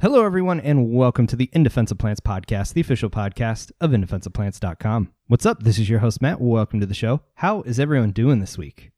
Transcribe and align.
Hello, 0.00 0.24
everyone, 0.24 0.60
and 0.60 0.92
welcome 0.92 1.26
to 1.26 1.34
the 1.34 1.50
In 1.52 1.64
Defense 1.64 1.90
of 1.90 1.98
Plants 1.98 2.20
podcast, 2.20 2.72
the 2.72 2.80
official 2.80 3.10
podcast 3.10 3.72
of 3.80 3.90
indefenseofplants.com. 3.90 5.12
What's 5.26 5.44
up? 5.44 5.64
This 5.64 5.76
is 5.76 5.90
your 5.90 5.98
host, 5.98 6.22
Matt. 6.22 6.40
Welcome 6.40 6.78
to 6.78 6.86
the 6.86 6.94
show. 6.94 7.22
How 7.34 7.62
is 7.62 7.80
everyone 7.80 8.12
doing 8.12 8.38
this 8.38 8.56
week? 8.56 8.92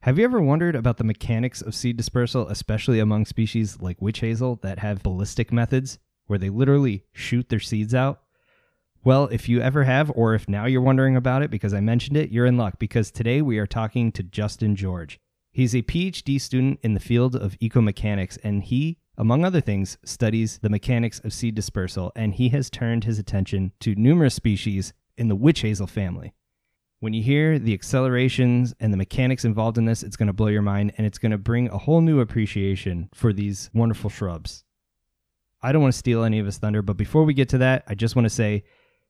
Have 0.00 0.18
you 0.18 0.24
ever 0.24 0.40
wondered 0.40 0.74
about 0.74 0.96
the 0.96 1.04
mechanics 1.04 1.62
of 1.62 1.76
seed 1.76 1.96
dispersal, 1.96 2.48
especially 2.48 2.98
among 2.98 3.26
species 3.26 3.80
like 3.80 4.02
witch 4.02 4.18
hazel 4.18 4.58
that 4.62 4.80
have 4.80 5.04
ballistic 5.04 5.52
methods 5.52 6.00
where 6.26 6.38
they 6.38 6.50
literally 6.50 7.04
shoot 7.12 7.48
their 7.48 7.60
seeds 7.60 7.94
out? 7.94 8.20
Well, 9.04 9.28
if 9.30 9.48
you 9.48 9.60
ever 9.60 9.84
have, 9.84 10.10
or 10.16 10.34
if 10.34 10.48
now 10.48 10.66
you're 10.66 10.82
wondering 10.82 11.14
about 11.14 11.42
it 11.42 11.52
because 11.52 11.74
I 11.74 11.80
mentioned 11.80 12.16
it, 12.16 12.32
you're 12.32 12.46
in 12.46 12.56
luck 12.56 12.80
because 12.80 13.12
today 13.12 13.40
we 13.40 13.58
are 13.58 13.68
talking 13.68 14.10
to 14.12 14.24
Justin 14.24 14.76
Jorge. 14.76 15.18
He's 15.52 15.76
a 15.76 15.82
PhD 15.82 16.40
student 16.40 16.80
in 16.82 16.94
the 16.94 17.00
field 17.00 17.36
of 17.36 17.56
ecomechanics, 17.60 18.36
and 18.42 18.64
he 18.64 18.98
among 19.20 19.44
other 19.44 19.60
things, 19.60 19.98
studies 20.02 20.60
the 20.62 20.70
mechanics 20.70 21.18
of 21.18 21.34
seed 21.34 21.54
dispersal, 21.54 22.10
and 22.16 22.32
he 22.32 22.48
has 22.48 22.70
turned 22.70 23.04
his 23.04 23.18
attention 23.18 23.70
to 23.78 23.94
numerous 23.94 24.34
species 24.34 24.94
in 25.18 25.28
the 25.28 25.36
witch 25.36 25.60
hazel 25.60 25.86
family. 25.86 26.32
When 27.00 27.12
you 27.12 27.22
hear 27.22 27.58
the 27.58 27.74
accelerations 27.74 28.74
and 28.80 28.94
the 28.94 28.96
mechanics 28.96 29.44
involved 29.44 29.76
in 29.76 29.84
this, 29.84 30.02
it's 30.02 30.16
going 30.16 30.28
to 30.28 30.32
blow 30.32 30.46
your 30.46 30.62
mind 30.62 30.94
and 30.96 31.06
it's 31.06 31.18
going 31.18 31.32
to 31.32 31.38
bring 31.38 31.68
a 31.68 31.76
whole 31.76 32.00
new 32.00 32.20
appreciation 32.20 33.10
for 33.12 33.34
these 33.34 33.68
wonderful 33.74 34.08
shrubs. 34.08 34.64
I 35.60 35.72
don't 35.72 35.82
want 35.82 35.92
to 35.92 35.98
steal 35.98 36.24
any 36.24 36.38
of 36.38 36.46
his 36.46 36.56
thunder, 36.56 36.80
but 36.80 36.96
before 36.96 37.24
we 37.24 37.34
get 37.34 37.50
to 37.50 37.58
that, 37.58 37.84
I 37.86 37.94
just 37.94 38.16
want 38.16 38.24
to 38.24 38.30
say 38.30 38.64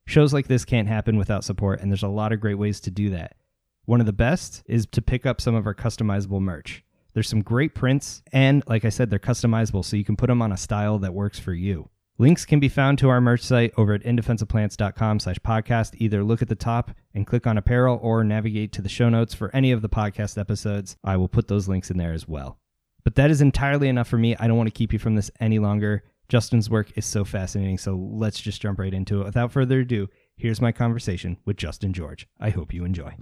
shows 0.06 0.34
like 0.34 0.48
this 0.48 0.64
can't 0.64 0.88
happen 0.88 1.18
without 1.18 1.44
support, 1.44 1.80
and 1.80 1.88
there's 1.88 2.02
a 2.02 2.08
lot 2.08 2.32
of 2.32 2.40
great 2.40 2.58
ways 2.58 2.80
to 2.80 2.90
do 2.90 3.10
that. 3.10 3.36
One 3.84 4.00
of 4.00 4.06
the 4.06 4.12
best 4.12 4.64
is 4.66 4.86
to 4.86 5.02
pick 5.02 5.24
up 5.24 5.40
some 5.40 5.54
of 5.54 5.68
our 5.68 5.74
customizable 5.74 6.40
merch. 6.40 6.82
There's 7.12 7.28
some 7.28 7.42
great 7.42 7.74
prints, 7.74 8.22
and 8.32 8.62
like 8.66 8.84
I 8.84 8.88
said, 8.88 9.10
they're 9.10 9.18
customizable, 9.18 9.84
so 9.84 9.96
you 9.96 10.04
can 10.04 10.16
put 10.16 10.28
them 10.28 10.42
on 10.42 10.52
a 10.52 10.56
style 10.56 10.98
that 11.00 11.14
works 11.14 11.38
for 11.38 11.52
you. 11.52 11.88
Links 12.18 12.44
can 12.44 12.60
be 12.60 12.68
found 12.68 12.98
to 12.98 13.08
our 13.08 13.20
merch 13.20 13.40
site 13.40 13.72
over 13.78 13.94
at 13.94 14.02
indefenseofplants.com 14.02 15.20
slash 15.20 15.38
podcast. 15.38 15.94
Either 15.96 16.22
look 16.22 16.42
at 16.42 16.48
the 16.48 16.54
top 16.54 16.90
and 17.14 17.26
click 17.26 17.46
on 17.46 17.56
apparel 17.56 17.98
or 18.02 18.22
navigate 18.22 18.72
to 18.72 18.82
the 18.82 18.90
show 18.90 19.08
notes 19.08 19.32
for 19.32 19.50
any 19.56 19.72
of 19.72 19.80
the 19.80 19.88
podcast 19.88 20.36
episodes. 20.36 20.96
I 21.02 21.16
will 21.16 21.28
put 21.28 21.48
those 21.48 21.66
links 21.66 21.90
in 21.90 21.96
there 21.96 22.12
as 22.12 22.28
well. 22.28 22.58
But 23.04 23.14
that 23.14 23.30
is 23.30 23.40
entirely 23.40 23.88
enough 23.88 24.06
for 24.06 24.18
me. 24.18 24.36
I 24.36 24.48
don't 24.48 24.58
want 24.58 24.66
to 24.66 24.78
keep 24.78 24.92
you 24.92 24.98
from 24.98 25.14
this 25.14 25.30
any 25.40 25.58
longer. 25.58 26.04
Justin's 26.28 26.68
work 26.68 26.92
is 26.94 27.06
so 27.06 27.24
fascinating, 27.24 27.78
so 27.78 27.94
let's 27.94 28.38
just 28.38 28.60
jump 28.60 28.78
right 28.78 28.92
into 28.92 29.22
it. 29.22 29.24
Without 29.24 29.50
further 29.50 29.80
ado, 29.80 30.06
here's 30.36 30.60
my 30.60 30.72
conversation 30.72 31.38
with 31.46 31.56
Justin 31.56 31.94
Jorge. 31.94 32.26
I 32.38 32.50
hope 32.50 32.74
you 32.74 32.84
enjoy. 32.84 33.14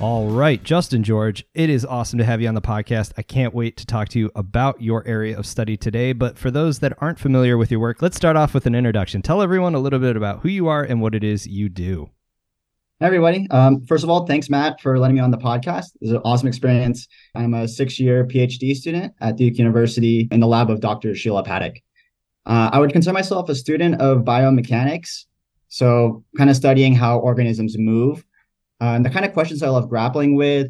All 0.00 0.28
right, 0.28 0.62
Justin 0.62 1.02
Jorge, 1.02 1.42
it 1.54 1.68
is 1.68 1.84
awesome 1.84 2.20
to 2.20 2.24
have 2.24 2.40
you 2.40 2.46
on 2.46 2.54
the 2.54 2.60
podcast. 2.60 3.12
I 3.18 3.22
can't 3.22 3.52
wait 3.52 3.76
to 3.78 3.84
talk 3.86 4.08
to 4.10 4.18
you 4.20 4.30
about 4.36 4.80
your 4.80 5.04
area 5.08 5.36
of 5.36 5.44
study 5.44 5.76
today. 5.76 6.12
But 6.12 6.38
for 6.38 6.52
those 6.52 6.78
that 6.78 6.92
aren't 6.98 7.18
familiar 7.18 7.58
with 7.58 7.72
your 7.72 7.80
work, 7.80 8.00
let's 8.00 8.16
start 8.16 8.36
off 8.36 8.54
with 8.54 8.64
an 8.66 8.76
introduction. 8.76 9.22
Tell 9.22 9.42
everyone 9.42 9.74
a 9.74 9.80
little 9.80 9.98
bit 9.98 10.16
about 10.16 10.38
who 10.38 10.50
you 10.50 10.68
are 10.68 10.84
and 10.84 11.02
what 11.02 11.16
it 11.16 11.24
is 11.24 11.48
you 11.48 11.68
do. 11.68 12.10
Hey 13.00 13.06
everybody. 13.06 13.48
Um, 13.50 13.84
first 13.86 14.04
of 14.04 14.10
all, 14.10 14.24
thanks, 14.24 14.48
Matt, 14.48 14.80
for 14.80 15.00
letting 15.00 15.16
me 15.16 15.20
on 15.20 15.32
the 15.32 15.36
podcast. 15.36 15.86
It's 16.00 16.12
an 16.12 16.18
awesome 16.24 16.46
experience. 16.46 17.08
I'm 17.34 17.52
a 17.54 17.66
six 17.66 17.98
year 17.98 18.24
PhD 18.24 18.76
student 18.76 19.12
at 19.20 19.34
Duke 19.34 19.58
University 19.58 20.28
in 20.30 20.38
the 20.38 20.46
lab 20.46 20.70
of 20.70 20.80
Dr. 20.80 21.16
Sheila 21.16 21.42
Patek. 21.42 21.82
Uh, 22.46 22.70
I 22.72 22.78
would 22.78 22.92
consider 22.92 23.14
myself 23.14 23.48
a 23.48 23.54
student 23.56 24.00
of 24.00 24.18
biomechanics. 24.18 25.24
So, 25.70 26.24
kind 26.36 26.48
of 26.48 26.56
studying 26.56 26.94
how 26.94 27.18
organisms 27.18 27.76
move 27.76 28.24
uh, 28.80 28.94
and 28.94 29.04
the 29.04 29.10
kind 29.10 29.24
of 29.24 29.32
questions 29.32 29.62
I 29.62 29.68
love 29.68 29.88
grappling 29.88 30.36
with 30.36 30.68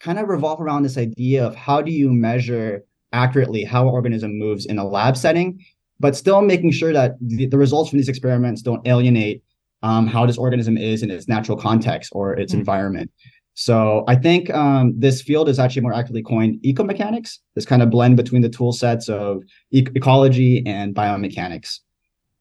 kind 0.00 0.18
of 0.18 0.28
revolve 0.28 0.60
around 0.60 0.82
this 0.82 0.98
idea 0.98 1.44
of 1.44 1.54
how 1.54 1.80
do 1.80 1.90
you 1.90 2.12
measure 2.12 2.84
accurately 3.12 3.64
how 3.64 3.82
an 3.82 3.94
organism 3.94 4.38
moves 4.38 4.66
in 4.66 4.78
a 4.78 4.86
lab 4.86 5.16
setting, 5.16 5.58
but 5.98 6.16
still 6.16 6.42
making 6.42 6.70
sure 6.72 6.92
that 6.92 7.12
the, 7.20 7.46
the 7.46 7.58
results 7.58 7.90
from 7.90 7.98
these 7.98 8.08
experiments 8.08 8.62
don't 8.62 8.86
alienate 8.86 9.42
um, 9.82 10.06
how 10.06 10.26
this 10.26 10.38
organism 10.38 10.76
is 10.76 11.02
in 11.02 11.10
its 11.10 11.28
natural 11.28 11.56
context 11.56 12.10
or 12.14 12.34
its 12.34 12.52
mm-hmm. 12.52 12.60
environment. 12.60 13.10
So 13.54 14.04
I 14.06 14.16
think 14.16 14.50
um, 14.50 14.92
this 14.98 15.22
field 15.22 15.48
is 15.48 15.58
actually 15.58 15.80
more 15.82 15.94
accurately 15.94 16.22
coined 16.22 16.60
ecomechanics, 16.62 17.38
this 17.54 17.64
kind 17.64 17.82
of 17.82 17.88
blend 17.88 18.16
between 18.16 18.42
the 18.42 18.50
tool 18.50 18.72
sets 18.72 19.08
of 19.08 19.42
e- 19.70 19.86
ecology 19.94 20.62
and 20.66 20.94
biomechanics. 20.94 21.78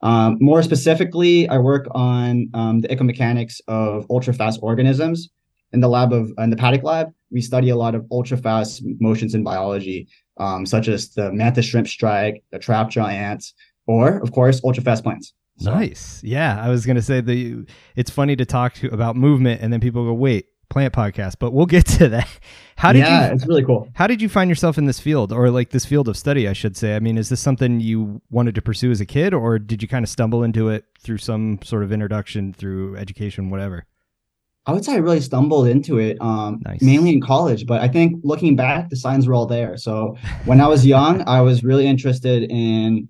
Um, 0.06 0.38
more 0.40 0.62
specifically, 0.62 1.50
I 1.50 1.58
work 1.58 1.88
on 1.96 2.48
um, 2.54 2.82
the 2.82 2.88
ecomechanics 2.90 3.60
of 3.68 4.06
ultra-fast 4.12 4.60
organisms. 4.62 5.30
In 5.74 5.80
the 5.80 5.90
lab 5.90 6.14
of 6.14 6.32
in 6.38 6.52
the 6.52 6.56
Patek 6.56 6.84
lab, 6.84 7.12
we 7.32 7.42
study 7.42 7.70
a 7.70 7.76
lot 7.76 7.96
of 7.96 8.06
ultra-fast 8.12 8.84
motions 9.00 9.34
in 9.34 9.44
biology, 9.44 10.08
um, 10.38 10.64
such 10.68 10.88
as 10.88 11.10
the 11.10 11.34
mantis 11.34 11.66
shrimp 11.66 11.88
strike, 11.88 12.44
the 12.52 12.60
trapjaw 12.60 13.12
ants, 13.12 13.56
or 13.88 14.20
of 14.20 14.32
course, 14.32 14.62
ultra-fast 14.64 15.04
plants. 15.04 15.34
So. 15.58 15.74
Nice. 15.74 16.22
Yeah, 16.24 16.62
I 16.62 16.70
was 16.70 16.86
gonna 16.86 17.02
say 17.02 17.20
the. 17.22 17.66
It's 17.96 18.12
funny 18.12 18.36
to 18.36 18.46
talk 18.46 18.76
to, 18.76 18.94
about 18.94 19.16
movement, 19.16 19.62
and 19.62 19.74
then 19.74 19.80
people 19.80 20.06
go, 20.06 20.14
"Wait, 20.14 20.46
plant 20.70 20.94
podcast, 20.94 21.36
but 21.40 21.52
we'll 21.52 21.66
get 21.66 21.86
to 21.98 22.10
that. 22.10 22.28
How 22.78 22.92
did 22.92 23.00
yeah, 23.00 23.30
you, 23.30 23.36
it's 23.36 23.48
really 23.48 23.64
cool. 23.64 23.90
How 23.96 24.08
did 24.08 24.22
you 24.22 24.30
find 24.30 24.50
yourself 24.50 24.78
in 24.78 24.86
this 24.86 25.00
field 25.00 25.32
or 25.32 25.50
like 25.50 25.70
this 25.70 25.86
field 25.86 26.08
of 26.08 26.18
study, 26.18 26.48
I 26.48 26.54
should 26.54 26.76
say? 26.76 26.96
I 26.96 27.00
mean, 27.00 27.18
is 27.18 27.30
this 27.30 27.40
something 27.40 27.80
you 27.80 28.22
wanted 28.30 28.56
to 28.56 28.62
pursue 28.62 28.92
as 28.92 29.00
a 29.00 29.06
kid 29.06 29.34
or 29.34 29.58
did 29.60 29.82
you 29.82 29.88
kind 29.88 30.04
of 30.04 30.10
stumble 30.10 30.44
into 30.44 30.70
it 30.70 30.86
through 31.00 31.20
some 31.20 31.60
sort 31.64 31.84
of 31.84 31.92
introduction 31.92 32.54
through 32.54 32.98
education, 32.98 33.50
whatever? 33.50 33.86
I 34.68 34.74
would 34.74 34.84
say 34.84 34.94
I 34.94 34.98
really 34.98 35.22
stumbled 35.22 35.68
into 35.68 36.00
it, 36.00 36.18
um, 36.22 36.60
nice. 36.66 36.82
mainly 36.82 37.12
in 37.12 37.22
college. 37.22 37.68
But 37.68 37.82
I 37.82 37.88
think 37.88 38.20
looking 38.24 38.56
back, 38.56 38.90
the 38.90 38.96
signs 38.96 39.28
were 39.28 39.36
all 39.36 39.46
there. 39.46 39.78
So 39.78 40.18
when 40.46 40.60
I 40.60 40.68
was 40.68 40.86
young, 40.86 41.24
I 41.28 41.42
was 41.42 41.64
really 41.64 41.86
interested 41.86 42.50
in 42.50 43.08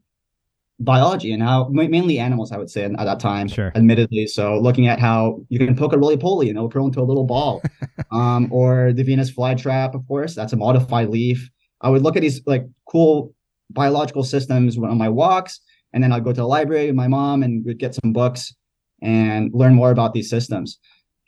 biology 0.80 1.32
and 1.32 1.42
how 1.42 1.70
mainly 1.70 2.20
animals, 2.20 2.52
I 2.52 2.58
would 2.58 2.70
say, 2.70 2.84
at 2.84 2.98
that 2.98 3.20
time, 3.20 3.48
sure. 3.48 3.72
admittedly. 3.76 4.28
So 4.28 4.60
looking 4.60 4.88
at 4.88 5.00
how 5.00 5.42
you 5.50 5.60
can 5.60 5.76
poke 5.76 5.94
a 5.94 5.98
roly 5.98 6.18
poly 6.18 6.50
and 6.50 6.58
it'll 6.58 6.70
curl 6.70 6.86
into 6.86 7.02
a 7.02 7.04
little 7.04 7.24
ball, 7.24 7.62
um, 8.12 8.52
or 8.52 8.92
the 8.94 9.04
Venus 9.04 9.32
flytrap, 9.32 9.96
of 9.96 10.06
course, 10.08 10.36
that's 10.36 10.54
a 10.54 10.58
modified 10.58 11.10
leaf. 11.10 11.50
I 11.82 11.90
would 11.90 12.02
look 12.02 12.16
at 12.16 12.22
these 12.22 12.42
like 12.46 12.66
cool 12.90 13.34
biological 13.70 14.24
systems 14.24 14.78
on 14.78 14.98
my 14.98 15.10
walks, 15.10 15.62
and 15.94 16.04
then 16.04 16.12
I'd 16.12 16.24
go 16.24 16.32
to 16.32 16.42
the 16.42 16.48
library 16.48 16.88
with 16.88 16.96
my 16.96 17.08
mom 17.08 17.44
and 17.44 17.66
we'd 17.66 17.80
get 17.80 17.96
some 17.96 18.12
books 18.12 18.54
and 19.02 19.52
learn 19.54 19.74
more 19.74 19.92
about 19.92 20.14
these 20.14 20.30
systems. 20.30 20.80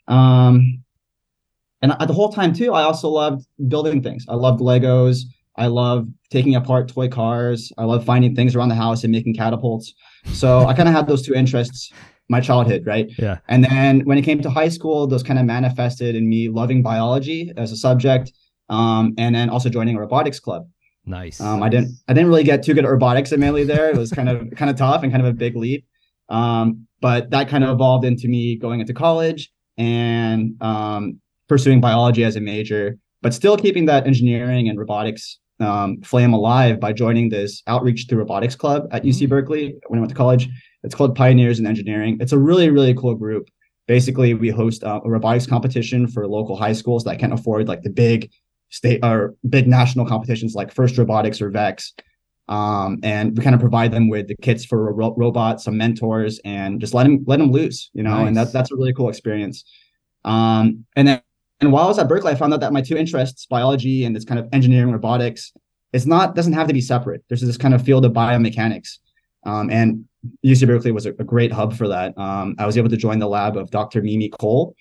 Um, 0.08 0.82
and 1.80 1.92
at 1.92 2.08
the 2.08 2.14
whole 2.14 2.32
time 2.32 2.52
too, 2.52 2.72
I 2.72 2.82
also 2.82 3.08
loved 3.08 3.46
building 3.68 4.02
things. 4.02 4.26
I 4.28 4.34
loved 4.34 4.60
Legos. 4.60 5.20
I 5.58 5.66
love 5.66 6.08
taking 6.30 6.54
apart 6.54 6.88
toy 6.88 7.08
cars. 7.08 7.72
I 7.76 7.84
love 7.84 8.04
finding 8.04 8.34
things 8.34 8.54
around 8.54 8.70
the 8.70 8.74
house 8.74 9.04
and 9.04 9.12
making 9.12 9.34
catapults. 9.34 9.92
So 10.32 10.66
I 10.66 10.74
kind 10.74 10.88
of 10.88 10.94
had 10.94 11.06
those 11.06 11.22
two 11.22 11.34
interests 11.34 11.92
my 12.28 12.40
childhood, 12.40 12.86
right? 12.86 13.10
Yeah. 13.18 13.38
And 13.48 13.64
then 13.64 14.00
when 14.00 14.18
it 14.18 14.22
came 14.22 14.40
to 14.42 14.50
high 14.50 14.68
school, 14.68 15.06
those 15.06 15.22
kind 15.22 15.38
of 15.38 15.46
manifested 15.46 16.14
in 16.14 16.28
me 16.28 16.48
loving 16.48 16.82
biology 16.82 17.52
as 17.56 17.72
a 17.72 17.76
subject, 17.76 18.32
um, 18.68 19.14
and 19.16 19.34
then 19.34 19.48
also 19.48 19.68
joining 19.68 19.96
a 19.96 20.00
robotics 20.00 20.38
club. 20.38 20.68
Nice. 21.06 21.40
Um, 21.40 21.62
I 21.62 21.70
didn't 21.70 21.96
I 22.06 22.12
didn't 22.12 22.28
really 22.28 22.44
get 22.44 22.62
too 22.62 22.74
good 22.74 22.84
at 22.84 22.90
robotics 22.90 23.32
admittedly 23.32 23.64
there. 23.64 23.90
It 23.90 23.96
was 23.96 24.10
kind 24.10 24.28
of 24.28 24.50
kind 24.56 24.70
of 24.70 24.76
tough 24.76 25.02
and 25.02 25.10
kind 25.10 25.24
of 25.24 25.28
a 25.28 25.32
big 25.32 25.56
leap. 25.56 25.86
Um, 26.28 26.86
but 27.00 27.30
that 27.30 27.48
kind 27.48 27.64
of 27.64 27.70
evolved 27.70 28.04
into 28.04 28.28
me 28.28 28.56
going 28.56 28.80
into 28.80 28.92
college 28.92 29.50
and 29.78 30.54
um, 30.60 31.20
pursuing 31.48 31.80
biology 31.80 32.24
as 32.24 32.36
a 32.36 32.40
major, 32.40 32.98
but 33.22 33.32
still 33.32 33.56
keeping 33.56 33.86
that 33.86 34.06
engineering 34.06 34.68
and 34.68 34.78
robotics 34.78 35.38
um, 35.60 36.00
flame 36.02 36.32
alive 36.32 36.80
by 36.80 36.92
joining 36.92 37.28
this 37.28 37.62
outreach 37.66 38.06
to 38.08 38.16
robotics 38.16 38.54
club 38.54 38.88
at 38.90 39.02
UC 39.02 39.14
mm-hmm. 39.14 39.28
Berkeley 39.28 39.74
when 39.88 39.98
I 39.98 40.00
went 40.00 40.10
to 40.10 40.16
college. 40.16 40.48
It's 40.84 40.94
called 40.94 41.16
Pioneers 41.16 41.58
in 41.58 41.66
Engineering. 41.66 42.18
It's 42.20 42.32
a 42.32 42.38
really, 42.38 42.70
really 42.70 42.94
cool 42.94 43.14
group. 43.14 43.48
Basically, 43.86 44.34
we 44.34 44.50
host 44.50 44.84
uh, 44.84 45.00
a 45.04 45.10
robotics 45.10 45.46
competition 45.46 46.06
for 46.06 46.26
local 46.26 46.56
high 46.56 46.74
schools 46.74 47.04
that 47.04 47.18
can't 47.18 47.32
afford 47.32 47.68
like 47.68 47.82
the 47.82 47.90
big 47.90 48.30
state 48.68 49.00
or 49.02 49.34
big 49.48 49.66
national 49.66 50.06
competitions 50.06 50.54
like 50.54 50.72
First 50.72 50.98
Robotics 50.98 51.40
or 51.40 51.50
VEX. 51.50 51.94
Um, 52.48 52.98
and 53.02 53.36
we 53.36 53.42
kind 53.42 53.54
of 53.54 53.60
provide 53.60 53.92
them 53.92 54.08
with 54.08 54.28
the 54.28 54.36
kits 54.36 54.64
for 54.64 54.92
ro- 54.92 55.14
robots, 55.16 55.64
some 55.64 55.76
mentors, 55.76 56.40
and 56.44 56.80
just 56.80 56.94
let 56.94 57.04
them 57.04 57.24
let 57.26 57.38
them 57.38 57.50
loose, 57.50 57.90
you 57.92 58.02
know. 58.02 58.18
Nice. 58.18 58.28
And 58.28 58.36
that's 58.36 58.52
that's 58.52 58.72
a 58.72 58.76
really 58.76 58.94
cool 58.94 59.08
experience. 59.08 59.64
Um, 60.24 60.86
and 60.96 61.08
then 61.08 61.22
and 61.60 61.72
while 61.72 61.84
I 61.84 61.88
was 61.88 61.98
at 61.98 62.08
Berkeley, 62.08 62.32
I 62.32 62.34
found 62.34 62.54
out 62.54 62.60
that 62.60 62.72
my 62.72 62.80
two 62.80 62.96
interests, 62.96 63.46
biology 63.46 64.04
and 64.04 64.14
this 64.14 64.24
kind 64.24 64.38
of 64.38 64.48
engineering 64.52 64.92
robotics, 64.92 65.52
it's 65.92 66.06
not 66.06 66.34
doesn't 66.34 66.52
have 66.52 66.68
to 66.68 66.74
be 66.74 66.80
separate. 66.80 67.24
There's 67.28 67.40
this 67.40 67.56
kind 67.56 67.74
of 67.74 67.82
field 67.82 68.04
of 68.04 68.12
biomechanics, 68.12 68.98
um, 69.44 69.70
and 69.70 70.04
UC 70.44 70.66
Berkeley 70.66 70.92
was 70.92 71.06
a, 71.06 71.10
a 71.10 71.24
great 71.24 71.52
hub 71.52 71.74
for 71.74 71.88
that. 71.88 72.16
Um, 72.18 72.54
I 72.58 72.66
was 72.66 72.76
able 72.76 72.90
to 72.90 72.96
join 72.96 73.18
the 73.18 73.28
lab 73.28 73.56
of 73.56 73.70
Dr. 73.70 74.02
Mimi 74.02 74.30
Koehl, 74.30 74.74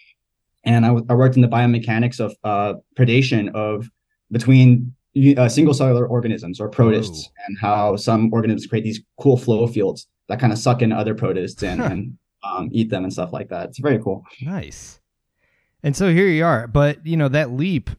and 0.66 0.86
I, 0.86 0.90
w- 0.90 1.06
I 1.10 1.14
worked 1.16 1.36
in 1.36 1.42
the 1.42 1.48
biomechanics 1.48 2.20
of 2.20 2.36
uh, 2.44 2.76
predation 2.96 3.54
of 3.54 3.90
between 4.32 4.94
uh, 5.38 5.48
single 5.50 5.74
cellular 5.74 6.06
organisms 6.08 6.60
or 6.60 6.70
protists, 6.70 7.26
Whoa. 7.26 7.44
and 7.48 7.58
how 7.60 7.96
some 7.96 8.32
organisms 8.34 8.68
create 8.68 8.84
these 8.84 9.02
cool 9.20 9.38
flow 9.38 9.66
fields 9.68 10.08
that 10.28 10.40
kind 10.40 10.52
of 10.52 10.60
suck 10.60 10.82
in 10.82 10.92
other 10.92 11.16
protists 11.16 11.64
and, 11.64 11.82
and 11.92 12.18
um, 12.44 12.70
eat 12.72 12.90
them 12.90 13.04
and 13.04 13.14
stuff 13.14 13.34
like 13.34 13.50
that. 13.50 13.70
It's 13.70 13.80
very 13.80 14.00
cool. 14.00 14.24
Nice. 14.42 15.00
And 15.84 15.96
so 15.96 16.12
here 16.12 16.28
you 16.28 16.46
are, 16.46 16.68
but 16.68 17.06
you 17.06 17.18
know 17.18 17.30
that 17.30 17.52
leap 17.52 17.90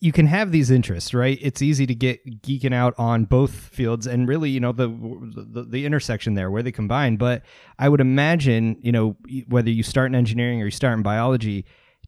you 0.00 0.12
can 0.12 0.26
have 0.26 0.52
these 0.52 0.70
interests, 0.70 1.14
right? 1.14 1.38
It's 1.40 1.62
easy 1.62 1.86
to 1.86 1.94
get 1.94 2.42
geeking 2.42 2.74
out 2.74 2.94
on 2.98 3.24
both 3.24 3.50
fields 3.50 4.06
and 4.06 4.28
really, 4.28 4.50
you 4.50 4.60
know, 4.60 4.72
the, 4.72 4.88
the 4.88 5.66
the, 5.68 5.86
intersection 5.86 6.34
there 6.34 6.50
where 6.50 6.62
they 6.62 6.72
combine. 6.72 7.16
But 7.16 7.42
I 7.78 7.88
would 7.88 8.00
imagine, 8.00 8.76
you 8.80 8.92
know, 8.92 9.16
whether 9.48 9.70
you 9.70 9.82
start 9.82 10.10
in 10.10 10.14
engineering 10.14 10.60
or 10.60 10.66
you 10.66 10.70
start 10.70 10.96
in 10.96 11.02
biology, 11.02 11.64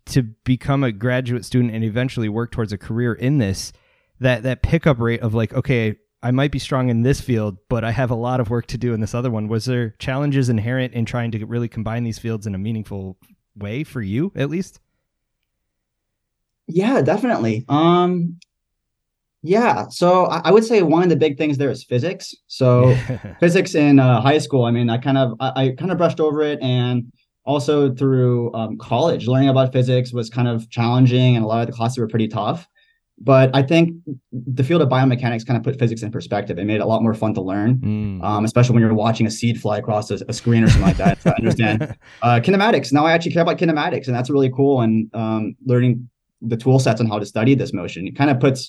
to 0.06 0.22
become 0.22 0.82
a 0.84 0.92
graduate 0.92 1.44
student 1.44 1.74
and 1.74 1.84
eventually 1.84 2.28
work 2.28 2.50
towards 2.50 2.72
a 2.72 2.78
career 2.78 3.12
in 3.12 3.38
this, 3.38 3.72
that 4.20 4.42
that 4.42 4.62
pickup 4.62 4.98
rate 4.98 5.20
of 5.20 5.34
like, 5.34 5.52
okay, 5.52 5.96
I 6.22 6.30
might 6.30 6.50
be 6.50 6.58
strong 6.58 6.88
in 6.88 7.02
this 7.02 7.20
field, 7.20 7.58
but 7.68 7.84
I 7.84 7.90
have 7.90 8.10
a 8.10 8.16
lot 8.16 8.40
of 8.40 8.50
work 8.50 8.66
to 8.68 8.78
do 8.78 8.92
in 8.92 9.00
this 9.00 9.14
other 9.14 9.30
one. 9.30 9.48
Was 9.48 9.66
there 9.66 9.90
challenges 9.98 10.48
inherent 10.48 10.94
in 10.94 11.04
trying 11.04 11.30
to 11.32 11.46
really 11.46 11.68
combine 11.68 12.04
these 12.04 12.18
fields 12.18 12.46
in 12.46 12.54
a 12.54 12.58
meaningful 12.58 13.18
way 13.56 13.84
for 13.84 14.02
you, 14.02 14.32
at 14.34 14.50
least? 14.50 14.80
Yeah, 16.68 17.00
definitely. 17.00 17.64
Um, 17.68 18.38
yeah, 19.42 19.88
so 19.88 20.26
I, 20.26 20.42
I 20.44 20.50
would 20.52 20.64
say 20.64 20.82
one 20.82 21.02
of 21.02 21.08
the 21.08 21.16
big 21.16 21.38
things 21.38 21.58
there 21.58 21.70
is 21.70 21.82
physics. 21.82 22.34
So 22.46 22.96
physics 23.40 23.74
in 23.74 23.98
uh, 23.98 24.20
high 24.20 24.38
school, 24.38 24.64
I 24.64 24.70
mean, 24.70 24.90
I 24.90 24.98
kind 24.98 25.18
of 25.18 25.34
I, 25.40 25.52
I, 25.56 25.74
kind 25.78 25.90
of 25.90 25.98
brushed 25.98 26.20
over 26.20 26.42
it, 26.42 26.58
and 26.60 27.10
also 27.44 27.94
through 27.94 28.52
um, 28.54 28.76
college, 28.76 29.26
learning 29.26 29.48
about 29.48 29.72
physics 29.72 30.12
was 30.12 30.28
kind 30.28 30.48
of 30.48 30.68
challenging, 30.70 31.36
and 31.36 31.44
a 31.44 31.48
lot 31.48 31.60
of 31.60 31.66
the 31.66 31.72
classes 31.72 31.98
were 31.98 32.08
pretty 32.08 32.28
tough. 32.28 32.68
But 33.20 33.50
I 33.54 33.62
think 33.62 33.96
the 34.32 34.62
field 34.62 34.80
of 34.80 34.88
biomechanics 34.88 35.44
kind 35.44 35.56
of 35.56 35.64
put 35.64 35.76
physics 35.78 36.02
in 36.02 36.12
perspective. 36.12 36.58
It 36.58 36.64
made 36.66 36.76
it 36.76 36.82
a 36.82 36.86
lot 36.86 37.02
more 37.02 37.14
fun 37.14 37.34
to 37.34 37.40
learn, 37.40 37.78
mm. 37.78 38.22
um, 38.22 38.44
especially 38.44 38.74
when 38.74 38.82
you're 38.82 38.94
watching 38.94 39.26
a 39.26 39.30
seed 39.30 39.60
fly 39.60 39.78
across 39.78 40.10
a, 40.10 40.20
a 40.28 40.32
screen 40.32 40.62
or 40.62 40.68
something 40.68 40.86
like 40.86 40.98
that. 40.98 41.20
To 41.22 41.34
understand 41.34 41.82
uh, 42.22 42.40
kinematics. 42.40 42.92
Now 42.92 43.06
I 43.06 43.12
actually 43.12 43.32
care 43.32 43.42
about 43.42 43.58
kinematics, 43.58 44.06
and 44.06 44.14
that's 44.14 44.30
really 44.30 44.50
cool. 44.50 44.82
And 44.82 45.12
um, 45.14 45.56
learning 45.64 46.08
the 46.40 46.56
tool 46.56 46.78
sets 46.78 47.00
on 47.00 47.08
how 47.08 47.18
to 47.18 47.26
study 47.26 47.54
this 47.54 47.72
motion. 47.72 48.06
It 48.06 48.16
kind 48.16 48.30
of 48.30 48.40
puts 48.40 48.68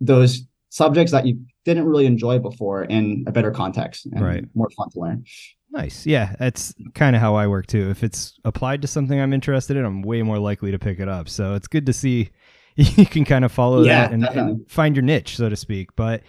those 0.00 0.42
subjects 0.70 1.12
that 1.12 1.26
you 1.26 1.40
didn't 1.64 1.86
really 1.86 2.06
enjoy 2.06 2.38
before 2.38 2.84
in 2.84 3.24
a 3.26 3.32
better 3.32 3.50
context 3.50 4.06
and 4.06 4.20
right. 4.20 4.44
more 4.54 4.68
fun 4.70 4.90
to 4.90 5.00
learn. 5.00 5.24
Nice. 5.70 6.06
Yeah, 6.06 6.34
that's 6.38 6.74
kind 6.94 7.16
of 7.16 7.22
how 7.22 7.34
I 7.34 7.46
work 7.46 7.66
too. 7.66 7.90
If 7.90 8.04
it's 8.04 8.38
applied 8.44 8.82
to 8.82 8.88
something 8.88 9.20
I'm 9.20 9.32
interested 9.32 9.76
in, 9.76 9.84
I'm 9.84 10.02
way 10.02 10.22
more 10.22 10.38
likely 10.38 10.70
to 10.70 10.78
pick 10.78 11.00
it 11.00 11.08
up. 11.08 11.28
So 11.28 11.54
it's 11.54 11.68
good 11.68 11.86
to 11.86 11.92
see 11.92 12.30
you 12.76 13.06
can 13.06 13.24
kind 13.24 13.44
of 13.44 13.52
follow 13.52 13.82
yeah, 13.82 14.02
that 14.02 14.12
and, 14.12 14.24
and 14.24 14.70
find 14.70 14.94
your 14.94 15.02
niche, 15.02 15.36
so 15.36 15.48
to 15.48 15.56
speak. 15.56 15.96
But, 15.96 16.22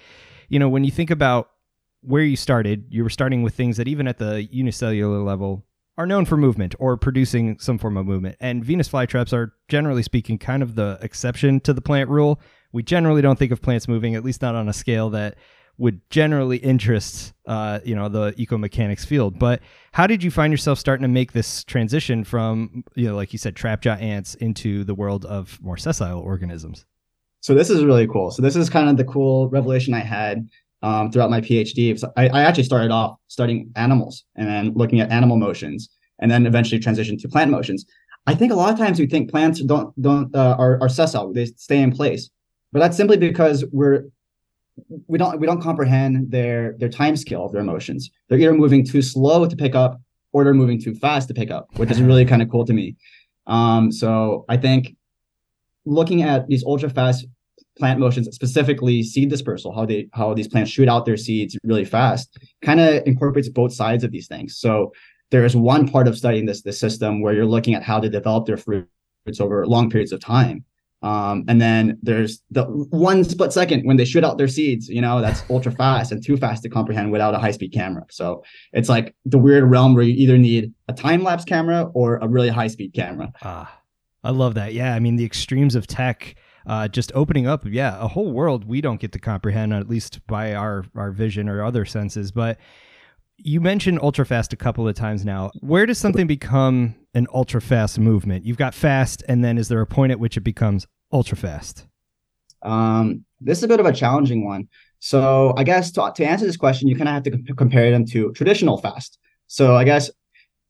you 0.50 0.59
know, 0.59 0.69
when 0.69 0.83
you 0.83 0.91
think 0.91 1.12
about 1.12 1.50
where 2.01 2.23
you 2.23 2.38
started, 2.38 2.85
you 2.89 3.03
were 3.03 3.09
starting 3.09 3.44
with 3.44 3.53
things 3.53 3.77
that 3.77 3.88
even 3.88 4.07
at 4.07 4.18
the 4.18 4.44
unicellular 4.44 5.19
level 5.19 5.65
are 5.97 6.05
known 6.05 6.25
for 6.25 6.38
movement 6.38 6.75
or 6.79 6.95
producing 6.95 7.57
some 7.59 7.77
form 7.77 7.97
of 7.97 8.05
movement. 8.05 8.38
And 8.39 8.63
Venus 8.63 8.88
flytraps 8.88 9.33
are, 9.33 9.53
generally 9.67 10.03
speaking, 10.03 10.38
kind 10.38 10.61
of 10.61 10.75
the 10.75 10.99
exception 11.01 11.59
to 11.61 11.73
the 11.73 11.81
plant 11.81 12.09
rule. 12.09 12.39
We 12.71 12.83
generally 12.83 13.21
don't 13.21 13.39
think 13.39 13.51
of 13.51 13.61
plants 13.61 13.88
moving, 13.88 14.15
at 14.15 14.23
least 14.23 14.41
not 14.41 14.55
on 14.55 14.69
a 14.69 14.73
scale 14.73 15.09
that 15.11 15.38
would 15.79 16.01
generally 16.09 16.57
interest, 16.57 17.33
uh, 17.45 17.79
you 17.83 17.95
know, 17.95 18.09
the 18.09 18.31
ecomechanics 18.33 19.05
field. 19.05 19.38
But 19.38 19.61
how 19.91 20.07
did 20.07 20.23
you 20.23 20.31
find 20.31 20.51
yourself 20.51 20.79
starting 20.79 21.03
to 21.03 21.07
make 21.07 21.33
this 21.33 21.63
transition 21.63 22.23
from, 22.23 22.83
you 22.95 23.07
know, 23.07 23.15
like 23.15 23.31
you 23.31 23.39
said, 23.39 23.55
trapjaw 23.55 24.01
ants 24.01 24.35
into 24.35 24.83
the 24.83 24.95
world 24.95 25.25
of 25.25 25.59
more 25.61 25.77
sessile 25.77 26.19
organisms? 26.19 26.85
So 27.41 27.53
this 27.53 27.69
is 27.69 27.83
really 27.83 28.07
cool. 28.07 28.31
So 28.31 28.41
this 28.41 28.55
is 28.55 28.69
kind 28.69 28.89
of 28.89 28.97
the 28.97 29.03
cool 29.03 29.49
revelation 29.49 29.94
I 29.94 29.99
had 29.99 30.49
um, 30.81 31.12
throughout 31.12 31.29
my 31.29 31.41
PhD. 31.41 31.97
So 31.97 32.12
I, 32.18 32.27
I, 32.29 32.41
actually 32.44 32.63
started 32.63 32.91
off 32.91 33.18
studying 33.27 33.71
animals 33.75 34.25
and 34.35 34.47
then 34.47 34.74
looking 34.75 35.00
at 35.00 35.12
animal 35.12 35.38
motions, 35.38 35.89
and 36.19 36.29
then 36.29 36.45
eventually 36.45 36.79
transitioned 36.79 37.21
to 37.21 37.27
plant 37.27 37.51
motions. 37.51 37.85
I 38.27 38.35
think 38.35 38.51
a 38.51 38.56
lot 38.56 38.71
of 38.71 38.77
times 38.77 39.00
we 39.00 39.07
think 39.07 39.29
plants 39.31 39.62
don't 39.62 40.00
don't 40.01 40.35
uh, 40.35 40.56
are, 40.57 40.81
are 40.81 40.89
sessile; 40.89 41.33
they 41.33 41.45
stay 41.45 41.81
in 41.81 41.91
place, 41.91 42.29
but 42.71 42.79
that's 42.79 42.97
simply 42.97 43.18
because 43.18 43.65
we're 43.71 44.06
we 45.07 45.18
don't 45.18 45.39
we 45.39 45.47
don't 45.47 45.62
comprehend 45.62 46.31
their 46.31 46.75
their 46.77 46.89
time 46.89 47.15
scale 47.15 47.45
of 47.45 47.51
their 47.51 47.62
emotions. 47.62 48.09
They're 48.27 48.39
either 48.39 48.53
moving 48.53 48.85
too 48.85 49.01
slow 49.01 49.47
to 49.47 49.56
pick 49.56 49.75
up, 49.75 50.00
or 50.31 50.44
they're 50.44 50.53
moving 50.53 50.80
too 50.80 50.94
fast 50.94 51.27
to 51.30 51.33
pick 51.33 51.51
up, 51.51 51.68
which 51.77 51.89
is 51.89 52.01
really 52.01 52.25
kind 52.25 52.41
of 52.41 52.50
cool 52.50 52.65
to 52.65 52.73
me. 52.73 52.95
Um, 53.47 53.91
so 53.91 54.45
I 54.50 54.57
think 54.57 54.95
looking 55.85 56.21
at 56.21 56.47
these 56.47 56.63
ultra 56.63 56.89
fast 56.89 57.25
plant 57.77 58.00
motions, 58.00 58.27
specifically 58.33 59.03
seed 59.03 59.29
dispersal, 59.29 59.74
how 59.74 59.85
they 59.85 60.07
how 60.13 60.33
these 60.33 60.47
plants 60.47 60.71
shoot 60.71 60.89
out 60.89 61.06
their 61.06 61.18
seeds 61.18 61.57
really 61.63 61.85
fast, 61.85 62.38
kind 62.62 62.79
of 62.79 63.03
incorporates 63.06 63.50
both 63.50 63.74
sides 63.74 64.03
of 64.03 64.12
these 64.12 64.27
things. 64.27 64.57
So 64.57 64.91
there 65.31 65.45
is 65.45 65.56
one 65.56 65.88
part 65.88 66.07
of 66.07 66.18
studying 66.18 66.45
this 66.45 66.62
this 66.62 66.79
system 66.79 67.21
where 67.21 67.33
you're 67.33 67.45
looking 67.45 67.74
at 67.74 67.83
how 67.83 68.00
to 68.00 68.09
develop 68.09 68.45
their 68.45 68.57
fruits 68.57 68.89
over 69.39 69.65
long 69.65 69.89
periods 69.89 70.12
of 70.12 70.19
time. 70.19 70.63
Um, 71.03 71.44
and 71.47 71.62
then 71.62 72.00
there's 72.01 72.41
the 72.50 72.63
one 72.63 73.24
split 73.24 73.53
second 73.53 73.83
when 73.83 73.97
they 73.97 74.06
shoot 74.06 74.23
out 74.23 74.39
their 74.39 74.47
seeds, 74.47 74.89
you 74.89 75.00
know, 75.00 75.21
that's 75.21 75.44
ultra 75.50 75.71
fast 75.71 76.12
and 76.12 76.25
too 76.25 76.38
fast 76.38 76.63
to 76.63 76.69
comprehend 76.69 77.12
without 77.12 77.35
a 77.35 77.38
high 77.38 77.51
speed 77.51 77.71
camera. 77.71 78.03
So 78.09 78.44
it's 78.73 78.89
like 78.89 79.15
the 79.23 79.38
weird 79.38 79.63
realm 79.65 79.94
where 79.94 80.03
you 80.03 80.15
either 80.15 80.39
need 80.39 80.73
a 80.88 80.94
time 80.94 81.23
lapse 81.23 81.45
camera 81.45 81.83
or 81.94 82.18
a 82.18 82.27
really 82.27 82.50
high 82.50 82.68
speed 82.68 82.94
camera. 82.95 83.31
Ah, 83.44 83.80
I 84.23 84.31
love 84.31 84.56
that. 84.56 84.73
Yeah. 84.73 84.95
I 84.95 85.00
mean, 85.00 85.18
the 85.18 85.25
extremes 85.25 85.75
of 85.75 85.85
tech 85.85 86.35
uh, 86.68 86.88
just 86.88 87.12
opening 87.16 87.48
up, 87.48 87.66
yeah, 87.66 87.98
a 88.00 88.08
whole 88.08 88.31
world 88.31 88.66
we 88.66 88.81
don't 88.81 89.00
get 89.00 89.14
to 89.14 89.19
comprehend, 89.19 89.74
at 89.74 89.90
least 89.90 90.25
by 90.28 90.54
our 90.54 90.86
our 90.96 91.12
vision 91.12 91.48
or 91.48 91.64
other 91.64 91.86
senses. 91.86 92.31
But 92.31 92.60
you 93.38 93.62
mentioned 93.62 94.00
ultra 94.02 94.25
fast 94.25 94.52
a 94.52 94.58
couple 94.58 94.88
of 94.88 94.96
times 94.96 95.24
now. 95.24 95.52
Where 95.62 95.86
does 95.86 95.98
something 95.98 96.28
become 96.28 96.96
an 97.14 97.28
ultra 97.34 97.62
fast 97.62 98.00
movement? 98.00 98.46
You've 98.46 98.58
got 98.58 98.74
fast, 98.74 99.24
and 99.30 99.44
then 99.44 99.58
is 99.58 99.69
there 99.69 99.81
a 99.81 99.88
point 99.88 100.12
at 100.12 100.19
which 100.19 100.36
it 100.36 100.42
becomes 100.42 100.86
ultra 101.12 101.38
fast? 101.38 101.88
Um, 102.64 103.24
this 103.40 103.60
is 103.60 103.64
a 103.64 103.68
bit 103.68 103.80
of 103.80 103.86
a 103.86 103.94
challenging 103.94 104.46
one. 104.46 104.68
So 105.00 105.54
I 105.56 105.64
guess 105.64 105.92
to, 105.92 106.12
to 106.16 106.25
answer 106.25 106.46
this 106.46 106.58
question, 106.58 106.88
you 106.88 106.96
kind 106.96 107.08
of 107.08 107.14
have 107.14 107.24
to 107.24 107.31
comp- 107.31 107.58
compare 107.58 107.92
them 107.92 108.06
to 108.08 108.34
traditional 108.34 108.78
fast. 108.78 109.19
So 109.46 109.75
I 109.75 109.84
guess 109.84 110.10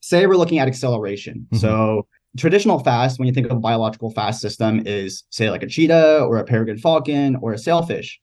say 0.01 0.27
we're 0.27 0.35
looking 0.35 0.59
at 0.59 0.67
acceleration. 0.67 1.47
Mm-hmm. 1.51 1.57
So 1.57 2.07
traditional 2.37 2.79
fast, 2.79 3.19
when 3.19 3.27
you 3.27 3.33
think 3.33 3.47
of 3.47 3.57
a 3.57 3.59
biological 3.59 4.11
fast 4.11 4.41
system, 4.41 4.85
is 4.85 5.23
say 5.29 5.49
like 5.49 5.63
a 5.63 5.67
cheetah 5.67 6.23
or 6.23 6.37
a 6.37 6.43
peregrine 6.43 6.77
falcon 6.77 7.35
or 7.37 7.53
a 7.53 7.57
sailfish. 7.57 8.19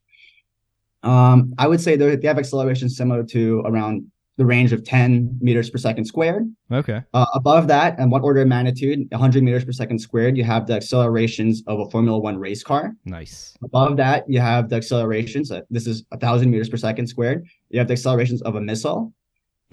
Um, 1.02 1.52
I 1.58 1.69
would 1.69 1.81
say 1.81 1.96
they 1.96 2.26
have 2.26 2.38
acceleration 2.38 2.88
similar 2.88 3.22
to 3.25 3.61
around 3.66 4.11
the 4.37 4.44
range 4.44 4.72
of 4.72 4.84
10 4.84 5.38
meters 5.40 5.70
per 5.70 5.78
second 5.78 6.05
squared. 6.06 6.52
Okay. 6.72 7.02
Uh, 7.12 7.26
above 7.34 7.68
that, 7.68 7.99
and 7.99 8.11
one 8.11 8.23
order 8.23 8.40
of 8.40 8.49
magnitude, 8.49 9.06
100 9.11 9.44
meters 9.44 9.64
per 9.64 9.71
second 9.71 10.00
squared, 10.00 10.37
you 10.37 10.42
have 10.42 10.66
the 10.66 10.75
accelerations 10.75 11.62
of 11.68 11.78
a 11.78 11.90
Formula 11.90 12.18
One 12.18 12.38
race 12.38 12.64
car. 12.64 12.94
Nice. 13.04 13.56
Above 13.62 13.97
that, 13.99 14.28
you 14.28 14.40
have 14.40 14.71
the 14.71 14.76
accelerations. 14.76 15.52
Uh, 15.52 15.61
this 15.71 15.87
is 15.87 16.04
1,000 16.09 16.50
meters 16.50 16.68
per 16.68 16.76
second 16.76 17.06
squared. 17.06 17.47
You 17.71 17.78
have 17.78 17.87
the 17.87 17.92
accelerations 17.92 18.42
of 18.42 18.56
a 18.56 18.61
missile. 18.61 19.12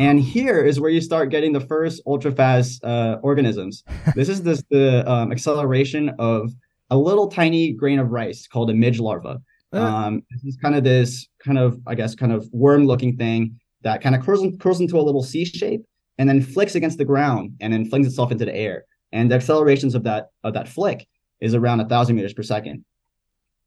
And 0.01 0.19
here 0.19 0.65
is 0.65 0.79
where 0.79 0.89
you 0.89 0.99
start 0.99 1.29
getting 1.29 1.53
the 1.53 1.59
first 1.59 2.01
ultra 2.07 2.31
fast 2.31 2.83
uh, 2.83 3.19
organisms. 3.21 3.83
this 4.15 4.29
is 4.29 4.41
this, 4.41 4.63
the 4.71 5.07
um, 5.09 5.31
acceleration 5.31 6.09
of 6.17 6.51
a 6.89 6.97
little 6.97 7.27
tiny 7.27 7.71
grain 7.71 7.99
of 7.99 8.09
rice 8.09 8.47
called 8.47 8.71
a 8.71 8.73
midge 8.73 8.99
larva. 8.99 9.39
Uh. 9.71 9.79
Um, 9.79 10.23
this 10.31 10.43
is 10.43 10.57
kind 10.59 10.73
of 10.73 10.83
this 10.83 11.27
kind 11.45 11.59
of, 11.59 11.79
I 11.85 11.93
guess, 11.93 12.15
kind 12.15 12.31
of 12.31 12.49
worm 12.51 12.87
looking 12.87 13.15
thing 13.15 13.59
that 13.83 14.01
kind 14.01 14.15
of 14.15 14.25
curls, 14.25 14.43
curls 14.59 14.81
into 14.81 14.99
a 14.99 15.03
little 15.03 15.21
C 15.21 15.45
shape 15.45 15.83
and 16.17 16.27
then 16.27 16.41
flicks 16.41 16.73
against 16.73 16.97
the 16.97 17.05
ground 17.05 17.53
and 17.61 17.71
then 17.71 17.85
flings 17.85 18.07
itself 18.07 18.31
into 18.31 18.45
the 18.45 18.55
air. 18.55 18.85
And 19.11 19.29
the 19.29 19.35
accelerations 19.35 19.93
of 19.93 20.03
that 20.03 20.31
of 20.43 20.55
that 20.55 20.67
flick 20.67 21.07
is 21.41 21.53
around 21.53 21.79
a 21.79 21.87
thousand 21.87 22.15
meters 22.15 22.33
per 22.33 22.41
second. 22.41 22.85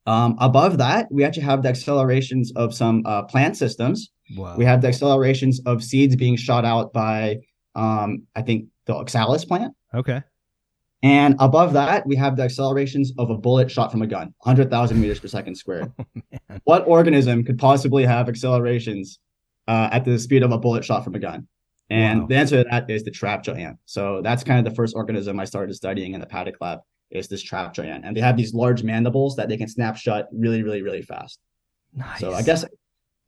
Um, 0.06 0.36
above 0.38 0.78
that, 0.78 1.10
we 1.10 1.24
actually 1.24 1.44
have 1.44 1.62
the 1.62 1.68
accelerations 1.68 2.52
of 2.56 2.74
some 2.74 3.02
uh, 3.06 3.22
plant 3.22 3.56
systems. 3.56 4.10
Wow. 4.36 4.56
We 4.56 4.64
have 4.64 4.82
the 4.82 4.88
accelerations 4.88 5.60
of 5.66 5.82
seeds 5.82 6.16
being 6.16 6.36
shot 6.36 6.64
out 6.64 6.92
by, 6.92 7.38
um, 7.74 8.26
I 8.34 8.42
think, 8.42 8.66
the 8.86 8.94
oxalis 8.94 9.44
plant. 9.44 9.74
Okay. 9.94 10.22
And 11.02 11.36
above 11.38 11.74
that, 11.74 12.06
we 12.06 12.16
have 12.16 12.36
the 12.36 12.42
accelerations 12.42 13.12
of 13.18 13.28
a 13.28 13.36
bullet 13.36 13.70
shot 13.70 13.92
from 13.92 14.00
a 14.00 14.06
gun, 14.06 14.34
100,000 14.38 14.98
meters 14.98 15.20
per 15.20 15.28
second 15.28 15.54
squared. 15.56 15.92
Oh, 16.50 16.58
what 16.64 16.86
organism 16.86 17.42
could 17.42 17.58
possibly 17.58 18.04
have 18.04 18.28
accelerations 18.28 19.18
uh, 19.66 19.88
at 19.90 20.04
the 20.04 20.18
speed 20.18 20.42
of 20.42 20.52
a 20.52 20.58
bullet 20.58 20.84
shot 20.84 21.02
from 21.02 21.14
a 21.14 21.18
gun? 21.18 21.48
And 21.90 22.22
wow. 22.22 22.26
the 22.26 22.36
answer 22.36 22.62
to 22.62 22.68
that 22.70 22.90
is 22.90 23.02
the 23.02 23.10
trapjaw 23.10 23.58
ant. 23.58 23.78
So 23.86 24.20
that's 24.22 24.44
kind 24.44 24.58
of 24.58 24.70
the 24.70 24.76
first 24.76 24.94
organism 24.94 25.40
I 25.40 25.46
started 25.46 25.74
studying 25.74 26.12
in 26.12 26.20
the 26.20 26.26
Patek 26.26 26.54
lab 26.60 26.80
is 27.14 27.28
this 27.28 27.42
trap 27.42 27.78
ant. 27.78 28.04
And 28.04 28.16
they 28.16 28.20
have 28.20 28.36
these 28.36 28.52
large 28.52 28.82
mandibles 28.82 29.36
that 29.36 29.48
they 29.48 29.56
can 29.56 29.68
snap 29.68 29.96
shut 29.96 30.28
really, 30.32 30.62
really, 30.62 30.82
really 30.82 31.02
fast. 31.02 31.38
Nice. 31.94 32.20
So 32.20 32.34
I 32.34 32.42
guess 32.42 32.64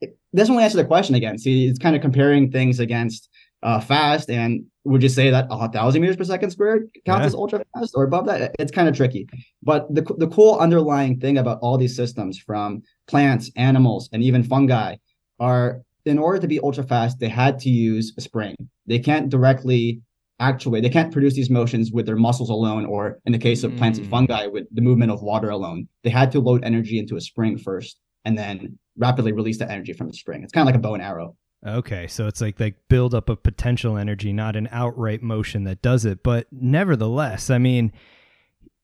it 0.00 0.18
doesn't 0.34 0.54
really 0.54 0.64
answer 0.64 0.76
the 0.76 0.84
question 0.84 1.14
again. 1.14 1.38
See, 1.38 1.66
it's 1.66 1.78
kind 1.78 1.96
of 1.96 2.02
comparing 2.02 2.50
things 2.50 2.80
against 2.80 3.28
uh, 3.62 3.80
fast. 3.80 4.28
And 4.28 4.66
would 4.84 5.02
you 5.02 5.08
say 5.08 5.30
that 5.30 5.46
a 5.50 5.68
thousand 5.68 6.02
meters 6.02 6.16
per 6.16 6.24
second 6.24 6.50
squared 6.50 6.90
counts 7.04 7.22
yeah. 7.22 7.26
as 7.26 7.34
ultra 7.34 7.64
fast 7.74 7.92
or 7.94 8.04
above 8.04 8.26
that? 8.26 8.54
It's 8.58 8.72
kind 8.72 8.88
of 8.88 8.96
tricky. 8.96 9.28
But 9.62 9.92
the, 9.94 10.02
the 10.18 10.28
cool 10.28 10.58
underlying 10.58 11.20
thing 11.20 11.38
about 11.38 11.58
all 11.62 11.78
these 11.78 11.96
systems 11.96 12.38
from 12.38 12.82
plants, 13.06 13.50
animals, 13.56 14.08
and 14.12 14.22
even 14.22 14.42
fungi 14.42 14.96
are 15.38 15.82
in 16.04 16.18
order 16.18 16.38
to 16.38 16.46
be 16.46 16.60
ultra 16.60 16.84
fast, 16.84 17.18
they 17.18 17.28
had 17.28 17.58
to 17.60 17.68
use 17.68 18.12
a 18.16 18.20
spring. 18.20 18.54
They 18.86 18.98
can't 18.98 19.28
directly 19.28 20.00
actuate, 20.40 20.82
they 20.82 20.90
can't 20.90 21.12
produce 21.12 21.34
these 21.34 21.50
motions 21.50 21.92
with 21.92 22.06
their 22.06 22.16
muscles 22.16 22.50
alone, 22.50 22.84
or 22.84 23.18
in 23.24 23.32
the 23.32 23.38
case 23.38 23.62
of 23.62 23.76
plants 23.76 23.98
and 23.98 24.06
Mm. 24.06 24.10
fungi, 24.10 24.46
with 24.46 24.66
the 24.72 24.82
movement 24.82 25.10
of 25.10 25.22
water 25.22 25.50
alone. 25.50 25.88
They 26.04 26.10
had 26.10 26.30
to 26.32 26.40
load 26.40 26.64
energy 26.64 26.98
into 26.98 27.16
a 27.16 27.20
spring 27.20 27.56
first 27.58 27.98
and 28.24 28.36
then 28.36 28.78
rapidly 28.98 29.32
release 29.32 29.58
the 29.58 29.70
energy 29.70 29.92
from 29.92 30.08
the 30.08 30.14
spring. 30.14 30.42
It's 30.42 30.52
kind 30.52 30.62
of 30.68 30.72
like 30.72 30.78
a 30.78 30.82
bow 30.82 30.94
and 30.94 31.02
arrow. 31.02 31.36
Okay, 31.66 32.06
so 32.06 32.26
it's 32.26 32.40
like 32.40 32.60
like 32.60 32.76
build 32.88 33.14
up 33.14 33.28
of 33.28 33.42
potential 33.42 33.96
energy, 33.96 34.32
not 34.32 34.56
an 34.56 34.68
outright 34.70 35.22
motion 35.22 35.64
that 35.64 35.80
does 35.82 36.04
it. 36.04 36.22
But 36.22 36.46
nevertheless, 36.52 37.50
I 37.50 37.58
mean, 37.58 37.92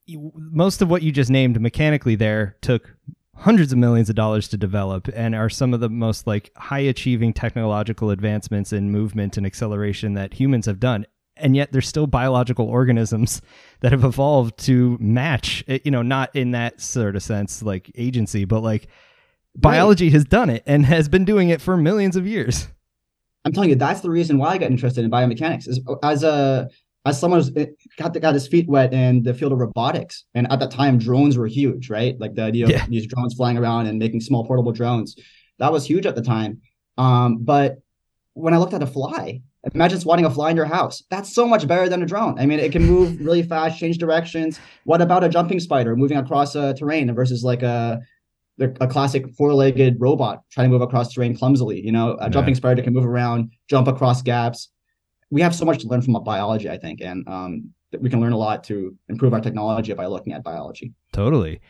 most 0.08 0.82
of 0.82 0.90
what 0.90 1.02
you 1.02 1.12
just 1.12 1.30
named 1.30 1.60
mechanically 1.60 2.14
there 2.16 2.56
took 2.60 2.96
hundreds 3.36 3.72
of 3.72 3.78
millions 3.78 4.08
of 4.10 4.16
dollars 4.16 4.48
to 4.48 4.56
develop 4.56 5.08
and 5.14 5.34
are 5.34 5.48
some 5.48 5.72
of 5.72 5.80
the 5.80 5.88
most 5.88 6.26
like 6.26 6.50
high 6.56 6.80
achieving 6.80 7.32
technological 7.32 8.10
advancements 8.10 8.72
in 8.72 8.90
movement 8.90 9.36
and 9.36 9.46
acceleration 9.46 10.14
that 10.14 10.34
humans 10.34 10.66
have 10.66 10.80
done 10.80 11.06
and 11.42 11.54
yet 11.56 11.72
there's 11.72 11.88
still 11.88 12.06
biological 12.06 12.66
organisms 12.66 13.42
that 13.80 13.92
have 13.92 14.04
evolved 14.04 14.56
to 14.58 14.96
match 15.00 15.64
you 15.84 15.90
know 15.90 16.02
not 16.02 16.34
in 16.34 16.52
that 16.52 16.80
sort 16.80 17.16
of 17.16 17.22
sense 17.22 17.62
like 17.62 17.90
agency 17.96 18.44
but 18.44 18.60
like 18.60 18.88
biology 19.54 20.10
has 20.10 20.24
done 20.24 20.48
it 20.48 20.62
and 20.66 20.86
has 20.86 21.08
been 21.08 21.24
doing 21.24 21.50
it 21.50 21.60
for 21.60 21.76
millions 21.76 22.16
of 22.16 22.26
years 22.26 22.68
I'm 23.44 23.52
telling 23.52 23.70
you, 23.70 23.76
that's 23.76 24.00
the 24.00 24.10
reason 24.10 24.38
why 24.38 24.50
I 24.50 24.58
got 24.58 24.70
interested 24.70 25.04
in 25.04 25.10
biomechanics. 25.10 25.68
Is 25.68 25.80
as 26.02 26.22
a 26.22 26.68
as 27.04 27.18
someone 27.18 27.40
who's 27.40 27.56
eh, 27.56 27.66
got 27.98 28.18
got 28.20 28.34
his 28.34 28.46
feet 28.46 28.68
wet 28.68 28.92
in 28.92 29.22
the 29.22 29.34
field 29.34 29.52
of 29.52 29.58
robotics, 29.58 30.24
and 30.34 30.50
at 30.50 30.60
that 30.60 30.70
time 30.70 30.98
drones 30.98 31.36
were 31.36 31.46
huge, 31.46 31.90
right? 31.90 32.18
Like 32.20 32.34
the 32.34 32.42
idea 32.42 32.66
of 32.66 32.88
these 32.88 33.06
drones 33.06 33.34
flying 33.34 33.58
around 33.58 33.86
and 33.86 33.98
making 33.98 34.20
small 34.20 34.46
portable 34.46 34.72
drones, 34.72 35.16
that 35.58 35.72
was 35.72 35.84
huge 35.84 36.06
at 36.06 36.14
the 36.14 36.22
time. 36.22 36.60
Um, 36.98 37.38
but 37.38 37.78
when 38.34 38.54
I 38.54 38.58
looked 38.58 38.74
at 38.74 38.82
a 38.82 38.86
fly, 38.86 39.42
imagine 39.74 40.00
spotting 40.00 40.24
a 40.24 40.30
fly 40.30 40.50
in 40.50 40.56
your 40.56 40.64
house. 40.66 41.02
That's 41.10 41.32
so 41.34 41.46
much 41.46 41.66
better 41.68 41.88
than 41.88 42.02
a 42.02 42.06
drone. 42.06 42.38
I 42.38 42.46
mean, 42.46 42.58
it 42.58 42.72
can 42.72 42.84
move 42.84 43.20
really 43.20 43.42
fast, 43.42 43.78
change 43.78 43.98
directions. 43.98 44.58
What 44.84 45.00
about 45.00 45.22
a 45.24 45.28
jumping 45.28 45.60
spider 45.60 45.94
moving 45.96 46.16
across 46.18 46.54
a 46.54 46.74
terrain 46.74 47.14
versus 47.14 47.44
like 47.44 47.62
a 47.62 48.00
a 48.80 48.86
classic 48.86 49.28
four-legged 49.36 49.96
robot 49.98 50.42
trying 50.50 50.66
to 50.66 50.70
move 50.70 50.82
across 50.82 51.12
terrain 51.12 51.34
clumsily. 51.34 51.80
You 51.84 51.90
know, 51.90 52.12
a 52.20 52.24
Yeah. 52.24 52.28
jumping 52.28 52.54
spider 52.54 52.82
can 52.82 52.92
move 52.92 53.04
around, 53.06 53.50
jump 53.68 53.88
across 53.88 54.22
gaps. 54.22 54.68
We 55.30 55.40
have 55.40 55.54
so 55.54 55.64
much 55.64 55.80
to 55.80 55.88
learn 55.88 56.02
from 56.02 56.12
biology, 56.22 56.68
I 56.68 56.76
think, 56.76 57.00
and 57.00 57.26
um, 57.28 57.70
we 57.98 58.10
can 58.10 58.20
learn 58.20 58.32
a 58.32 58.36
lot 58.36 58.62
to 58.64 58.94
improve 59.08 59.32
our 59.32 59.40
technology 59.40 59.92
by 59.94 60.06
looking 60.06 60.32
at 60.32 60.44
biology. 60.44 60.92
Totally. 61.12 61.60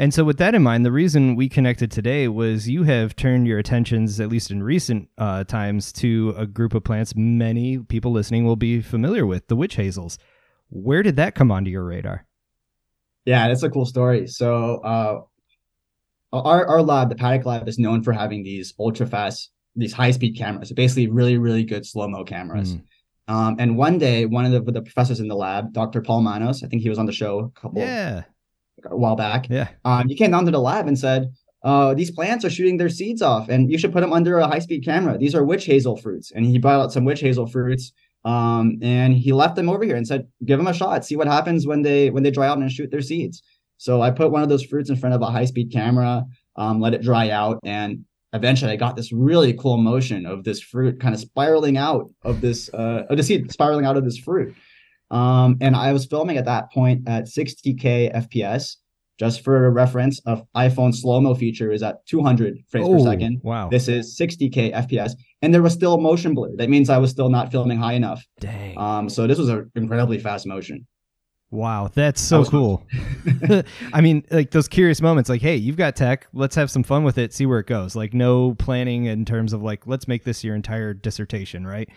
And 0.00 0.14
so, 0.14 0.24
with 0.24 0.38
that 0.38 0.54
in 0.54 0.62
mind, 0.62 0.86
the 0.86 0.90
reason 0.90 1.36
we 1.36 1.46
connected 1.46 1.90
today 1.90 2.26
was 2.26 2.66
you 2.66 2.84
have 2.84 3.14
turned 3.14 3.46
your 3.46 3.58
attentions, 3.58 4.18
at 4.18 4.30
least 4.30 4.50
in 4.50 4.62
recent 4.62 5.10
uh, 5.18 5.44
times, 5.44 5.92
to 5.92 6.32
a 6.38 6.46
group 6.46 6.72
of 6.72 6.82
plants 6.84 7.14
many 7.14 7.76
people 7.76 8.10
listening 8.10 8.46
will 8.46 8.56
be 8.56 8.80
familiar 8.80 9.26
with 9.26 9.48
the 9.48 9.56
witch 9.56 9.76
hazels. 9.76 10.18
Where 10.70 11.02
did 11.02 11.16
that 11.16 11.34
come 11.34 11.52
onto 11.52 11.70
your 11.70 11.84
radar? 11.84 12.24
Yeah, 13.26 13.46
that's 13.48 13.62
a 13.62 13.68
cool 13.68 13.84
story. 13.84 14.26
So, 14.26 14.76
uh, 14.76 15.20
our 16.32 16.66
our 16.66 16.80
lab, 16.80 17.10
the 17.10 17.14
Patek 17.14 17.44
Lab, 17.44 17.68
is 17.68 17.78
known 17.78 18.02
for 18.02 18.14
having 18.14 18.42
these 18.42 18.72
ultra 18.80 19.06
fast, 19.06 19.50
these 19.76 19.92
high 19.92 20.12
speed 20.12 20.34
cameras. 20.34 20.72
Basically, 20.72 21.08
really, 21.08 21.36
really 21.36 21.62
good 21.62 21.84
slow 21.84 22.08
mo 22.08 22.24
cameras. 22.24 22.74
Mm. 22.74 22.82
Um, 23.28 23.56
and 23.58 23.76
one 23.76 23.98
day, 23.98 24.24
one 24.24 24.46
of 24.46 24.52
the, 24.52 24.72
the 24.72 24.80
professors 24.80 25.20
in 25.20 25.28
the 25.28 25.36
lab, 25.36 25.74
Dr. 25.74 26.00
Paul 26.00 26.22
Manos, 26.22 26.64
I 26.64 26.68
think 26.68 26.80
he 26.80 26.88
was 26.88 26.98
on 26.98 27.04
the 27.04 27.12
show 27.12 27.40
a 27.54 27.60
couple 27.60 27.82
Yeah. 27.82 28.22
A 28.84 28.96
while 28.96 29.16
back. 29.16 29.48
Yeah. 29.48 29.68
um, 29.84 30.08
he 30.08 30.14
came 30.14 30.30
down 30.30 30.44
to 30.44 30.50
the 30.50 30.60
lab 30.60 30.86
and 30.86 30.98
said, 30.98 31.32
uh, 31.62 31.94
these 31.94 32.10
plants 32.10 32.44
are 32.44 32.50
shooting 32.50 32.78
their 32.78 32.88
seeds 32.88 33.20
off, 33.20 33.48
and 33.48 33.70
you 33.70 33.78
should 33.78 33.92
put 33.92 34.00
them 34.00 34.12
under 34.12 34.38
a 34.38 34.46
high-speed 34.46 34.84
camera. 34.84 35.18
These 35.18 35.34
are 35.34 35.44
witch 35.44 35.66
hazel 35.66 35.96
fruits, 35.96 36.30
and 36.30 36.46
he 36.46 36.58
brought 36.58 36.80
out 36.80 36.92
some 36.92 37.04
witch 37.04 37.20
hazel 37.20 37.46
fruits, 37.46 37.92
um, 38.24 38.78
and 38.80 39.14
he 39.14 39.32
left 39.32 39.56
them 39.56 39.68
over 39.68 39.84
here 39.84 39.96
and 39.96 40.06
said, 40.06 40.26
"Give 40.44 40.58
them 40.58 40.66
a 40.66 40.72
shot. 40.72 41.04
See 41.04 41.16
what 41.16 41.26
happens 41.26 41.66
when 41.66 41.82
they 41.82 42.10
when 42.10 42.22
they 42.22 42.30
dry 42.30 42.48
out 42.48 42.56
and 42.56 42.72
shoot 42.72 42.90
their 42.90 43.02
seeds." 43.02 43.42
So 43.76 44.00
I 44.00 44.10
put 44.10 44.30
one 44.30 44.42
of 44.42 44.48
those 44.48 44.64
fruits 44.64 44.90
in 44.90 44.96
front 44.96 45.14
of 45.14 45.22
a 45.22 45.26
high-speed 45.26 45.70
camera, 45.70 46.24
um, 46.56 46.80
let 46.80 46.94
it 46.94 47.02
dry 47.02 47.28
out, 47.30 47.58
and 47.62 48.04
eventually 48.32 48.72
I 48.72 48.76
got 48.76 48.96
this 48.96 49.12
really 49.12 49.52
cool 49.52 49.76
motion 49.76 50.24
of 50.24 50.44
this 50.44 50.62
fruit 50.62 51.00
kind 51.00 51.14
of 51.14 51.20
spiraling 51.20 51.76
out 51.76 52.10
of 52.22 52.40
this 52.40 52.72
uh, 52.72 53.04
of 53.10 53.18
the 53.18 53.22
seed 53.22 53.52
spiraling 53.52 53.84
out 53.84 53.98
of 53.98 54.04
this 54.04 54.16
fruit. 54.16 54.54
Um, 55.10 55.56
and 55.60 55.74
I 55.74 55.92
was 55.92 56.06
filming 56.06 56.36
at 56.36 56.44
that 56.44 56.70
point 56.72 57.08
at 57.08 57.24
60k 57.24 58.14
FPS. 58.14 58.76
Just 59.18 59.44
for 59.44 59.66
a 59.66 59.70
reference, 59.70 60.18
of 60.20 60.46
iPhone 60.56 60.94
slow 60.94 61.20
mo 61.20 61.34
feature 61.34 61.70
is 61.70 61.82
at 61.82 62.06
200 62.06 62.54
frames 62.70 62.88
per 62.88 62.96
Oh, 62.96 63.04
second. 63.04 63.40
Wow. 63.42 63.68
This 63.68 63.86
is 63.86 64.16
60k 64.18 64.72
FPS, 64.72 65.12
and 65.42 65.52
there 65.52 65.60
was 65.60 65.74
still 65.74 65.98
motion 66.00 66.32
blur. 66.32 66.56
That 66.56 66.70
means 66.70 66.88
I 66.88 66.96
was 66.96 67.10
still 67.10 67.28
not 67.28 67.52
filming 67.52 67.76
high 67.78 67.92
enough. 67.92 68.24
Dang. 68.40 68.78
Um, 68.78 69.10
so 69.10 69.26
this 69.26 69.36
was 69.38 69.50
an 69.50 69.70
incredibly 69.74 70.18
fast 70.18 70.46
motion. 70.46 70.86
wow. 71.50 71.90
That's 71.92 72.18
so 72.18 72.46
cool. 72.46 72.86
I 73.92 74.00
mean, 74.00 74.24
like 74.30 74.52
those 74.52 74.68
curious 74.68 75.02
moments, 75.02 75.28
like, 75.28 75.42
hey, 75.42 75.56
you've 75.56 75.76
got 75.76 75.96
tech. 75.96 76.26
Let's 76.32 76.56
have 76.56 76.70
some 76.70 76.82
fun 76.82 77.04
with 77.04 77.18
it, 77.18 77.34
see 77.34 77.44
where 77.44 77.58
it 77.58 77.66
goes. 77.66 77.94
Like, 77.94 78.14
no 78.14 78.54
planning 78.54 79.04
in 79.04 79.26
terms 79.26 79.52
of 79.52 79.60
like, 79.62 79.86
let's 79.86 80.08
make 80.08 80.24
this 80.24 80.42
your 80.44 80.54
entire 80.54 80.94
dissertation, 80.94 81.66
right? 81.66 81.90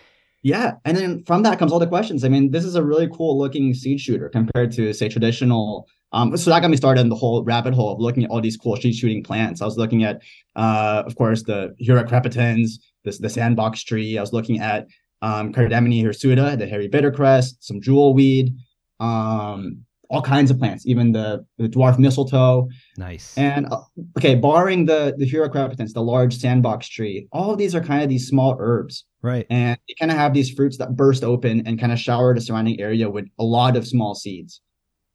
Yeah, 0.44 0.74
and 0.84 0.98
then 0.98 1.24
from 1.24 1.44
that 1.44 1.58
comes 1.58 1.72
all 1.72 1.80
the 1.80 1.88
questions. 1.88 2.26
I 2.26 2.30
mean, 2.30 2.52
this 2.52 2.66
is 2.66 2.76
a 2.76 2.84
really 2.84 3.08
cool 3.08 3.38
looking 3.40 3.74
seed 3.74 4.02
shooter 4.02 4.28
compared 4.28 4.74
to 4.74 4.94
say 4.94 5.08
traditional. 5.08 5.88
Um, 6.12 6.36
so 6.36 6.50
that 6.50 6.60
got 6.60 6.70
me 6.70 6.76
started 6.76 7.00
in 7.02 7.10
the 7.10 7.16
whole 7.16 7.44
rabbit 7.44 7.74
hole 7.74 7.94
of 7.94 8.00
looking 8.00 8.26
at 8.26 8.30
all 8.30 8.42
these 8.42 8.58
cool 8.58 8.76
seed 8.76 8.94
shooting 8.94 9.24
plants. 9.24 9.62
I 9.62 9.66
was 9.66 9.78
looking 9.78 10.04
at, 10.04 10.22
uh, 10.58 11.04
of 11.06 11.16
course, 11.16 11.44
the 11.44 11.74
Hura 11.82 12.06
crepitans, 12.08 12.72
this 13.06 13.20
the 13.20 13.30
sandbox 13.30 13.84
tree. 13.84 14.18
I 14.18 14.22
was 14.22 14.34
looking 14.34 14.60
at 14.60 14.88
um, 15.22 15.54
Cardamine 15.54 16.04
hirsuta, 16.04 16.58
the 16.60 16.68
hairy 16.68 16.90
bittercress, 16.90 17.54
some 17.62 17.82
jewel 17.82 18.14
weed, 18.14 18.54
um, 19.00 19.86
all 20.14 20.22
kinds 20.22 20.52
of 20.52 20.60
plants, 20.60 20.86
even 20.86 21.12
the, 21.12 21.44
the 21.58 21.68
dwarf 21.68 21.98
mistletoe. 21.98 22.70
Nice. 22.98 23.36
And 23.36 23.66
uh, 23.72 23.82
okay, 24.18 24.36
barring 24.36 24.86
the 24.86 25.16
the 25.18 25.30
Hura 25.30 25.50
crepitans, 25.50 25.92
the 25.94 26.04
large 26.04 26.38
sandbox 26.38 26.88
tree, 26.88 27.28
all 27.32 27.52
of 27.52 27.58
these 27.58 27.74
are 27.74 27.82
kind 27.82 28.04
of 28.04 28.10
these 28.10 28.28
small 28.28 28.56
herbs 28.60 29.06
right. 29.24 29.48
and 29.50 29.76
they 29.88 29.96
kind 30.00 30.12
of 30.12 30.18
have 30.18 30.34
these 30.34 30.52
fruits 30.52 30.78
that 30.78 30.96
burst 30.96 31.24
open 31.24 31.66
and 31.66 31.80
kind 31.80 31.92
of 31.92 31.98
shower 31.98 32.36
the 32.36 32.42
surrounding 32.42 32.80
area 32.80 33.10
with 33.10 33.26
a 33.40 33.44
lot 33.44 33.76
of 33.76 33.88
small 33.88 34.14
seeds. 34.14 34.62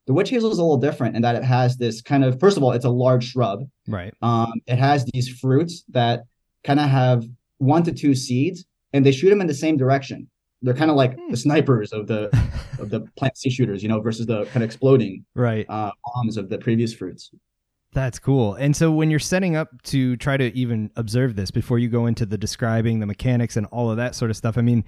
The 0.09 0.14
witch 0.14 0.31
hazel 0.31 0.50
is 0.50 0.59
a 0.59 0.62
little 0.62 0.78
different 0.78 1.14
in 1.14 1.23
that 1.23 1.37
it 1.37 1.45
has 1.45 1.76
this 1.76 2.02
kind 2.02 2.25
of 2.25 2.40
first 2.40 2.57
of 2.57 2.64
all, 2.64 2.73
it's 2.73 2.85
a 2.85 2.90
large 2.90 3.31
shrub. 3.31 3.61
Right. 3.87 4.12
Um, 4.21 4.55
it 4.67 4.78
has 4.78 5.05
these 5.12 5.28
fruits 5.28 5.85
that 5.90 6.25
kind 6.64 6.81
of 6.81 6.88
have 6.88 7.25
one 7.59 7.85
to 7.85 7.93
two 7.93 8.17
seeds, 8.17 8.64
and 8.93 9.07
they 9.07 9.12
shoot 9.12 9.31
them 9.31 9.40
in 9.40 9.47
the 9.47 9.55
same 9.55 9.76
direction. 9.76 10.28
They're 10.62 10.75
kind 10.75 10.91
of 10.91 10.97
like 10.97 11.15
Hmm. 11.17 11.31
the 11.31 11.37
snipers 11.37 11.93
of 11.93 12.07
the 12.07 12.29
of 12.81 12.91
the 12.91 13.00
plant 13.17 13.37
seed 13.37 13.53
shooters, 13.53 13.83
you 13.83 13.88
know, 13.88 14.00
versus 14.00 14.27
the 14.27 14.45
kind 14.47 14.57
of 14.57 14.62
exploding 14.62 15.25
Right. 15.35 15.67
uh, 15.69 15.91
bombs 16.15 16.37
of 16.37 16.49
the 16.49 16.59
previous 16.59 16.93
fruits. 16.95 17.31
That's 17.93 18.19
cool. 18.19 18.55
And 18.55 18.77
so 18.77 18.93
when 18.93 19.09
you're 19.11 19.19
setting 19.19 19.57
up 19.57 19.83
to 19.85 20.17
try 20.17 20.37
to 20.37 20.55
even 20.57 20.91
observe 20.97 21.37
this 21.37 21.50
before 21.50 21.79
you 21.79 21.88
go 21.88 22.07
into 22.07 22.27
the 22.27 22.37
describing 22.37 23.00
the 23.00 23.07
mechanics 23.07 23.57
and 23.57 23.67
all 23.67 23.91
of 23.91 23.97
that 23.97 24.15
sort 24.15 24.31
of 24.31 24.37
stuff, 24.37 24.59
I 24.59 24.61
mean, 24.61 24.85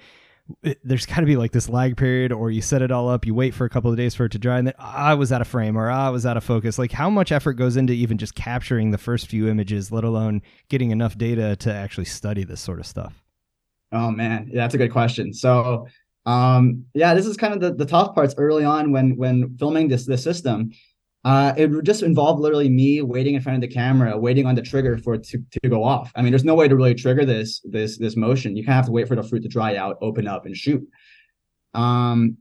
it, 0.63 0.79
there's 0.85 1.07
got 1.07 1.21
to 1.21 1.27
be 1.27 1.37
like 1.37 1.53
this 1.53 1.69
lag 1.69 1.97
period, 1.97 2.31
or 2.33 2.51
you 2.51 2.61
set 2.61 2.83
it 2.83 2.91
all 2.91 3.09
up, 3.09 3.25
you 3.25 3.35
wait 3.35 3.55
for 3.55 3.65
a 3.65 3.71
couple 3.71 3.91
of 3.91 3.97
days 3.97 4.15
for 4.15 4.27
it 4.27 4.33
to 4.33 4.39
dry, 4.39 4.59
and 4.59 4.67
then 4.67 4.75
"Ah, 4.79 4.97
I 5.11 5.15
was 5.15 5.33
out 5.33 5.41
of 5.41 5.47
frame 5.49 5.79
or 5.79 5.89
"Ah, 5.89 6.09
I 6.09 6.11
was 6.11 6.27
out 6.27 6.37
of 6.37 6.45
focus. 6.45 6.79
Like, 6.79 6.93
how 6.93 7.09
much 7.09 7.33
effort 7.33 7.55
goes 7.55 7.77
into 7.77 7.93
even 7.95 8.19
just 8.19 8.35
capturing 8.35 8.91
the 8.91 8.99
first 8.99 9.29
few 9.29 9.49
images, 9.49 9.91
let 9.93 10.05
alone 10.05 10.43
getting 10.69 10.91
enough 10.91 11.17
data 11.17 11.57
to 11.57 11.73
actually 11.73 12.05
study 12.07 12.45
this 12.45 12.61
sort 12.61 12.81
of 12.81 12.87
stuff? 12.87 13.23
Oh 13.93 14.11
man, 14.11 14.49
yeah, 14.53 14.63
that's 14.63 14.75
a 14.75 14.79
good 14.79 14.93
question. 14.93 15.33
So, 15.33 15.87
um, 16.27 16.85
yeah, 16.95 17.15
this 17.15 17.27
is 17.27 17.37
kind 17.37 17.55
of 17.55 17.61
the, 17.61 17.75
the 17.75 17.87
tough 17.87 18.15
parts 18.15 18.35
early 18.39 18.65
on 18.65 18.93
when 18.93 19.17
when 19.17 19.57
filming 19.59 19.89
this 19.89 20.07
this 20.07 20.23
system. 20.23 20.71
Uh, 21.23 21.53
it 21.59 21.71
just 21.83 22.03
involve 22.03 22.41
literally 22.41 22.71
me 22.71 23.03
waiting 23.03 23.35
in 23.35 23.43
front 23.43 23.57
of 23.57 23.61
the 23.61 23.75
camera, 23.75 24.17
waiting 24.17 24.47
on 24.47 24.55
the 24.55 24.63
trigger 24.63 24.97
for 24.97 25.15
it 25.15 25.23
to, 25.23 25.39
to 25.51 25.69
go 25.69 25.85
off. 25.85 26.11
I 26.15 26.23
mean, 26.23 26.33
there's 26.33 26.45
no 26.45 26.55
way 26.55 26.67
to 26.67 26.75
really 26.75 26.95
trigger 26.95 27.27
this 27.27 27.61
this 27.65 27.99
this 27.99 28.17
motion. 28.17 28.57
You 28.57 28.65
kind 28.65 28.73
of 28.73 28.77
have 28.77 28.87
to 28.87 28.93
wait 28.93 29.09
for 29.09 29.17
the 29.17 29.23
fruit 29.23 29.43
to 29.43 29.49
dry 29.49 29.77
out, 29.77 29.99
open 30.01 30.27
up, 30.27 30.47
and 30.47 30.57
shoot. 30.57 30.83
Um, 31.75 32.39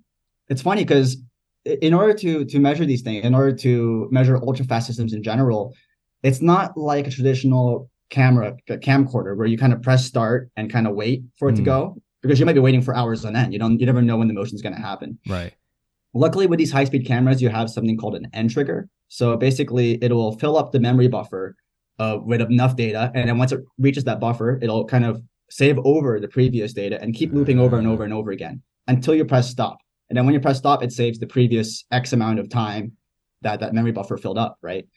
it's 0.47 0.61
funny 0.61 0.83
because 0.83 1.17
in 1.65 1.93
order 1.93 2.13
to 2.13 2.45
to 2.45 2.59
measure 2.59 2.85
these 2.85 3.01
things, 3.01 3.25
in 3.25 3.35
order 3.35 3.55
to 3.57 4.07
measure 4.11 4.37
ultra 4.37 4.65
fast 4.65 4.87
systems 4.87 5.13
in 5.13 5.23
general, 5.23 5.75
it's 6.23 6.41
not 6.41 6.77
like 6.77 7.07
a 7.07 7.11
traditional 7.11 7.89
camera 8.09 8.55
a 8.69 8.77
camcorder 8.77 9.35
where 9.37 9.47
you 9.47 9.57
kind 9.57 9.73
of 9.73 9.81
press 9.81 10.05
start 10.05 10.49
and 10.57 10.71
kind 10.71 10.87
of 10.87 10.95
wait 10.95 11.23
for 11.37 11.49
it 11.49 11.55
to 11.55 11.61
Mm. 11.61 11.65
go 11.65 12.01
because 12.21 12.39
you 12.39 12.45
might 12.45 12.53
be 12.53 12.59
waiting 12.59 12.81
for 12.81 12.95
hours 12.95 13.23
on 13.25 13.35
end. 13.35 13.53
You 13.53 13.59
don't 13.59 13.79
you 13.79 13.85
never 13.85 14.01
know 14.01 14.17
when 14.17 14.27
the 14.27 14.33
motion 14.33 14.55
is 14.55 14.61
going 14.61 14.75
to 14.75 14.81
happen. 14.81 15.17
Right. 15.27 15.53
Luckily, 16.13 16.47
with 16.47 16.57
these 16.59 16.71
high 16.71 16.85
speed 16.85 17.05
cameras, 17.05 17.41
you 17.41 17.49
have 17.49 17.69
something 17.69 17.95
called 17.97 18.15
an 18.15 18.27
end 18.33 18.49
trigger. 18.49 18.89
So 19.09 19.37
basically, 19.37 19.93
it 20.03 20.11
will 20.11 20.37
fill 20.39 20.57
up 20.57 20.71
the 20.71 20.79
memory 20.79 21.07
buffer 21.07 21.55
uh, 21.99 22.17
with 22.23 22.41
enough 22.41 22.75
data, 22.75 23.11
and 23.13 23.29
then 23.29 23.37
once 23.37 23.51
it 23.51 23.59
reaches 23.77 24.05
that 24.05 24.19
buffer, 24.19 24.57
it'll 24.61 24.85
kind 24.85 25.05
of 25.05 25.21
save 25.51 25.77
over 25.83 26.19
the 26.19 26.27
previous 26.27 26.73
data 26.73 26.99
and 27.01 27.13
keep 27.13 27.33
looping 27.33 27.59
over 27.59 27.77
and 27.77 27.87
over 27.87 28.03
and 28.03 28.13
over 28.13 28.31
again 28.31 28.61
until 28.87 29.13
you 29.15 29.25
press 29.25 29.49
stop. 29.49 29.77
And 30.09 30.17
then 30.17 30.25
when 30.25 30.33
you 30.33 30.39
press 30.39 30.57
stop, 30.57 30.81
it 30.83 30.91
saves 30.91 31.19
the 31.19 31.27
previous 31.27 31.85
X 31.91 32.13
amount 32.13 32.39
of 32.39 32.49
time 32.49 32.93
that 33.41 33.59
that 33.59 33.73
memory 33.73 33.91
buffer 33.91 34.17
filled 34.17 34.37
up, 34.37 34.57
right? 34.61 34.87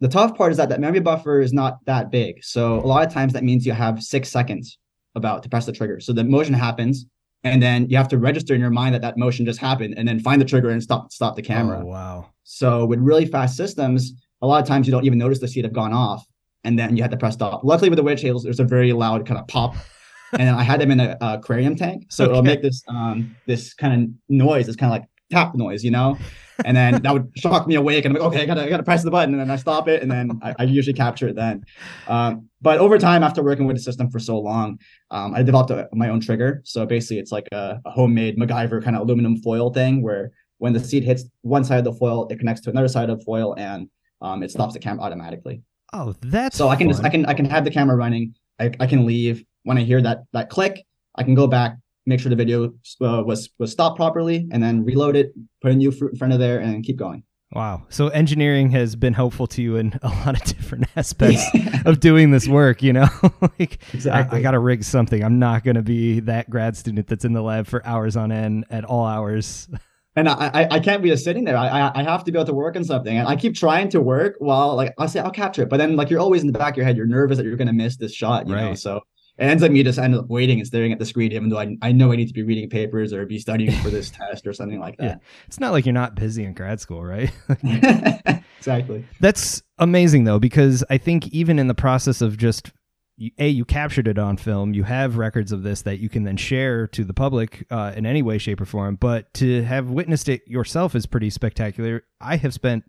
The 0.00 0.08
tough 0.08 0.36
part 0.36 0.52
is 0.52 0.58
that 0.58 0.68
that 0.68 0.80
memory 0.80 1.00
buffer 1.00 1.40
is 1.40 1.52
not 1.52 1.84
that 1.86 2.10
big. 2.10 2.44
So 2.44 2.76
a 2.76 2.86
lot 2.86 3.06
of 3.06 3.12
times 3.12 3.32
that 3.32 3.42
means 3.42 3.66
you 3.66 3.72
have 3.72 4.02
six 4.02 4.28
seconds 4.28 4.78
about 5.16 5.42
to 5.42 5.48
press 5.48 5.66
the 5.66 5.72
trigger. 5.72 5.98
So 6.00 6.12
the 6.12 6.22
motion 6.24 6.54
happens, 6.54 7.06
and 7.42 7.62
then 7.62 7.88
you 7.88 7.96
have 7.96 8.08
to 8.08 8.18
register 8.18 8.54
in 8.54 8.60
your 8.60 8.70
mind 8.70 8.94
that 8.94 9.02
that 9.02 9.16
motion 9.16 9.44
just 9.44 9.58
happened, 9.58 9.94
and 9.96 10.06
then 10.06 10.20
find 10.20 10.40
the 10.40 10.44
trigger 10.44 10.70
and 10.70 10.82
stop 10.82 11.12
stop 11.12 11.34
the 11.34 11.42
camera. 11.42 11.80
Oh, 11.82 11.86
wow. 11.86 12.30
So 12.44 12.86
with 12.86 13.00
really 13.00 13.26
fast 13.26 13.56
systems, 13.56 14.12
a 14.40 14.46
lot 14.46 14.62
of 14.62 14.68
times 14.68 14.86
you 14.86 14.92
don't 14.92 15.04
even 15.04 15.18
notice 15.18 15.40
the 15.40 15.48
seat 15.48 15.64
have 15.64 15.72
gone 15.72 15.92
off, 15.92 16.24
and 16.64 16.78
then 16.78 16.96
you 16.96 17.02
had 17.02 17.10
to 17.10 17.16
press 17.16 17.34
stop. 17.34 17.64
Luckily 17.64 17.90
with 17.90 17.96
the 17.96 18.02
witch 18.04 18.22
hazels, 18.22 18.44
there's 18.44 18.60
a 18.60 18.64
very 18.64 18.92
loud 18.92 19.26
kind 19.26 19.38
of 19.40 19.48
pop, 19.48 19.74
and 20.38 20.50
I 20.50 20.62
had 20.62 20.80
them 20.80 20.92
in 20.92 21.00
a, 21.00 21.16
a 21.20 21.34
aquarium 21.34 21.74
tank, 21.74 22.06
so 22.08 22.24
it'll 22.24 22.42
make 22.42 22.62
this 22.62 22.82
um 22.88 23.34
this 23.46 23.74
kind 23.74 24.04
of 24.04 24.10
noise, 24.28 24.68
It's 24.68 24.76
kind 24.76 24.92
of 24.92 25.00
like 25.00 25.08
tap 25.30 25.54
noise, 25.56 25.84
you 25.84 25.90
know. 25.90 26.16
And 26.64 26.76
then 26.76 27.02
that 27.02 27.12
would 27.12 27.30
shock 27.36 27.66
me 27.66 27.76
awake, 27.76 28.04
and 28.04 28.16
I'm 28.16 28.22
like, 28.22 28.32
okay, 28.32 28.42
I 28.42 28.46
gotta, 28.46 28.64
I 28.64 28.68
gotta 28.68 28.82
press 28.82 29.04
the 29.04 29.10
button, 29.10 29.34
and 29.34 29.40
then 29.40 29.50
I 29.50 29.56
stop 29.56 29.88
it, 29.88 30.02
and 30.02 30.10
then 30.10 30.38
I, 30.42 30.54
I 30.58 30.62
usually 30.64 30.94
capture 30.94 31.28
it 31.28 31.36
then. 31.36 31.64
Um, 32.08 32.48
but 32.60 32.78
over 32.78 32.98
time, 32.98 33.22
after 33.22 33.42
working 33.42 33.66
with 33.66 33.76
the 33.76 33.82
system 33.82 34.10
for 34.10 34.18
so 34.18 34.38
long, 34.38 34.78
um, 35.10 35.34
I 35.34 35.42
developed 35.42 35.70
a, 35.70 35.88
my 35.92 36.08
own 36.08 36.20
trigger. 36.20 36.60
So 36.64 36.84
basically, 36.86 37.18
it's 37.18 37.32
like 37.32 37.46
a, 37.52 37.80
a 37.84 37.90
homemade 37.90 38.36
MacGyver 38.38 38.82
kind 38.82 38.96
of 38.96 39.02
aluminum 39.02 39.36
foil 39.36 39.72
thing, 39.72 40.02
where 40.02 40.32
when 40.58 40.72
the 40.72 40.80
seed 40.80 41.04
hits 41.04 41.24
one 41.42 41.64
side 41.64 41.78
of 41.78 41.84
the 41.84 41.92
foil, 41.92 42.26
it 42.28 42.38
connects 42.38 42.62
to 42.62 42.70
another 42.70 42.88
side 42.88 43.08
of 43.10 43.18
the 43.18 43.24
foil, 43.24 43.54
and 43.56 43.88
um, 44.20 44.42
it 44.42 44.50
stops 44.50 44.74
the 44.74 44.80
camera 44.80 45.04
automatically. 45.04 45.62
Oh, 45.92 46.14
that's 46.20 46.56
So 46.56 46.68
I 46.68 46.76
can 46.76 46.88
just. 46.88 47.04
I 47.04 47.08
can 47.08 47.24
I 47.26 47.34
can 47.34 47.44
have 47.46 47.64
the 47.64 47.70
camera 47.70 47.96
running. 47.96 48.34
I, 48.58 48.72
I 48.80 48.86
can 48.86 49.06
leave 49.06 49.44
when 49.62 49.78
I 49.78 49.82
hear 49.82 50.02
that 50.02 50.24
that 50.32 50.50
click. 50.50 50.84
I 51.14 51.22
can 51.22 51.34
go 51.34 51.46
back, 51.46 51.76
make 52.08 52.20
sure 52.20 52.30
the 52.30 52.36
video 52.36 52.72
uh, 53.00 53.22
was 53.24 53.50
was 53.58 53.70
stopped 53.70 53.96
properly, 53.96 54.48
and 54.50 54.62
then 54.62 54.84
reload 54.84 55.14
it, 55.14 55.32
put 55.60 55.70
a 55.72 55.74
new 55.74 55.92
fruit 55.92 56.12
in 56.12 56.18
front 56.18 56.32
of 56.32 56.38
there, 56.38 56.58
and 56.58 56.82
keep 56.84 56.96
going. 56.96 57.22
Wow. 57.52 57.86
So 57.88 58.08
engineering 58.08 58.70
has 58.72 58.94
been 58.94 59.14
helpful 59.14 59.46
to 59.48 59.62
you 59.62 59.76
in 59.76 59.98
a 60.02 60.08
lot 60.08 60.36
of 60.36 60.44
different 60.56 60.86
aspects 60.96 61.42
of 61.86 62.00
doing 62.00 62.30
this 62.30 62.46
work, 62.46 62.82
you 62.82 62.92
know? 62.92 63.08
like 63.40 63.78
I, 63.92 63.94
Exactly. 63.94 64.38
I 64.38 64.42
got 64.42 64.50
to 64.50 64.58
rig 64.58 64.84
something. 64.84 65.24
I'm 65.24 65.38
not 65.38 65.64
going 65.64 65.76
to 65.76 65.82
be 65.82 66.20
that 66.20 66.50
grad 66.50 66.76
student 66.76 67.06
that's 67.06 67.24
in 67.24 67.32
the 67.32 67.42
lab 67.42 67.66
for 67.66 67.84
hours 67.86 68.16
on 68.16 68.32
end 68.32 68.66
at 68.68 68.84
all 68.84 69.06
hours. 69.06 69.68
and 70.14 70.28
I, 70.28 70.50
I 70.52 70.68
I 70.72 70.80
can't 70.80 71.02
be 71.02 71.08
just 71.08 71.24
sitting 71.24 71.44
there. 71.44 71.56
I, 71.56 71.68
I 71.68 72.00
I 72.00 72.02
have 72.02 72.24
to 72.24 72.32
be 72.32 72.38
able 72.38 72.46
to 72.46 72.54
work 72.54 72.76
on 72.76 72.84
something, 72.84 73.16
and 73.16 73.26
I 73.26 73.36
keep 73.36 73.54
trying 73.54 73.88
to 73.90 74.00
work 74.00 74.34
while 74.40 74.74
like 74.74 74.92
I'll 74.98 75.08
say 75.08 75.20
I'll 75.20 75.30
capture 75.30 75.62
it, 75.62 75.70
but 75.70 75.78
then 75.78 75.96
like 75.96 76.10
you're 76.10 76.20
always 76.20 76.42
in 76.42 76.48
the 76.48 76.58
back 76.58 76.74
of 76.74 76.76
your 76.76 76.86
head, 76.86 76.96
you're 76.96 77.06
nervous 77.06 77.38
that 77.38 77.46
you're 77.46 77.56
gonna 77.56 77.72
miss 77.72 77.96
this 77.96 78.12
shot, 78.12 78.46
you 78.46 78.54
know. 78.54 78.74
So 78.74 79.00
it 79.38 79.44
ends 79.44 79.62
up 79.62 79.70
me 79.70 79.82
just 79.82 79.98
end 79.98 80.14
up 80.14 80.28
waiting 80.28 80.58
and 80.58 80.66
staring 80.66 80.92
at 80.92 80.98
the 80.98 81.06
screen, 81.06 81.32
even 81.32 81.48
though 81.48 81.58
I 81.58 81.76
I 81.80 81.92
know 81.92 82.12
I 82.12 82.16
need 82.16 82.26
to 82.28 82.34
be 82.34 82.42
reading 82.42 82.68
papers 82.68 83.12
or 83.12 83.24
be 83.24 83.38
studying 83.38 83.70
for 83.82 83.90
this 83.90 84.10
test 84.10 84.46
or 84.46 84.52
something 84.52 84.80
like 84.80 84.96
that. 84.98 85.20
It's 85.46 85.60
not 85.60 85.72
like 85.72 85.86
you're 85.86 85.92
not 85.92 86.14
busy 86.14 86.44
in 86.44 86.54
grad 86.54 86.80
school, 86.80 87.04
right? 87.04 87.30
exactly. 88.58 89.06
That's 89.20 89.62
amazing 89.78 90.24
though, 90.24 90.38
because 90.40 90.84
I 90.90 90.98
think 90.98 91.28
even 91.28 91.58
in 91.58 91.68
the 91.68 91.74
process 91.74 92.20
of 92.20 92.36
just 92.36 92.72
a 93.38 93.48
you 93.48 93.64
captured 93.64 94.08
it 94.08 94.18
on 94.18 94.36
film, 94.36 94.74
you 94.74 94.84
have 94.84 95.18
records 95.18 95.52
of 95.52 95.62
this 95.62 95.82
that 95.82 95.98
you 95.98 96.08
can 96.08 96.24
then 96.24 96.36
share 96.36 96.86
to 96.88 97.04
the 97.04 97.14
public 97.14 97.66
uh, 97.70 97.92
in 97.96 98.06
any 98.06 98.22
way, 98.22 98.38
shape, 98.38 98.60
or 98.60 98.64
form. 98.64 98.96
But 98.96 99.32
to 99.34 99.62
have 99.62 99.90
witnessed 99.90 100.28
it 100.28 100.46
yourself 100.46 100.94
is 100.94 101.06
pretty 101.06 101.30
spectacular. 101.30 102.04
I 102.20 102.36
have 102.36 102.54
spent 102.54 102.84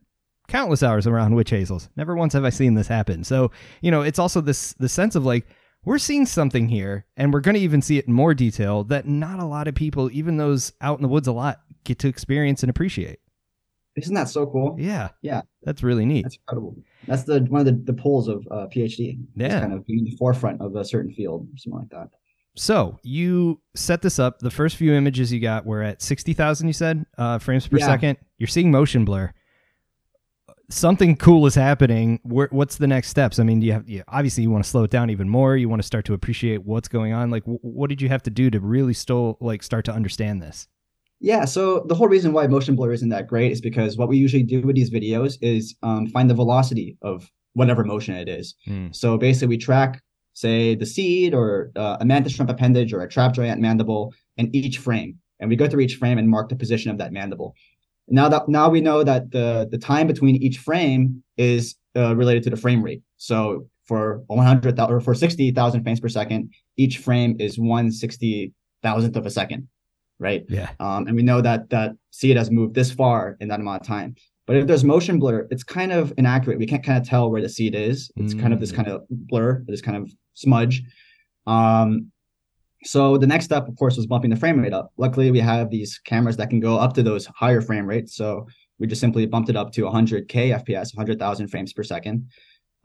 countless 0.48 0.84
hours 0.84 1.08
around 1.08 1.36
witch 1.36 1.51
hazels. 1.51 1.89
Never 1.96 2.15
once 2.15 2.34
have 2.34 2.44
I 2.44 2.50
seen 2.50 2.74
this 2.74 2.88
happen. 2.88 3.24
So 3.24 3.51
you 3.82 3.91
know, 3.91 4.01
it's 4.01 4.20
also 4.20 4.41
this 4.41 4.74
the 4.74 4.89
sense 4.89 5.15
of 5.15 5.25
like 5.25 5.48
we're 5.86 5.98
seeing 5.98 6.25
something 6.25 6.67
here, 6.69 7.05
and 7.17 7.31
we're 7.33 7.39
going 7.39 7.55
to 7.55 7.62
even 7.62 7.81
see 7.81 7.98
it 7.98 8.07
in 8.07 8.13
more 8.13 8.33
detail 8.33 8.83
that 8.86 9.07
not 9.07 9.39
a 9.39 9.45
lot 9.45 9.67
of 9.67 9.75
people, 9.75 10.09
even 10.12 10.38
those 10.38 10.74
out 10.81 10.98
in 11.00 11.01
the 11.03 11.07
woods 11.07 11.27
a 11.27 11.31
lot, 11.31 11.62
get 11.83 12.00
to 12.00 12.07
experience 12.07 12.63
and 12.63 12.69
appreciate. 12.69 13.19
Isn't 13.95 14.13
that 14.15 14.29
so 14.29 14.45
cool? 14.45 14.75
Yeah, 14.79 15.09
Yeah. 15.21 15.41
that's 15.63 15.83
really 15.83 16.05
neat. 16.05 16.24
That's 16.24 16.38
incredible. 16.38 16.75
That's 17.07 17.24
the 17.24 17.41
one 17.50 17.62
of 17.62 17.65
the, 17.65 17.91
the 17.91 18.00
pulls 18.01 18.27
of 18.27 18.45
uh, 18.51 18.67
PhD. 18.67 19.19
It's 19.19 19.27
Yeah. 19.36 19.59
kind 19.59 19.74
of 19.74 19.86
being 19.86 20.05
the 20.05 20.15
forefront 20.17 20.62
of 20.62 20.75
a 20.75 20.86
certain 20.86 21.13
field 21.13 21.48
or 21.51 21.57
something 21.57 21.79
like 21.79 21.89
that. 21.89 22.09
So 22.55 22.98
you 23.03 23.62
set 23.75 24.01
this 24.01 24.19
up. 24.19 24.39
The 24.39 24.51
first 24.51 24.75
few 24.75 24.93
images 24.93 25.31
you 25.33 25.39
got 25.39 25.65
were 25.65 25.81
at 25.81 26.01
sixty 26.01 26.33
thousand. 26.33 26.67
You 26.67 26.74
said 26.74 27.05
uh, 27.17 27.39
frames 27.39 27.67
per 27.67 27.77
Yeah. 27.77 27.86
second. 27.88 28.17
You're 28.38 28.48
seeing 28.48 28.69
motion 28.71 29.05
blur. 29.05 29.31
Something 30.72 31.16
cool 31.16 31.48
is 31.48 31.55
happening. 31.55 32.20
Where, 32.24 32.48
what's 32.51 32.77
the 32.77 32.86
next 32.86 33.10
steps? 33.10 33.40
I 33.40 33.44
mean, 33.44 33.62
you 33.62 33.74
have 33.74 33.90
you, 33.90 34.03
obviously 34.08 34.44
you 34.44 34.51
want 34.51 34.64
to 34.64 34.70
slow 34.70 34.84
it 34.84 34.92
down 34.92 35.10
even 35.10 35.27
more. 35.27 35.58
You 35.58 35.68
want 35.68 35.82
to 35.82 35.86
start 35.86 36.05
to 36.05 36.14
appreciate 36.14 36.64
what's 36.64 36.88
going 36.88 37.12
on. 37.12 37.32
Like, 37.32 37.44
w- 37.44 37.60
what 37.64 37.90
did 37.90 38.01
you 38.01 38.10
have 38.10 38.22
to 38.24 38.29
do 38.29 38.51
to 38.51 38.60
really 38.60 38.94
still 38.94 39.38
like 39.42 39.64
start 39.64 39.84
to 39.86 39.94
understand 39.94 40.44
this? 40.44 40.68
Yeah, 41.20 41.46
so 41.46 41.86
the 41.88 41.96
whole 41.96 42.08
reason 42.08 42.34
why 42.34 42.48
motion 42.48 42.75
blur 42.75 42.94
isn't 42.94 43.10
that 43.10 43.27
great 43.27 43.51
is 43.51 43.62
because 43.62 43.98
what 43.98 44.08
we 44.08 44.18
usually 44.18 44.44
do 44.44 44.62
with 44.62 44.75
these 44.75 44.92
videos 44.92 45.38
is 45.42 45.75
um, 45.84 46.08
find 46.08 46.29
the 46.29 46.36
velocity 46.36 46.98
of 47.01 47.29
whatever 47.53 47.84
motion 47.84 48.16
it 48.16 48.29
is. 48.29 48.55
Hmm. 48.66 48.88
So 48.92 49.18
basically, 49.18 49.48
we 49.48 49.58
track, 49.58 50.01
say, 50.34 50.75
the 50.75 50.86
seed 50.86 51.34
or 51.34 51.72
uh, 51.75 51.98
a 52.00 52.05
mantis 52.05 52.34
shrimp 52.34 52.50
appendage 52.50 52.94
or 52.94 53.01
a 53.01 53.10
trapjaw 53.10 53.46
ant 53.46 53.60
mandible 53.60 54.14
in 54.38 54.55
each 54.55 54.77
frame, 54.77 55.18
and 55.40 55.50
we 55.50 55.55
go 55.55 55.68
through 55.68 55.82
each 55.82 55.96
frame 55.96 56.18
and 56.18 56.29
mark 56.29 56.48
the 56.48 56.55
position 56.55 56.92
of 56.92 57.00
that 57.00 57.12
mandible. 57.12 57.55
Now 58.11 58.29
that 58.29 58.48
now 58.50 58.69
we 58.69 58.81
know 58.81 59.03
that 59.03 59.31
the 59.31 59.67
the 59.72 59.77
time 59.77 60.07
between 60.07 60.35
each 60.37 60.57
frame 60.57 61.24
is 61.37 61.75
uh, 61.95 62.15
related 62.15 62.43
to 62.43 62.50
the 62.50 62.57
frame 62.57 62.81
rate. 62.83 63.01
So 63.17 63.67
for 63.85 64.22
100 64.27 64.79
or 64.79 65.00
for 65.01 65.15
60,000 65.15 65.83
frames 65.83 66.00
per 66.00 66.09
second, 66.09 66.53
each 66.77 67.00
frame 67.00 67.35
is 67.39 67.57
one 67.57 67.91
sixty 67.91 68.53
thousandth 68.83 69.15
of 69.17 69.25
a 69.25 69.29
second, 69.31 69.67
right? 70.19 70.43
Yeah. 70.48 70.69
um, 70.79 71.07
and 71.07 71.15
we 71.15 71.24
know 71.24 71.41
that 71.41 71.69
that 71.72 71.91
seed 72.11 72.37
has 72.37 72.50
moved 72.51 72.75
this 72.75 72.91
far 72.91 73.35
in 73.39 73.48
that 73.50 73.59
amount 73.59 73.81
of 73.81 73.87
time. 73.87 74.15
But 74.48 74.55
if 74.57 74.67
there's 74.67 74.83
motion 74.83 75.19
blur, 75.19 75.48
it's 75.51 75.63
kind 75.63 75.91
of 75.91 76.13
inaccurate. 76.17 76.57
We 76.59 76.65
can't 76.65 76.83
kind 76.83 76.98
of 77.01 77.07
tell 77.07 77.29
where 77.29 77.41
the 77.41 77.50
seed 77.50 77.75
is. 77.75 78.09
It's 78.15 78.33
kind 78.33 78.53
of 78.53 78.59
this 78.59 78.72
Mm. 78.72 78.75
kind 78.77 78.87
of 78.87 79.01
blur, 79.09 79.63
this 79.67 79.81
kind 79.81 79.98
of 79.98 80.11
smudge. 80.33 80.81
Um, 81.45 82.11
so 82.83 83.18
the 83.18 83.27
next 83.27 83.46
step, 83.46 83.68
of 83.68 83.75
course, 83.75 83.98
was 83.98 84.07
bumping 84.07 84.29
the 84.29 84.37
frame 84.37 84.59
rate 84.59 84.74
up. 84.74 84.92
Luckily, 84.98 85.31
we 85.31 85.39
have 85.39 85.70
these 85.70 86.00
cameras 86.05 86.37
that 86.37 86.50
can 86.50 86.59
go 86.59 86.77
up 86.77 86.94
to 86.94 87.03
those 87.03 87.25
higher 87.27 87.61
frame 87.61 87.85
rates. 87.85 88.15
So 88.15 88.48
we 88.79 88.87
just 88.87 89.01
simply 89.01 89.25
bumped 89.25 89.50
it 89.50 89.57
up 89.57 89.72
to 89.74 89.81
100k 89.81 90.63
FPS, 90.63 90.96
100,000 90.96 91.48
frames 91.50 91.74
per 91.74 91.83
second, 91.83 92.29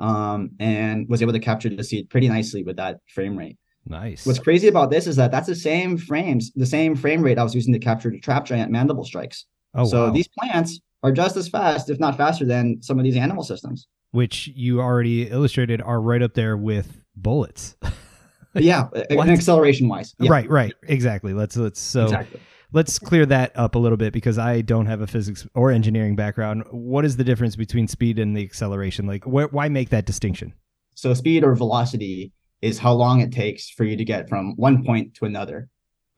um, 0.00 0.50
and 0.58 1.08
was 1.08 1.22
able 1.22 1.32
to 1.32 1.38
capture 1.38 1.68
the 1.68 1.84
seed 1.84 2.10
pretty 2.10 2.28
nicely 2.28 2.64
with 2.64 2.76
that 2.76 2.98
frame 3.08 3.36
rate. 3.36 3.56
Nice. 3.86 4.26
What's 4.26 4.38
crazy 4.38 4.66
about 4.66 4.90
this 4.90 5.06
is 5.06 5.16
that 5.16 5.30
that's 5.30 5.46
the 5.46 5.54
same 5.54 5.96
frames, 5.96 6.50
the 6.56 6.66
same 6.66 6.96
frame 6.96 7.22
rate 7.22 7.38
I 7.38 7.44
was 7.44 7.54
using 7.54 7.72
to 7.74 7.78
capture 7.78 8.10
the 8.10 8.20
trapjaw 8.20 8.56
ant 8.56 8.72
mandible 8.72 9.04
strikes. 9.04 9.46
oh, 9.74 9.84
so 9.84 10.06
wow. 10.06 10.10
these 10.10 10.28
plants 10.28 10.80
are 11.02 11.12
just 11.12 11.36
as 11.36 11.48
fast, 11.48 11.90
if 11.90 12.00
not 12.00 12.16
faster, 12.16 12.46
than 12.46 12.78
some 12.80 12.98
of 12.98 13.04
these 13.04 13.16
animal 13.16 13.44
systems. 13.44 13.86
which 14.10 14.48
you 14.54 14.80
already 14.80 15.28
illustrated 15.28 15.82
are 15.82 16.00
right 16.00 16.22
up 16.22 16.34
there 16.34 16.56
with 16.56 17.04
bullets. 17.14 17.76
Yeah, 18.62 18.88
an 19.10 19.30
acceleration 19.30 19.88
wise. 19.88 20.14
Yeah, 20.18 20.30
Right. 20.30 20.48
Right. 20.48 20.74
Exactly. 20.84 21.32
Let's 21.34 21.56
let's 21.56 21.80
so. 21.80 22.04
exactly. 22.04 22.40
let's 22.72 22.98
clear 22.98 23.26
that 23.26 23.52
up 23.56 23.74
a 23.74 23.78
little 23.78 23.96
bit 23.98 24.12
because 24.12 24.38
I 24.38 24.60
don't 24.60 24.86
have 24.86 25.00
a 25.00 25.06
physics 25.06 25.46
or 25.54 25.70
engineering 25.70 26.16
background. 26.16 26.64
What 26.70 27.04
is 27.04 27.16
the 27.16 27.24
difference 27.24 27.56
between 27.56 27.88
speed 27.88 28.18
and 28.18 28.36
the 28.36 28.42
acceleration? 28.44 29.06
Like, 29.06 29.24
wh- 29.24 29.52
why 29.52 29.68
make 29.68 29.90
that 29.90 30.06
distinction? 30.06 30.52
So 30.94 31.12
speed 31.14 31.42
or 31.44 31.54
velocity 31.54 32.32
is 32.62 32.78
how 32.78 32.92
long 32.92 33.20
it 33.20 33.32
takes 33.32 33.68
for 33.70 33.84
you 33.84 33.96
to 33.96 34.04
get 34.04 34.28
from 34.28 34.54
one 34.56 34.84
point 34.84 35.14
to 35.14 35.24
another. 35.24 35.68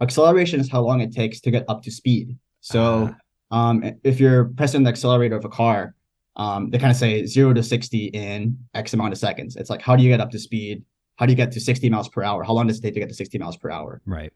Acceleration 0.00 0.60
is 0.60 0.70
how 0.70 0.82
long 0.82 1.00
it 1.00 1.12
takes 1.12 1.40
to 1.40 1.50
get 1.50 1.64
up 1.68 1.82
to 1.84 1.90
speed. 1.90 2.36
So 2.60 3.14
Ah. 3.50 3.70
um, 3.70 3.82
if 4.04 4.20
you're 4.20 4.44
pressing 4.56 4.82
the 4.82 4.90
accelerator 4.90 5.36
of 5.36 5.44
a 5.44 5.48
car, 5.48 5.94
um, 6.36 6.68
they 6.70 6.78
kind 6.78 6.90
of 6.90 6.96
say 6.98 7.24
zero 7.24 7.54
to 7.54 7.62
60 7.62 8.06
in 8.08 8.58
X 8.74 8.92
amount 8.92 9.12
of 9.12 9.18
seconds. 9.18 9.56
It's 9.56 9.70
like, 9.70 9.80
how 9.80 9.96
do 9.96 10.02
you 10.02 10.10
get 10.10 10.20
up 10.20 10.30
to 10.32 10.38
speed? 10.38 10.84
How 11.16 11.26
do 11.26 11.32
you 11.32 11.36
get 11.36 11.52
to 11.52 11.60
60 11.60 11.88
miles 11.90 12.08
per 12.08 12.22
hour? 12.22 12.44
How 12.44 12.52
long 12.52 12.66
does 12.66 12.78
it 12.78 12.82
take 12.82 12.94
to 12.94 13.00
get 13.00 13.08
to 13.08 13.14
60 13.14 13.38
miles 13.38 13.56
per 13.56 13.70
hour? 13.70 14.00
right. 14.06 14.32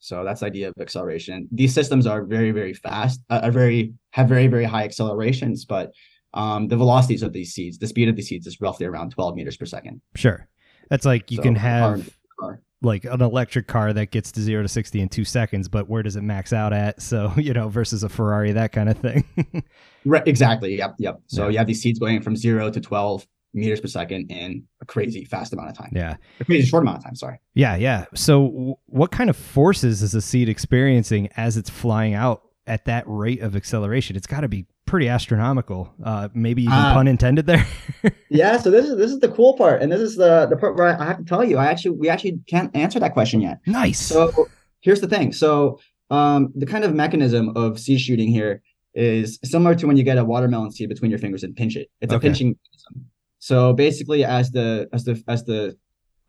So 0.00 0.22
that's 0.22 0.40
the 0.40 0.46
idea 0.46 0.68
of 0.68 0.74
acceleration. 0.78 1.48
These 1.50 1.72
systems 1.72 2.06
are 2.06 2.24
very, 2.24 2.50
very 2.50 2.74
fast, 2.74 3.22
uh, 3.30 3.40
are 3.42 3.50
very 3.50 3.94
have 4.10 4.28
very, 4.28 4.48
very 4.48 4.64
high 4.64 4.84
accelerations, 4.84 5.64
but 5.64 5.92
um, 6.34 6.68
the 6.68 6.76
velocities 6.76 7.22
of 7.22 7.32
these 7.32 7.54
seeds, 7.54 7.78
the 7.78 7.86
speed 7.86 8.10
of 8.10 8.16
these 8.16 8.28
seeds 8.28 8.46
is 8.46 8.60
roughly 8.60 8.84
around 8.84 9.12
12 9.12 9.34
meters 9.34 9.56
per 9.56 9.64
second. 9.64 10.02
Sure. 10.14 10.46
That's 10.90 11.06
like 11.06 11.30
you 11.30 11.36
So, 11.38 11.42
can 11.44 11.54
have 11.54 12.10
car. 12.38 12.60
like 12.82 13.06
an 13.06 13.22
electric 13.22 13.66
car 13.66 13.94
that 13.94 14.10
gets 14.10 14.30
to 14.32 14.42
zero 14.42 14.60
to 14.62 14.68
60 14.68 15.00
in 15.00 15.08
two 15.08 15.24
seconds, 15.24 15.68
but 15.70 15.88
where 15.88 16.02
does 16.02 16.16
it 16.16 16.22
max 16.22 16.52
out 16.52 16.74
at? 16.74 17.00
So, 17.00 17.32
you 17.38 17.54
know, 17.54 17.70
versus 17.70 18.02
a 18.02 18.10
Ferrari, 18.10 18.52
that 18.52 18.72
kind 18.72 18.90
of 18.90 18.98
thing. 18.98 19.24
Right, 20.06 20.28
exactly. 20.28 20.76
Yep, 20.76 20.96
yep. 20.98 21.20
So 21.28 21.44
Yeah. 21.44 21.48
you 21.52 21.58
have 21.58 21.66
these 21.66 21.80
seeds 21.80 21.98
going 21.98 22.20
from 22.20 22.36
zero 22.36 22.70
to 22.70 22.78
12 22.78 23.26
meters 23.54 23.80
per 23.80 23.86
second 23.88 24.30
in 24.30 24.64
a 24.82 24.84
crazy 24.84 25.24
fast 25.24 25.52
amount 25.52 25.70
of 25.70 25.76
time. 25.76 25.90
yeah. 25.94 26.16
A 26.40 26.44
crazy 26.44 26.66
short 26.66 26.82
amount 26.82 26.98
of 26.98 27.04
time. 27.04 27.14
Sorry. 27.16 27.38
Yeah. 27.54 27.76
Yeah. 27.76 28.04
So, 28.14 28.48
w- 28.48 28.74
what 28.86 29.10
kind 29.12 29.30
of 29.30 29.36
forces 29.36 30.02
is 30.02 30.14
a 30.14 30.20
seed 30.20 30.48
experiencing 30.48 31.28
as 31.36 31.56
it's 31.56 31.70
flying 31.70 32.14
out 32.14 32.42
at 32.66 32.84
that 32.86 33.04
rate 33.06 33.40
of 33.40 33.54
acceleration? 33.56 34.16
It's 34.16 34.26
got 34.26 34.40
to 34.40 34.48
be 34.48 34.66
pretty 34.86 35.08
astronomical. 35.08 35.92
Uh, 36.04 36.28
maybe 36.34 36.62
even 36.62 36.74
Ah. 36.74 36.92
pun 36.94 37.08
intended 37.08 37.46
there. 37.46 37.66
Yeah. 38.28 38.56
So 38.58 38.70
this 38.70 38.86
is 38.86 38.96
this 38.96 39.10
is 39.12 39.20
the 39.20 39.28
cool 39.28 39.56
part, 39.56 39.80
and 39.80 39.90
this 39.92 40.00
is 40.00 40.16
the 40.16 40.46
the 40.50 40.56
part 40.56 40.76
where 40.76 40.88
I 41.00 41.04
have 41.04 41.18
to 41.18 41.24
tell 41.24 41.44
you, 41.44 41.56
I 41.56 41.66
actually 41.66 41.92
we 41.92 42.08
actually 42.08 42.40
can't 42.48 42.74
answer 42.74 42.98
that 43.00 43.12
question 43.12 43.40
yet. 43.40 43.60
nice. 43.66 44.00
So 44.00 44.48
here's 44.80 45.00
the 45.00 45.06
thing. 45.08 45.32
So 45.32 45.78
um, 46.10 46.52
the 46.56 46.66
kind 46.66 46.84
of 46.84 46.92
mechanism 46.94 47.56
of 47.56 47.78
seed 47.78 48.00
shooting 48.00 48.28
here 48.28 48.62
is 48.92 49.38
similar 49.44 49.74
to 49.76 49.86
when 49.86 49.96
you 49.96 50.02
get 50.04 50.18
a 50.18 50.24
watermelon 50.24 50.70
seed 50.72 50.88
between 50.88 51.10
your 51.10 51.18
fingers 51.18 51.42
and 51.44 51.54
pinch 51.56 51.76
it. 51.76 51.90
It's 52.00 52.12
a 52.12 52.18
pinching 52.18 52.48
mechanism. 52.48 53.10
So 53.44 53.74
basically, 53.74 54.24
as 54.24 54.50
the 54.50 54.88
as 54.94 55.04
the 55.04 55.22
as 55.28 55.44
the 55.44 55.76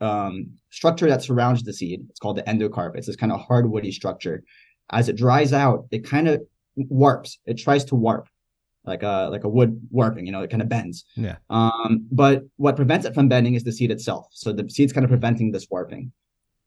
um, 0.02 0.50
structure 0.70 1.08
that 1.08 1.24
surrounds 1.24 1.64
the 1.64 1.72
seed. 1.72 2.06
It's 2.10 2.20
called 2.20 2.36
the 2.36 2.44
endocarp. 2.44 2.98
It's 2.98 3.08
this 3.08 3.16
kind 3.16 3.32
of 3.32 3.40
hard 3.40 3.72
woody 3.72 3.94
structure. 3.94 4.44
As 4.92 5.08
it 5.08 5.16
dries 5.16 5.54
out, 5.54 5.86
it 5.92 6.06
kind 6.06 6.28
of 6.28 6.42
warps. 6.76 7.40
It 7.46 7.54
tries 7.54 7.86
to 7.86 7.96
warp 7.96 8.28
like 8.84 9.02
a 9.04 9.30
like 9.32 9.46
a 9.46 9.50
wood 9.50 9.80
warping, 9.92 10.26
you 10.26 10.34
know, 10.34 10.42
it 10.42 10.50
kind 10.50 10.62
of 10.62 10.68
bends. 10.68 11.06
Yeah. 11.16 11.38
Um, 11.50 12.06
but 12.12 12.44
what 12.58 12.76
prevents 12.76 13.06
it 13.06 13.14
from 13.14 13.30
bending 13.30 13.56
is 13.56 13.64
the 13.64 13.72
seed 13.72 13.92
itself. 13.92 14.28
So 14.32 14.52
the 14.52 14.70
seed's 14.70 14.92
kind 14.92 15.06
of 15.06 15.10
preventing 15.10 15.54
this 15.54 15.68
warping. 15.72 16.12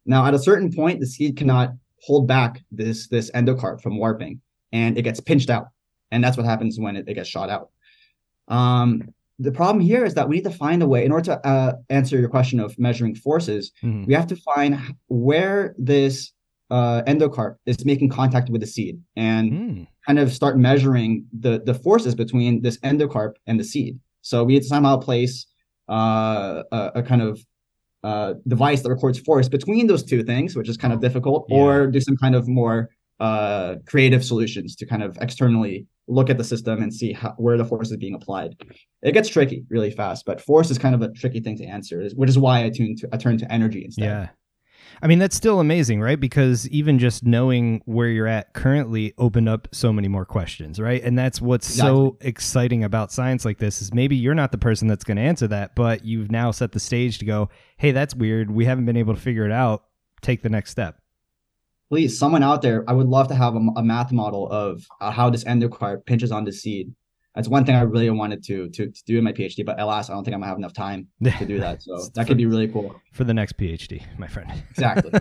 Now, 0.06 0.24
at 0.24 0.32
a 0.32 0.38
certain 0.38 0.72
point, 0.72 0.98
the 0.98 1.06
seed 1.06 1.36
cannot 1.36 1.74
hold 2.00 2.26
back 2.26 2.62
this 2.72 3.06
this 3.08 3.30
endocarp 3.32 3.82
from 3.82 3.98
warping, 3.98 4.40
and 4.72 4.96
it 4.96 5.02
gets 5.02 5.20
pinched 5.20 5.50
out, 5.50 5.66
and 6.10 6.24
that's 6.24 6.38
what 6.38 6.46
happens 6.46 6.80
when 6.80 6.96
it, 6.96 7.04
it 7.06 7.14
gets 7.14 7.28
shot 7.28 7.50
out. 7.50 7.68
Um, 8.48 9.12
the 9.38 9.52
problem 9.52 9.80
here 9.80 10.04
is 10.04 10.14
that 10.14 10.28
we 10.28 10.36
need 10.36 10.44
to 10.44 10.50
find 10.50 10.82
a 10.82 10.86
way 10.88 11.04
in 11.04 11.12
order 11.12 11.26
to 11.32 11.46
uh, 11.46 11.72
answer 11.90 12.18
your 12.18 12.28
question 12.28 12.58
of 12.60 12.76
measuring 12.78 13.14
forces. 13.14 13.70
Mhm. 13.82 14.06
We 14.06 14.14
have 14.14 14.26
to 14.28 14.36
find 14.36 14.76
where 15.08 15.74
this 15.78 16.32
uh, 16.70 17.02
endocarp 17.06 17.54
is 17.64 17.82
making 17.84 18.10
contact 18.10 18.50
with 18.50 18.60
the 18.60 18.66
seed, 18.66 19.00
and 19.16 19.52
Mm. 19.52 19.86
kind 20.06 20.18
of 20.18 20.32
start 20.32 20.58
measuring 20.58 21.24
the 21.44 21.62
the 21.64 21.72
forces 21.86 22.14
between 22.14 22.60
this 22.62 22.76
endocarp 22.90 23.32
and 23.46 23.58
the 23.60 23.64
seed. 23.64 23.98
So 24.20 24.44
we 24.44 24.54
need 24.54 24.62
to 24.62 24.68
somehow 24.68 24.96
place 24.98 25.46
uh, 25.88 26.62
a, 26.70 26.90
a 26.96 27.02
kind 27.02 27.22
of 27.22 27.40
uh, 28.04 28.34
device 28.46 28.82
that 28.82 28.90
records 28.90 29.18
force 29.18 29.48
between 29.48 29.86
those 29.86 30.02
two 30.04 30.22
things, 30.22 30.54
which 30.54 30.68
is 30.68 30.76
kind 30.76 30.92
of 30.92 31.00
difficult, 31.00 31.46
Yeah. 31.48 31.56
or 31.58 31.86
do 31.86 32.00
some 32.00 32.16
kind 32.18 32.34
of 32.34 32.46
more 32.46 32.90
uh, 33.20 33.76
creative 33.86 34.24
solutions 34.24 34.76
to 34.76 34.86
kind 34.86 35.02
of 35.02 35.16
externally 35.20 35.86
look 36.06 36.30
at 36.30 36.38
the 36.38 36.44
system 36.44 36.82
and 36.82 36.92
see 36.92 37.12
how, 37.12 37.34
where 37.36 37.56
the 37.56 37.64
force 37.64 37.90
is 37.90 37.96
being 37.96 38.14
applied. 38.14 38.56
It 39.02 39.12
gets 39.12 39.28
tricky 39.28 39.64
really 39.68 39.90
fast, 39.90 40.24
but 40.24 40.40
force 40.40 40.70
is 40.70 40.78
kind 40.78 40.94
of 40.94 41.02
a 41.02 41.10
tricky 41.12 41.40
thing 41.40 41.56
to 41.58 41.64
answer, 41.64 42.08
which 42.14 42.30
is 42.30 42.38
why 42.38 42.64
I 42.64 42.70
tune 42.70 42.96
to 42.96 43.08
I 43.12 43.16
turn 43.16 43.38
to 43.38 43.52
energy 43.52 43.84
instead. 43.84 44.04
Yeah. 44.04 44.28
I 45.02 45.06
mean, 45.06 45.18
that's 45.18 45.36
still 45.36 45.60
amazing, 45.60 46.00
right? 46.00 46.18
Because 46.18 46.68
even 46.70 46.98
just 46.98 47.24
knowing 47.24 47.82
where 47.84 48.08
you're 48.08 48.26
at 48.26 48.52
currently 48.54 49.14
opened 49.18 49.48
up 49.48 49.68
so 49.70 49.92
many 49.92 50.08
more 50.08 50.24
questions, 50.24 50.80
right? 50.80 51.02
And 51.02 51.16
that's 51.16 51.40
what's 51.40 51.72
so 51.72 52.16
exciting 52.20 52.82
about 52.82 53.12
science 53.12 53.44
like 53.44 53.58
this 53.58 53.80
is 53.80 53.94
maybe 53.94 54.16
you're 54.16 54.34
not 54.34 54.50
the 54.50 54.58
person 54.58 54.88
that's 54.88 55.04
going 55.04 55.16
to 55.16 55.22
answer 55.22 55.46
that, 55.48 55.76
but 55.76 56.04
you've 56.04 56.30
now 56.30 56.50
set 56.50 56.72
the 56.72 56.80
stage 56.80 57.18
to 57.18 57.24
go, 57.24 57.48
hey, 57.76 57.92
that's 57.92 58.14
weird. 58.14 58.50
We 58.50 58.64
haven't 58.64 58.86
been 58.86 58.96
able 58.96 59.14
to 59.14 59.20
figure 59.20 59.44
it 59.44 59.52
out. 59.52 59.84
Take 60.20 60.42
the 60.42 60.48
next 60.48 60.70
step. 60.70 61.00
Please 61.88 62.18
someone 62.18 62.42
out 62.42 62.62
there 62.62 62.84
i 62.88 62.92
would 62.92 63.06
love 63.08 63.28
to 63.28 63.34
have 63.34 63.54
a, 63.54 63.60
a 63.76 63.82
math 63.82 64.12
model 64.12 64.48
of 64.50 64.86
uh, 65.00 65.10
how 65.10 65.30
this 65.30 65.44
endocarp 65.44 66.04
pinches 66.06 66.30
on 66.32 66.44
the 66.44 66.52
seed 66.52 66.92
that's 67.34 67.48
one 67.48 67.64
thing 67.64 67.74
i 67.74 67.82
really 67.82 68.10
wanted 68.10 68.42
to 68.42 68.68
to, 68.70 68.90
to 68.90 69.04
do 69.04 69.18
in 69.18 69.24
my 69.24 69.32
phd 69.32 69.64
but 69.64 69.80
alas 69.80 70.10
i 70.10 70.12
don't 70.12 70.24
think 70.24 70.34
i'm 70.34 70.40
gonna 70.40 70.48
have 70.48 70.58
enough 70.58 70.72
time 70.72 71.06
to 71.38 71.46
do 71.46 71.58
that 71.58 71.82
so 71.82 72.08
that 72.14 72.26
could 72.26 72.36
be 72.36 72.46
really 72.46 72.68
cool 72.68 73.00
For 73.12 73.24
the 73.24 73.34
next 73.34 73.56
PhD, 73.56 74.02
my 74.18 74.28
friend. 74.28 74.52
exactly 74.70 75.12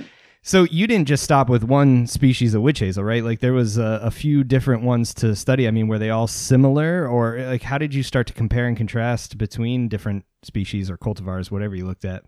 So 0.46 0.62
you 0.70 0.86
didn't 0.86 1.08
just 1.08 1.24
stop 1.24 1.48
with 1.48 1.64
one 1.64 2.06
species 2.06 2.54
of 2.54 2.62
witch 2.62 2.78
hazel, 2.78 3.02
right? 3.02 3.24
Like 3.24 3.40
there 3.40 3.52
was 3.52 3.78
a, 3.78 3.98
a 4.00 4.12
few 4.12 4.44
different 4.44 4.84
ones 4.84 5.12
to 5.14 5.34
study. 5.34 5.66
I 5.66 5.72
mean, 5.72 5.88
were 5.88 5.98
they 5.98 6.10
all 6.10 6.28
similar, 6.28 7.08
or 7.08 7.40
like 7.40 7.62
how 7.62 7.78
did 7.78 7.92
you 7.92 8.04
start 8.04 8.28
to 8.28 8.32
compare 8.32 8.68
and 8.68 8.76
contrast 8.76 9.38
between 9.38 9.88
different 9.88 10.24
species 10.44 10.88
or 10.88 10.96
cultivars, 10.96 11.50
whatever 11.50 11.74
you 11.74 11.84
looked 11.84 12.04
at? 12.04 12.22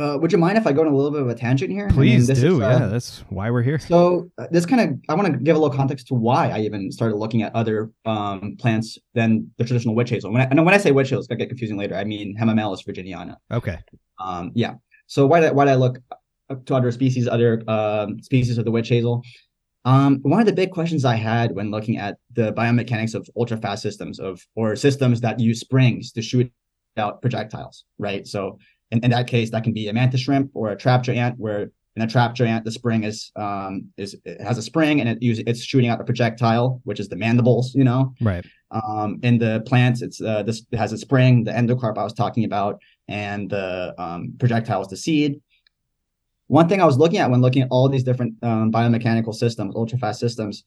Uh, 0.00 0.16
would 0.16 0.32
you 0.32 0.38
mind 0.38 0.56
if 0.56 0.66
i 0.66 0.72
go 0.72 0.80
on 0.80 0.86
a 0.86 0.96
little 0.96 1.10
bit 1.10 1.20
of 1.20 1.28
a 1.28 1.34
tangent 1.34 1.70
here 1.70 1.84
I 1.84 1.88
mean, 1.88 1.94
Please 1.94 2.26
do. 2.26 2.32
is, 2.32 2.44
uh, 2.44 2.56
yeah, 2.58 2.86
that's 2.86 3.22
why 3.28 3.50
we're 3.50 3.62
here. 3.62 3.78
So 3.78 4.30
uh, 4.38 4.46
this 4.50 4.64
kind 4.64 4.80
of 4.80 4.98
I 5.10 5.14
want 5.14 5.30
to 5.30 5.38
give 5.38 5.56
a 5.56 5.58
little 5.58 5.76
context 5.76 6.06
to 6.08 6.14
why 6.14 6.48
I 6.48 6.60
even 6.60 6.90
started 6.90 7.16
looking 7.16 7.42
at 7.42 7.54
other 7.54 7.90
um, 8.06 8.56
plants 8.58 8.98
than 9.14 9.50
the 9.58 9.64
traditional 9.64 9.94
witch 9.94 10.08
hazel. 10.08 10.32
When 10.32 10.40
I, 10.40 10.44
and 10.46 10.64
when 10.64 10.74
I 10.74 10.78
say 10.78 10.90
witch 10.90 11.08
hazel, 11.08 11.18
it's 11.18 11.28
gonna 11.28 11.38
get 11.38 11.48
confusing 11.48 11.76
later. 11.76 11.96
I 11.96 12.04
mean 12.04 12.34
Hamamelis 12.40 12.82
virginiana. 12.86 13.36
Okay. 13.52 13.78
Um, 14.18 14.52
yeah. 14.54 14.74
So 15.06 15.26
why 15.26 15.40
did 15.40 15.54
why 15.54 15.66
did 15.66 15.72
I 15.72 15.76
look 15.76 15.98
to 16.64 16.74
other 16.74 16.90
species, 16.92 17.28
other 17.28 17.62
um, 17.68 18.22
species 18.22 18.56
of 18.56 18.64
the 18.64 18.70
witch 18.70 18.88
hazel? 18.88 19.22
Um, 19.84 20.20
one 20.22 20.40
of 20.40 20.46
the 20.46 20.52
big 20.52 20.70
questions 20.70 21.04
I 21.04 21.16
had 21.16 21.54
when 21.54 21.70
looking 21.70 21.98
at 21.98 22.16
the 22.32 22.52
biomechanics 22.52 23.14
of 23.14 23.28
ultra 23.36 23.56
fast 23.58 23.82
systems 23.82 24.18
of 24.18 24.40
or 24.54 24.76
systems 24.76 25.20
that 25.20 25.40
use 25.40 25.60
springs 25.60 26.12
to 26.12 26.22
shoot 26.22 26.50
out 26.96 27.20
projectiles, 27.20 27.84
right? 27.98 28.26
So 28.26 28.58
in, 28.90 29.04
in 29.04 29.10
that 29.10 29.26
case, 29.26 29.50
that 29.50 29.64
can 29.64 29.72
be 29.72 29.88
a 29.88 29.92
mantis 29.92 30.22
shrimp 30.22 30.50
or 30.54 30.70
a 30.70 30.76
trapjaw 30.76 31.16
ant, 31.16 31.38
where 31.38 31.70
in 31.96 32.02
a 32.02 32.06
trapjaw 32.06 32.46
ant, 32.46 32.64
the 32.64 32.70
spring 32.70 33.04
is 33.04 33.32
um 33.36 33.86
is 33.96 34.16
it 34.24 34.40
has 34.40 34.58
a 34.58 34.62
spring 34.62 35.00
and 35.00 35.08
it 35.08 35.22
uses 35.22 35.44
it's 35.46 35.62
shooting 35.62 35.90
out 35.90 36.00
a 36.00 36.04
projectile, 36.04 36.80
which 36.84 37.00
is 37.00 37.08
the 37.08 37.16
mandibles, 37.16 37.74
you 37.74 37.84
know. 37.84 38.14
Right. 38.20 38.44
Um, 38.70 39.18
in 39.22 39.38
the 39.38 39.62
plants, 39.66 40.00
it's 40.00 40.20
uh, 40.20 40.42
this 40.44 40.64
it 40.70 40.76
has 40.76 40.92
a 40.92 40.98
spring, 40.98 41.44
the 41.44 41.52
endocarp 41.52 41.98
I 41.98 42.04
was 42.04 42.12
talking 42.12 42.44
about, 42.44 42.80
and 43.08 43.50
the 43.50 43.94
um, 43.98 44.34
projectile 44.38 44.82
is 44.82 44.88
the 44.88 44.96
seed. 44.96 45.40
One 46.46 46.68
thing 46.68 46.80
I 46.80 46.84
was 46.84 46.98
looking 46.98 47.18
at 47.18 47.30
when 47.30 47.40
looking 47.40 47.62
at 47.62 47.68
all 47.70 47.88
these 47.88 48.04
different 48.04 48.34
um, 48.42 48.72
biomechanical 48.72 49.34
systems, 49.34 49.74
ultra 49.76 49.98
fast 49.98 50.18
systems, 50.20 50.64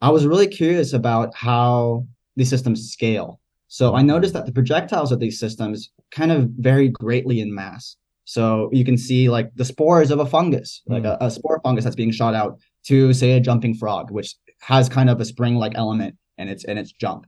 I 0.00 0.10
was 0.10 0.26
really 0.26 0.46
curious 0.46 0.92
about 0.92 1.34
how 1.34 2.06
these 2.36 2.50
systems 2.50 2.90
scale. 2.90 3.40
So 3.68 3.94
I 3.94 4.02
noticed 4.02 4.34
that 4.34 4.46
the 4.46 4.52
projectiles 4.52 5.12
of 5.12 5.20
these 5.20 5.38
systems 5.38 5.90
kind 6.10 6.32
of 6.32 6.48
vary 6.56 6.88
greatly 6.88 7.40
in 7.40 7.54
mass. 7.54 7.96
So 8.24 8.70
you 8.72 8.84
can 8.84 8.98
see 8.98 9.28
like 9.28 9.50
the 9.54 9.64
spores 9.64 10.10
of 10.10 10.20
a 10.20 10.26
fungus, 10.26 10.82
like 10.86 11.02
hmm. 11.02 11.08
a, 11.08 11.18
a 11.20 11.30
spore 11.30 11.60
fungus 11.62 11.84
that's 11.84 11.96
being 11.96 12.10
shot 12.10 12.34
out 12.34 12.58
to 12.86 13.12
say 13.12 13.32
a 13.32 13.40
jumping 13.40 13.74
frog, 13.74 14.10
which 14.10 14.34
has 14.60 14.88
kind 14.88 15.08
of 15.08 15.20
a 15.20 15.24
spring-like 15.24 15.72
element 15.76 16.16
in 16.36 16.48
its 16.48 16.64
in 16.64 16.78
its 16.78 16.92
jump. 16.92 17.26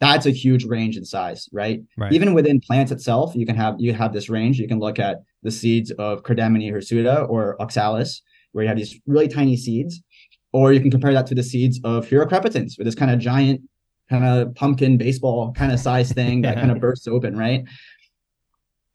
That's 0.00 0.24
a 0.24 0.30
huge 0.30 0.64
range 0.64 0.96
in 0.96 1.04
size, 1.04 1.46
right? 1.52 1.80
Right. 1.98 2.12
Even 2.12 2.32
within 2.32 2.60
plants 2.60 2.90
itself, 2.90 3.34
you 3.34 3.44
can 3.44 3.56
have 3.56 3.76
you 3.78 3.92
have 3.92 4.12
this 4.12 4.30
range. 4.30 4.58
You 4.58 4.66
can 4.66 4.78
look 4.78 4.98
at 4.98 5.18
the 5.42 5.50
seeds 5.50 5.90
of 5.92 6.22
Cardamine 6.22 6.72
hirsuta 6.72 7.28
or 7.28 7.60
oxalis, 7.60 8.22
where 8.52 8.64
you 8.64 8.68
have 8.68 8.78
these 8.78 8.98
really 9.06 9.28
tiny 9.28 9.56
seeds, 9.56 10.02
or 10.52 10.72
you 10.72 10.80
can 10.80 10.90
compare 10.90 11.12
that 11.12 11.26
to 11.26 11.34
the 11.34 11.42
seeds 11.42 11.80
of 11.84 12.06
Hura 12.06 12.26
crepitans, 12.28 12.78
with 12.78 12.86
this 12.86 12.94
kind 12.94 13.10
of 13.10 13.18
giant, 13.18 13.60
kind 14.10 14.24
of 14.24 14.54
pumpkin 14.56 14.96
baseball 14.98 15.52
kind 15.52 15.72
of 15.72 15.78
size 15.80 16.12
thing 16.12 16.42
that 16.42 16.54
Yeah. 16.56 16.60
kind 16.60 16.72
of 16.72 16.80
bursts 16.80 17.06
open, 17.06 17.36
right? 17.36 17.64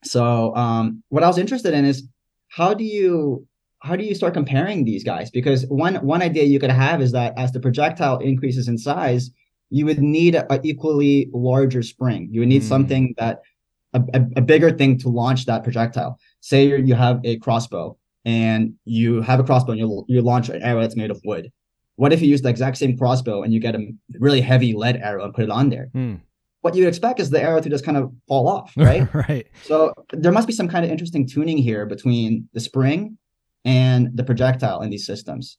So, 0.04 0.56
um, 0.56 1.04
what 1.10 1.24
I 1.24 1.28
was 1.28 1.38
interested 1.38 1.74
in 1.74 1.86
is 1.86 2.08
how 2.50 2.74
do 2.74 2.84
you 2.84 3.48
how 3.80 3.96
do 3.96 4.04
you 4.04 4.16
start 4.16 4.34
comparing 4.34 4.84
these 4.86 5.04
guys? 5.04 5.30
Because 5.32 5.66
one 5.68 5.96
one 5.96 6.22
idea 6.22 6.44
you 6.44 6.60
could 6.60 6.72
have 6.72 7.02
is 7.02 7.12
that 7.14 7.34
as 7.38 7.52
the 7.52 7.60
projectile 7.60 8.18
increases 8.20 8.68
in 8.68 8.78
size, 8.78 9.32
you 9.70 9.86
would 9.86 10.00
need 10.00 10.36
a, 10.36 10.52
a 10.54 10.60
equally 10.64 11.30
larger 11.34 11.82
spring. 11.84 12.28
You 12.32 12.42
would 12.42 12.50
need 12.50 12.62
Mm. 12.64 12.70
something 12.74 13.14
that 13.18 13.40
a, 13.94 14.02
a, 14.14 14.22
a 14.38 14.42
bigger 14.42 14.72
thing 14.72 14.98
to 15.00 15.10
launch 15.10 15.46
that 15.46 15.64
projectile. 15.64 16.20
Say 16.42 16.68
you 16.68 16.78
you 16.78 16.94
have 16.96 17.20
a 17.24 17.38
crossbow 17.40 17.98
and 18.26 18.74
you 18.86 19.22
have 19.22 19.40
a 19.40 19.44
crossbow 19.44 19.72
and 19.74 19.80
you 19.80 20.06
you 20.08 20.22
launch 20.22 20.50
an 20.50 20.62
arrow 20.62 20.82
that's 20.82 20.96
made 20.96 21.12
of 21.12 21.20
wood. 21.26 21.52
What 21.98 22.12
if 22.12 22.22
you 22.22 22.28
use 22.28 22.42
the 22.42 22.50
exact 22.50 22.78
same 22.78 22.98
crossbow 22.98 23.44
and 23.44 23.54
you 23.54 23.60
get 23.60 23.76
a 23.76 23.88
really 24.20 24.42
heavy 24.42 24.74
lead 24.74 24.98
arrow 24.98 25.24
and 25.24 25.34
put 25.34 25.44
it 25.44 25.50
on 25.50 25.70
there? 25.70 25.90
Hmm. 25.94 26.16
What 26.62 26.76
you'd 26.76 26.88
expect 26.88 27.20
is 27.20 27.30
the 27.30 27.42
arrow 27.42 27.62
to 27.62 27.70
just 27.70 27.86
kind 27.86 27.98
of 27.98 28.12
fall 28.28 28.48
off, 28.48 28.74
right? 28.78 29.08
right. 29.14 29.48
So 29.64 29.94
there 30.12 30.32
must 30.32 30.48
be 30.48 30.54
some 30.54 30.68
kind 30.68 30.84
of 30.84 30.92
interesting 30.92 31.28
tuning 31.28 31.58
here 31.58 31.86
between 31.86 32.50
the 32.54 32.60
spring 32.60 33.18
and 33.64 34.10
the 34.16 34.24
projectile 34.24 34.82
in 34.82 34.90
these 34.90 35.06
systems. 35.06 35.58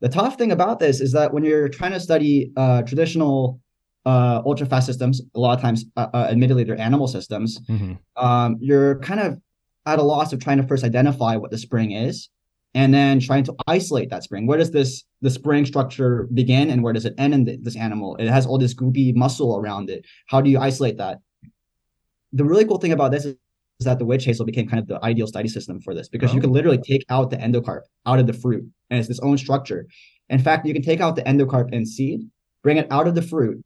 The 0.00 0.08
tough 0.08 0.36
thing 0.36 0.52
about 0.52 0.80
this 0.80 1.00
is 1.00 1.12
that 1.12 1.32
when 1.32 1.44
you're 1.44 1.68
trying 1.68 1.92
to 1.92 2.00
study 2.00 2.52
uh, 2.56 2.82
traditional 2.82 3.60
uh, 4.04 4.42
ultra 4.44 4.66
fast 4.66 4.86
systems, 4.86 5.22
a 5.34 5.40
lot 5.40 5.56
of 5.56 5.62
times, 5.62 5.86
uh, 5.96 6.08
uh, 6.12 6.26
admittedly, 6.30 6.64
they're 6.64 6.78
animal 6.78 7.08
systems. 7.08 7.58
hmm 7.66 7.92
Um, 8.16 8.58
you're 8.60 8.98
kind 8.98 9.20
of 9.20 9.38
at 9.86 9.98
a 9.98 10.02
loss 10.02 10.32
of 10.32 10.40
trying 10.40 10.58
to 10.58 10.66
first 10.66 10.84
identify 10.84 11.36
what 11.36 11.50
the 11.50 11.58
spring 11.58 11.92
is, 11.92 12.28
and 12.74 12.92
then 12.92 13.20
trying 13.20 13.44
to 13.44 13.54
isolate 13.66 14.10
that 14.10 14.24
spring. 14.24 14.46
Where 14.46 14.58
does 14.58 14.70
this 14.72 15.04
the 15.22 15.30
spring 15.30 15.64
structure 15.66 16.28
begin, 16.34 16.70
and 16.70 16.82
where 16.82 16.92
does 16.92 17.04
it 17.04 17.14
end 17.18 17.34
in 17.34 17.46
th- 17.46 17.60
this 17.62 17.76
animal? 17.76 18.16
It 18.16 18.28
has 18.28 18.46
all 18.46 18.58
this 18.58 18.74
goopy 18.74 19.14
muscle 19.14 19.56
around 19.56 19.90
it. 19.90 20.04
How 20.26 20.40
do 20.40 20.50
you 20.50 20.58
isolate 20.58 20.98
that? 20.98 21.18
The 22.32 22.44
really 22.44 22.64
cool 22.64 22.78
thing 22.78 22.92
about 22.92 23.12
this 23.12 23.24
is, 23.24 23.34
is 23.80 23.84
that 23.86 23.98
the 23.98 24.04
witch 24.04 24.24
hazel 24.24 24.44
became 24.44 24.68
kind 24.68 24.80
of 24.82 24.88
the 24.88 25.02
ideal 25.04 25.26
study 25.26 25.48
system 25.48 25.80
for 25.80 25.94
this 25.94 26.08
because 26.08 26.32
you 26.32 26.38
Oh. 26.40 26.42
can 26.42 26.52
literally 26.52 26.78
take 26.78 27.04
out 27.10 27.30
the 27.30 27.36
endocarp 27.36 27.82
out 28.06 28.18
of 28.18 28.26
the 28.26 28.32
fruit, 28.32 28.64
and 28.90 28.98
it's 29.00 29.08
its 29.08 29.20
own 29.20 29.38
structure. 29.38 29.86
In 30.30 30.38
fact, 30.38 30.66
you 30.66 30.72
can 30.72 30.82
take 30.82 31.00
out 31.00 31.16
the 31.16 31.22
endocarp 31.22 31.68
and 31.72 31.86
seed, 31.86 32.20
bring 32.62 32.76
it 32.78 32.86
out 32.90 33.06
of 33.06 33.14
the 33.14 33.22
fruit, 33.22 33.62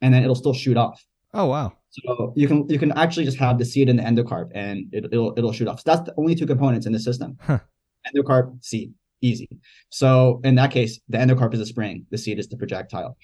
and 0.00 0.12
then 0.12 0.22
it'll 0.22 0.34
still 0.34 0.52
shoot 0.54 0.76
off. 0.76 1.04
Oh 1.32 1.46
wow. 1.46 1.72
So 1.90 2.32
you 2.36 2.46
can 2.46 2.68
you 2.68 2.78
can 2.78 2.92
actually 2.92 3.24
just 3.24 3.38
have 3.38 3.58
the 3.58 3.64
seed 3.64 3.88
and 3.88 3.98
the 3.98 4.02
endocarp, 4.02 4.50
and 4.54 4.86
it, 4.92 5.06
it'll 5.12 5.32
it'll 5.36 5.52
shoot 5.52 5.66
off. 5.68 5.80
So 5.80 5.84
that's 5.90 6.02
the 6.08 6.14
only 6.16 6.34
two 6.34 6.46
components 6.46 6.86
in 6.86 6.92
the 6.92 6.98
system: 7.00 7.36
Huh. 7.40 7.60
Endocarp, 8.06 8.64
seed, 8.64 8.92
easy. 9.20 9.48
So 9.90 10.40
in 10.44 10.54
that 10.56 10.70
case, 10.70 11.00
the 11.08 11.18
endocarp 11.18 11.52
is 11.54 11.60
the 11.60 11.66
spring, 11.66 12.06
the 12.10 12.18
seed 12.18 12.38
is 12.38 12.48
the 12.48 12.56
projectile. 12.56 13.16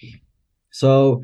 So 0.71 1.23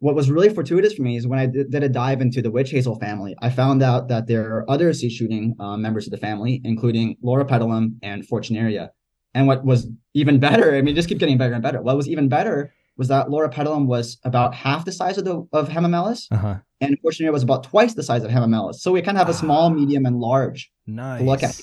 what 0.00 0.14
was 0.14 0.30
really 0.30 0.48
fortuitous 0.52 0.94
for 0.94 1.02
me 1.02 1.16
is 1.16 1.26
when 1.26 1.38
I 1.38 1.46
did, 1.46 1.70
did 1.70 1.82
a 1.84 1.88
dive 1.88 2.20
into 2.20 2.42
the 2.42 2.50
witch 2.50 2.70
hazel 2.70 2.98
family, 2.98 3.36
I 3.40 3.50
found 3.50 3.82
out 3.82 4.08
that 4.08 4.26
there 4.26 4.44
are 4.54 4.68
other 4.70 4.92
seed 4.92 5.12
shooting 5.12 5.54
uh, 5.60 5.76
members 5.76 6.06
of 6.06 6.10
the 6.10 6.16
family, 6.18 6.60
including 6.64 7.16
Loropetalum 7.24 7.94
and 8.02 8.26
Fortunearia. 8.26 8.88
And 9.34 9.46
what 9.46 9.64
was 9.64 9.88
even 10.14 10.38
better, 10.40 10.74
I 10.74 10.82
mean, 10.82 10.94
just 10.94 11.08
keep 11.08 11.18
getting 11.18 11.38
better 11.38 11.54
and 11.54 11.62
better. 11.62 11.80
What 11.80 11.96
was 11.96 12.08
even 12.08 12.28
better 12.28 12.74
was 12.98 13.08
that 13.08 13.28
Loropetalum 13.28 13.86
was 13.86 14.18
about 14.24 14.54
half 14.54 14.84
the 14.84 14.92
size 14.92 15.16
of 15.16 15.24
the 15.24 15.46
of 15.54 15.68
Hamamelis, 15.70 16.26
Uh-huh. 16.30 16.56
and 16.82 16.98
Fortunearia 17.00 17.32
was 17.32 17.42
about 17.42 17.62
twice 17.64 17.94
the 17.94 18.02
size 18.02 18.24
of 18.24 18.30
Hamamelis. 18.30 18.74
So 18.74 18.92
we 18.92 19.00
kind 19.00 19.16
of 19.16 19.20
have 19.26 19.30
a 19.34 19.38
small, 19.38 19.70
medium, 19.70 20.04
and 20.04 20.18
large 20.20 20.70
Nice. 20.86 21.20
to 21.20 21.24
look 21.24 21.42
at. 21.42 21.58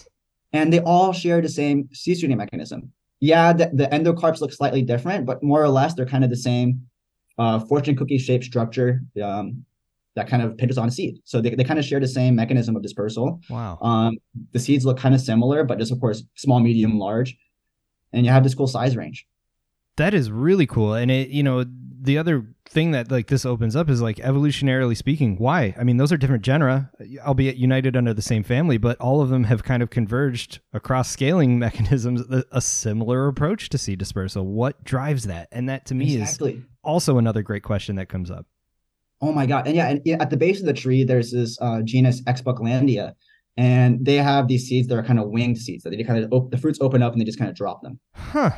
And 0.52 0.74
they 0.74 0.80
all 0.80 1.14
share 1.14 1.42
the 1.42 1.50
same 1.50 1.90
shooting 1.94 2.36
mechanism. 2.38 2.92
Yeah, 3.20 3.54
the, 3.54 3.70
the 3.74 3.88
endocarps 3.88 4.42
look 4.42 4.54
slightly 4.54 4.82
different, 4.82 5.26
but 5.26 5.44
more 5.44 5.62
or 5.62 5.70
less 5.70 5.94
they're 5.94 6.06
kind 6.06 6.24
of 6.24 6.30
the 6.30 6.38
same 6.38 6.88
uh, 7.38 7.60
fortune 7.60 7.96
cookie 7.96 8.18
shaped 8.18 8.46
structure 8.46 9.02
um, 9.24 9.66
that 10.16 10.28
kind 10.28 10.42
of 10.42 10.58
pitches 10.58 10.78
on 10.78 10.88
a 10.88 10.92
seed. 10.92 11.20
So 11.24 11.42
they, 11.42 11.52
they 11.56 11.64
kind 11.64 11.80
of 11.80 11.86
share 11.86 12.00
the 12.00 12.08
same 12.08 12.36
mechanism 12.36 12.76
of 12.76 12.82
dispersal. 12.82 13.42
Wow. 13.50 13.78
Um, 13.82 14.18
the 14.54 14.60
seeds 14.60 14.86
look 14.86 14.98
kind 14.98 15.14
of 15.14 15.22
similar, 15.22 15.64
but 15.64 15.78
just 15.80 15.92
of 15.92 16.00
course 16.00 16.24
small, 16.36 16.60
medium, 16.60 16.98
large, 16.98 17.38
and 18.14 18.26
you 18.26 18.32
have 18.32 18.44
this 18.44 18.56
cool 18.56 18.68
size 18.68 18.98
range. 18.98 19.28
That 19.98 20.14
is 20.14 20.32
really 20.32 20.66
cool. 20.66 20.94
And 20.94 21.12
it, 21.12 21.30
you 21.30 21.44
know, 21.44 21.66
the 22.02 22.18
other 22.18 22.46
thing 22.68 22.92
that 22.92 23.12
like 23.12 23.28
this 23.28 23.46
opens 23.46 23.76
up 23.76 23.90
is 23.90 24.02
like 24.02 24.18
evolutionarily 24.18 24.96
speaking, 24.96 25.38
why? 25.38 25.76
I 25.78 25.84
mean, 25.84 25.98
those 25.98 26.12
are 26.12 26.18
different 26.18 26.44
genera, 26.44 26.92
albeit 27.20 27.58
united 27.58 27.98
under 27.98 28.14
the 28.14 28.22
same 28.22 28.44
family, 28.44 28.78
but 28.78 29.00
all 29.00 29.22
of 29.22 29.30
them 29.30 29.46
have 29.46 29.64
kind 29.64 29.84
of 29.84 29.90
converged 29.90 30.60
across 30.74 31.10
scaling 31.10 31.60
mechanisms, 31.60 32.22
a, 32.52 32.62
similar 32.62 33.28
approach 33.28 33.70
to 33.70 33.78
seed 33.78 34.00
dispersal. 34.00 34.46
What 34.46 34.84
drives 34.84 35.24
that? 35.26 35.48
And 35.52 35.68
that 35.70 35.86
to 35.88 35.96
me 35.96 36.22
is 36.22 36.40
also 36.84 37.18
another 37.18 37.42
great 37.42 37.64
question 37.64 37.96
that 37.96 38.08
comes 38.08 38.30
up. 38.30 38.46
Oh 39.22 39.34
my 39.34 39.46
god! 39.46 39.68
And 39.68 39.76
yeah, 39.76 39.90
and 39.90 40.22
at 40.22 40.30
the 40.30 40.38
base 40.38 40.62
of 40.62 40.66
the 40.66 40.74
tree, 40.74 41.04
there's 41.04 41.32
this 41.32 41.58
uh, 41.60 41.82
genus 41.84 42.22
Exbucklandia, 42.22 43.16
and 43.58 44.06
they 44.06 44.16
have 44.16 44.48
these 44.48 44.66
seeds 44.66 44.88
that 44.88 44.98
are 44.98 45.04
kind 45.04 45.20
of 45.20 45.30
winged 45.30 45.58
seeds 45.58 45.84
that 45.84 45.90
they 45.90 46.04
kind 46.04 46.24
of 46.24 46.32
op- 46.32 46.52
the 46.52 46.58
fruits 46.58 46.80
open 46.80 47.04
up 47.04 47.12
and 47.12 47.20
they 47.20 47.26
just 47.26 47.38
kind 47.38 47.50
of 47.50 47.56
drop 47.58 47.82
them. 47.82 48.00
Huh. 48.16 48.52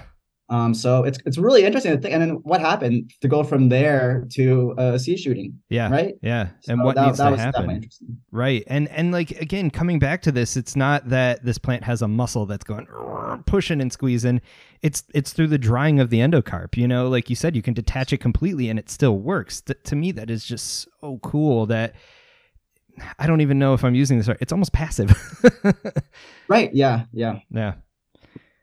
Um, 0.52 0.74
so 0.74 1.04
it's 1.04 1.18
it's 1.26 1.38
really 1.38 1.64
interesting 1.64 1.94
to 1.96 1.98
think. 1.98 2.14
And 2.14 2.22
then 2.22 2.30
what 2.44 2.60
happened 2.62 3.14
to 3.22 3.28
go 3.28 3.42
from 3.44 3.70
there 3.70 4.28
to 4.34 4.74
uh, 4.78 4.98
seed 4.98 5.18
shooting, 5.20 5.58
Yeah. 5.70 5.90
right? 5.90 6.14
Yeah. 6.22 6.50
And 6.68 6.80
So 6.80 6.86
what 6.86 6.96
that, 6.96 7.06
needs 7.06 7.18
that 7.20 7.26
to 7.26 7.32
was 7.32 7.40
happen? 7.40 7.72
interesting. 7.72 8.18
Right. 8.32 8.64
And 8.68 8.90
and 8.90 9.12
like 9.14 9.32
again, 9.32 9.70
coming 9.72 9.98
back 9.98 10.22
to 10.24 10.32
this, 10.32 10.58
it's 10.58 10.76
not 10.76 11.08
that 11.10 11.44
this 11.46 11.58
plant 11.58 11.84
has 11.86 12.02
a 12.02 12.08
muscle 12.08 12.46
that's 12.46 12.66
going 12.66 12.86
pushing 13.46 13.80
and 13.80 13.92
squeezing. 13.94 14.42
It's 14.82 15.04
it's 15.14 15.32
through 15.32 15.48
the 15.48 15.58
drying 15.58 16.02
of 16.02 16.10
the 16.10 16.20
endocarp. 16.20 16.76
You 16.76 16.88
know, 16.88 17.08
like 17.08 17.30
you 17.30 17.36
said, 17.38 17.56
you 17.56 17.62
can 17.62 17.74
detach 17.74 18.12
it 18.12 18.18
completely 18.18 18.68
and 18.70 18.78
it 18.78 18.90
still 18.90 19.18
works. 19.20 19.62
Th- 19.62 19.80
to 19.86 19.96
me, 19.96 20.12
that 20.12 20.30
is 20.30 20.44
just 20.46 20.88
so 21.00 21.18
cool 21.24 21.66
that 21.68 21.96
I 23.18 23.26
don't 23.26 23.40
even 23.40 23.58
know 23.58 23.74
if 23.74 23.86
I'm 23.86 23.96
using 23.96 24.18
this 24.18 24.28
right. 24.28 24.38
It's 24.42 24.52
almost 24.52 24.74
passive. 24.74 25.12
Right? 26.50 26.74
Yeah, 26.74 27.06
yeah. 27.14 27.40
yeah. 27.50 27.76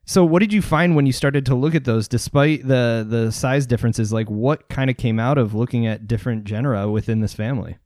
So 0.09 0.25
what 0.25 0.38
did 0.38 0.55
you 0.55 0.62
find 0.62 0.97
when 0.97 1.05
you 1.05 1.12
started 1.12 1.44
to 1.47 1.55
look 1.55 1.75
at 1.75 1.85
those 1.85 2.09
despite 2.09 2.66
the 2.66 3.07
the 3.07 3.31
size 3.31 3.66
differences? 3.66 4.11
Like 4.11 4.31
what 4.31 4.71
kind 4.71 4.88
of 4.88 4.97
came 4.97 5.21
out 5.21 5.37
of 5.37 5.53
looking 5.53 5.87
at 5.87 6.07
different 6.07 6.44
genera 6.44 6.88
within 6.88 7.21
this 7.21 7.35
family? 7.35 7.77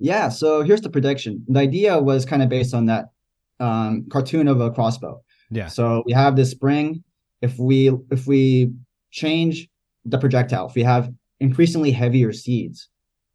Yeah, 0.00 0.30
so 0.30 0.62
here's 0.62 0.80
the 0.80 0.90
prediction. 0.90 1.44
The 1.46 1.60
idea 1.60 1.96
was 2.00 2.24
kind 2.24 2.42
of 2.42 2.48
based 2.48 2.74
on 2.74 2.86
that 2.86 3.12
um, 3.60 4.04
cartoon 4.10 4.48
of 4.48 4.60
a 4.60 4.72
crossbow. 4.72 5.22
Yeah. 5.48 5.68
So 5.68 6.02
we 6.04 6.12
have 6.12 6.34
this 6.34 6.50
spring. 6.50 7.04
If 7.40 7.56
we 7.56 7.92
if 8.10 8.26
we 8.26 8.72
change 9.12 9.68
the 10.04 10.18
projectile, 10.18 10.66
if 10.66 10.74
we 10.74 10.82
have 10.82 11.08
increasingly 11.38 11.92
heavier 11.92 12.32
seeds, 12.32 12.88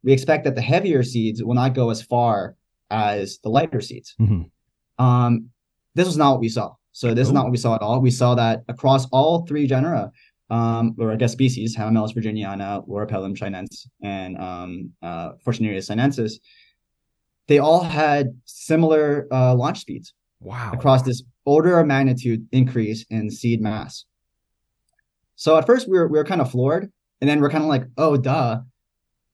we 0.04 0.12
expect 0.12 0.44
that 0.44 0.56
the 0.56 0.60
heavier 0.60 1.02
seeds 1.02 1.42
will 1.42 1.54
not 1.54 1.72
go 1.72 1.88
as 1.88 2.02
far 2.02 2.54
as 2.90 3.38
the 3.38 3.48
lighter 3.48 3.80
seeds. 3.80 4.14
Mhm. 4.20 4.50
Um, 4.98 5.48
this 5.94 6.06
was 6.06 6.18
not 6.18 6.32
what 6.32 6.40
we 6.40 6.50
saw. 6.50 6.74
So 6.92 7.14
this 7.14 7.28
is 7.28 7.32
not 7.32 7.44
what 7.44 7.52
we 7.52 7.58
saw 7.58 7.74
at 7.74 7.82
all. 7.82 8.00
We 8.00 8.10
saw 8.10 8.34
that 8.34 8.64
across 8.68 9.06
all 9.10 9.46
three 9.46 9.66
genera, 9.66 10.10
um, 10.50 10.94
or 10.98 11.12
I 11.12 11.16
guess 11.16 11.32
species, 11.32 11.76
Hamamelis 11.76 12.14
virginiana, 12.14 12.86
Loropetalum 12.88 13.36
chinense, 13.36 13.86
and 14.02 14.36
um, 14.38 14.90
uh, 15.02 15.32
Fortunearia 15.46 15.78
sinensis, 15.78 16.40
they 17.46 17.58
all 17.58 17.82
had 17.82 18.36
similar 18.44 19.26
uh, 19.32 19.54
launch 19.54 19.80
speeds 19.80 20.14
Wow. 20.40 20.72
across 20.72 21.02
this 21.02 21.22
order 21.44 21.78
of 21.78 21.86
magnitude 21.86 22.46
increase 22.50 23.04
in 23.10 23.30
seed 23.30 23.60
mass. 23.60 24.04
So 25.36 25.56
at 25.56 25.66
first 25.66 25.88
we 25.88 25.98
were 25.98 26.08
we 26.08 26.18
were 26.18 26.24
kind 26.24 26.40
of 26.40 26.50
floored, 26.50 26.90
and 27.20 27.28
then 27.28 27.40
we're 27.40 27.50
kind 27.50 27.62
of 27.64 27.68
like, 27.68 27.84
oh 27.96 28.16
duh. 28.16 28.60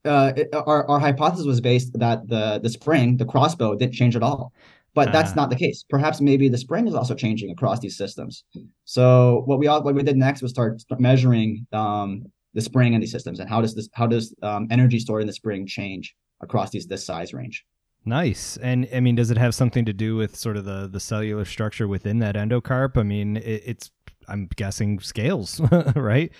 Uh, 0.04 0.32
it, 0.36 0.48
our 0.54 0.88
our 0.88 1.00
hypothesis 1.00 1.46
was 1.46 1.60
based 1.60 1.98
that 1.98 2.28
the 2.28 2.60
the 2.62 2.68
spring, 2.68 3.16
the 3.16 3.24
crossbow, 3.24 3.74
didn't 3.74 3.94
change 3.94 4.14
at 4.14 4.22
all, 4.22 4.52
but 4.96 5.12
that's 5.12 5.32
Ah. 5.32 5.40
not 5.40 5.50
the 5.50 5.56
case. 5.56 5.84
Perhaps 5.88 6.20
maybe 6.20 6.48
the 6.48 6.58
spring 6.58 6.88
is 6.88 6.94
also 6.94 7.14
changing 7.14 7.50
across 7.50 7.78
these 7.80 7.96
systems. 7.96 8.42
So 8.84 9.42
what 9.46 9.58
we 9.60 9.66
all 9.68 9.82
what 9.84 9.94
we 9.94 10.02
did 10.02 10.16
next 10.16 10.42
was 10.42 10.50
start, 10.50 10.80
start 10.80 11.00
measuring 11.00 11.66
um, 11.72 12.24
the 12.54 12.60
spring 12.60 12.94
in 12.94 13.00
these 13.02 13.12
systems 13.12 13.38
and 13.40 13.48
how 13.48 13.60
does 13.60 13.74
this 13.76 13.88
how 13.92 14.06
does 14.08 14.34
um, 14.42 14.66
energy 14.70 14.98
stored 14.98 15.20
in 15.22 15.26
the 15.28 15.32
spring 15.42 15.66
change 15.66 16.14
across 16.42 16.70
these 16.70 16.86
this 16.86 17.04
size 17.04 17.32
range. 17.32 17.64
Nice. 18.04 18.56
And 18.58 18.88
I 18.94 19.00
mean, 19.00 19.14
does 19.16 19.30
it 19.30 19.38
have 19.38 19.54
something 19.54 19.84
to 19.84 19.92
do 19.92 20.16
with 20.16 20.36
sort 20.36 20.56
of 20.56 20.64
the 20.64 20.88
the 20.88 21.00
cellular 21.00 21.44
structure 21.44 21.86
within 21.88 22.18
that 22.20 22.34
endocarp? 22.36 22.96
I 22.96 23.02
mean, 23.02 23.36
it, 23.36 23.62
it's 23.66 23.90
I'm 24.28 24.48
guessing 24.56 25.00
scales, 25.00 25.60
right? 25.96 26.32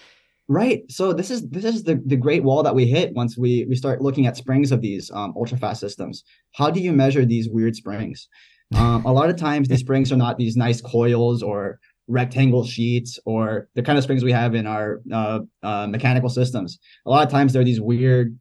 Right. 0.49 0.85
So 0.89 1.13
this 1.13 1.31
is 1.31 1.49
this 1.49 1.65
is 1.65 1.83
the, 1.83 2.01
the 2.07 2.17
great 2.17 2.45
wall 2.45 2.63
that 2.63 2.75
we 2.75 2.87
hit 2.87 3.13
once 3.15 3.37
we 3.37 3.67
we 3.69 3.75
start 3.75 4.01
looking 4.01 4.27
at 4.27 4.37
springs 4.37 4.71
of 4.71 4.81
these 4.81 5.11
um, 5.11 5.35
ultra 5.37 5.59
fast 5.59 5.81
systems. 5.81 6.23
How 6.55 6.71
do 6.71 6.81
you 6.81 6.93
measure 6.93 7.25
these 7.25 7.49
weird 7.49 7.75
springs? 7.75 8.29
Um, 8.75 9.05
a 9.05 9.13
lot 9.13 9.29
of 9.29 9.37
times 9.37 9.69
these 9.69 9.81
springs 9.81 10.13
are 10.13 10.17
not 10.17 10.39
these 10.39 10.57
nice 10.57 10.81
coils 10.81 11.43
or 11.43 11.81
rectangle 12.09 12.65
sheets 12.65 13.19
or 13.25 13.69
the 13.75 13.83
kind 13.83 13.99
of 13.99 14.05
springs 14.05 14.23
we 14.23 14.33
have 14.33 14.55
in 14.55 14.67
our 14.67 15.01
uh, 15.13 15.41
uh, 15.65 15.87
mechanical 15.89 16.29
systems. 16.29 16.79
A 17.07 17.11
lot 17.11 17.27
of 17.27 17.31
times 17.31 17.53
they're 17.53 17.65
these 17.65 17.81
weird 17.81 18.39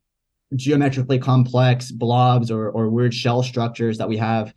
geometrically 0.56 1.18
complex 1.18 1.92
blobs 1.92 2.52
or 2.52 2.70
or 2.70 2.90
weird 2.90 3.16
shell 3.16 3.42
structures 3.42 3.98
that 3.98 4.08
we 4.08 4.18
have. 4.18 4.54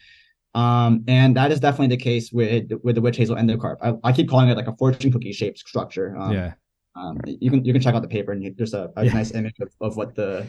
Um, 0.55 1.05
and 1.09 1.37
that 1.37 1.51
is 1.51 1.61
definitely 1.61 1.97
the 1.97 2.03
case 2.03 2.31
with 2.31 2.73
with 2.83 2.95
the 2.95 3.01
witch 3.01 3.17
hazel 3.17 3.37
endocarp. 3.37 3.77
I, 3.83 3.95
I 4.05 4.13
keep 4.13 4.29
calling 4.29 4.51
it 4.51 4.57
like 4.59 4.69
a 4.69 4.77
fortune 4.77 5.11
cookie 5.11 5.33
shaped 5.33 5.59
structure. 5.61 6.15
Um, 6.19 6.33
yeah. 6.33 6.53
Um, 6.99 7.15
you 7.27 7.51
can 7.51 7.65
you 7.65 7.73
can 7.73 7.81
check 7.83 7.95
out 7.95 8.03
the 8.03 8.09
paper 8.09 8.33
and 8.33 8.43
you, 8.43 8.55
there's 8.57 8.75
a, 8.75 8.91
a 8.97 9.05
Yeah. 9.05 9.13
nice 9.15 9.31
image 9.33 9.55
of, 9.61 9.71
of 9.81 9.97
what 9.97 10.15
the 10.15 10.47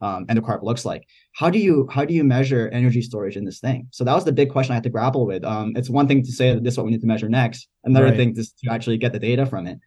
um, 0.00 0.26
endocarp 0.26 0.62
looks 0.62 0.84
like. 0.84 1.02
How 1.34 1.50
do 1.50 1.58
you 1.58 1.88
how 1.90 2.04
do 2.04 2.14
you 2.14 2.24
measure 2.24 2.68
energy 2.68 3.02
storage 3.02 3.36
in 3.36 3.44
this 3.44 3.60
thing? 3.60 3.88
So 3.90 4.04
that 4.04 4.14
was 4.14 4.24
the 4.24 4.32
big 4.32 4.50
question 4.50 4.72
I 4.72 4.76
had 4.76 4.84
to 4.84 4.90
grapple 4.90 5.26
with. 5.26 5.44
Um, 5.44 5.72
it's 5.76 5.90
one 5.90 6.06
thing 6.08 6.22
to 6.22 6.32
say 6.32 6.54
that 6.54 6.62
this 6.64 6.74
is 6.74 6.78
what 6.78 6.86
we 6.86 6.92
need 6.92 7.00
to 7.00 7.06
measure 7.06 7.28
next. 7.28 7.68
Another 7.84 8.06
Right. 8.06 8.16
thing 8.16 8.36
is 8.36 8.52
to 8.64 8.70
actually 8.70 8.98
get 8.98 9.12
the 9.12 9.18
data 9.18 9.44
from 9.46 9.66
it. 9.66 9.78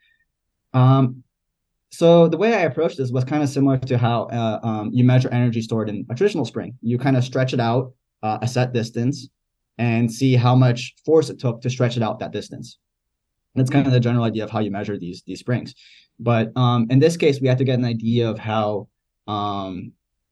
Um, 0.73 1.23
so 1.91 2.27
the 2.27 2.37
way 2.37 2.53
I 2.53 2.61
approached 2.61 2.97
this 2.97 3.11
was 3.11 3.23
kind 3.25 3.43
of 3.43 3.49
similar 3.49 3.77
to 3.77 3.97
how 3.97 4.23
uh, 4.25 4.59
um, 4.63 4.91
you 4.93 5.03
measure 5.03 5.29
energy 5.29 5.61
stored 5.61 5.89
in 5.89 6.05
a 6.09 6.15
traditional 6.15 6.45
spring. 6.45 6.77
You 6.81 6.97
kind 6.97 7.17
of 7.17 7.23
stretch 7.23 7.53
it 7.53 7.59
out 7.59 7.93
uh, 8.23 8.37
a 8.41 8.47
set 8.47 8.71
distance 8.73 9.27
and 9.77 10.11
see 10.11 10.35
how 10.35 10.55
much 10.55 10.95
force 11.05 11.29
it 11.29 11.39
took 11.39 11.61
to 11.61 11.69
stretch 11.69 11.97
it 11.97 12.03
out 12.03 12.19
that 12.19 12.31
distance. 12.31 12.77
That's 13.55 13.69
kind 13.69 13.85
of 13.85 13.91
the 13.91 13.99
general 13.99 14.23
idea 14.23 14.43
of 14.43 14.49
how 14.49 14.59
you 14.59 14.71
measure 14.71 14.97
these 14.97 15.23
these 15.25 15.39
springs. 15.39 15.75
But 16.19 16.51
um, 16.55 16.87
in 16.89 16.99
this 16.99 17.17
case, 17.17 17.41
we 17.41 17.47
had 17.47 17.57
to 17.57 17.63
get 17.63 17.79
an 17.79 17.85
idea 17.85 18.29
of 18.29 18.39
how 18.39 18.87
um, 19.27 19.91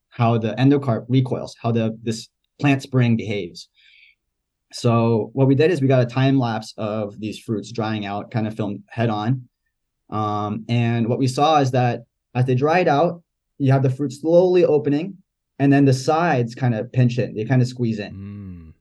how 0.09 0.37
the 0.37 0.53
endocarp 0.53 1.05
recoils, 1.09 1.55
how 1.61 1.71
the 1.71 1.97
this 2.01 2.29
plant 2.59 2.81
spring 2.81 3.17
behaves. 3.17 3.69
So 4.71 5.31
what 5.33 5.47
we 5.47 5.55
did 5.55 5.71
is 5.71 5.81
we 5.81 5.87
got 5.87 6.01
a 6.01 6.05
time 6.05 6.37
lapse 6.37 6.73
of 6.77 7.19
these 7.19 7.39
fruits 7.39 7.71
drying 7.71 8.05
out, 8.05 8.31
kind 8.31 8.47
of 8.47 8.55
filmed 8.55 8.83
head 8.87 9.09
on. 9.09 9.49
Um, 10.09 10.65
and 10.69 11.07
what 11.07 11.19
we 11.19 11.27
saw 11.27 11.57
is 11.57 11.71
that 11.71 12.03
as 12.35 12.45
they 12.45 12.55
dried 12.55 12.87
out, 12.87 13.23
you 13.57 13.71
have 13.71 13.83
the 13.83 13.89
fruit 13.89 14.13
slowly 14.13 14.63
opening, 14.63 15.17
and 15.57 15.73
then 15.73 15.85
the 15.85 15.93
sides 15.93 16.55
kind 16.55 16.75
of 16.75 16.91
pinch 16.91 17.17
in, 17.17 17.35
they 17.35 17.45
kind 17.45 17.61
of 17.61 17.67
squeeze 17.67 17.99
in. 17.99 18.73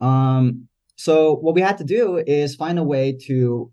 Mm. 0.00 0.06
Um, 0.06 0.68
so 1.00 1.36
what 1.36 1.54
we 1.54 1.62
had 1.62 1.78
to 1.78 1.84
do 1.84 2.22
is 2.26 2.54
find 2.54 2.78
a 2.78 2.84
way 2.84 3.16
to 3.26 3.72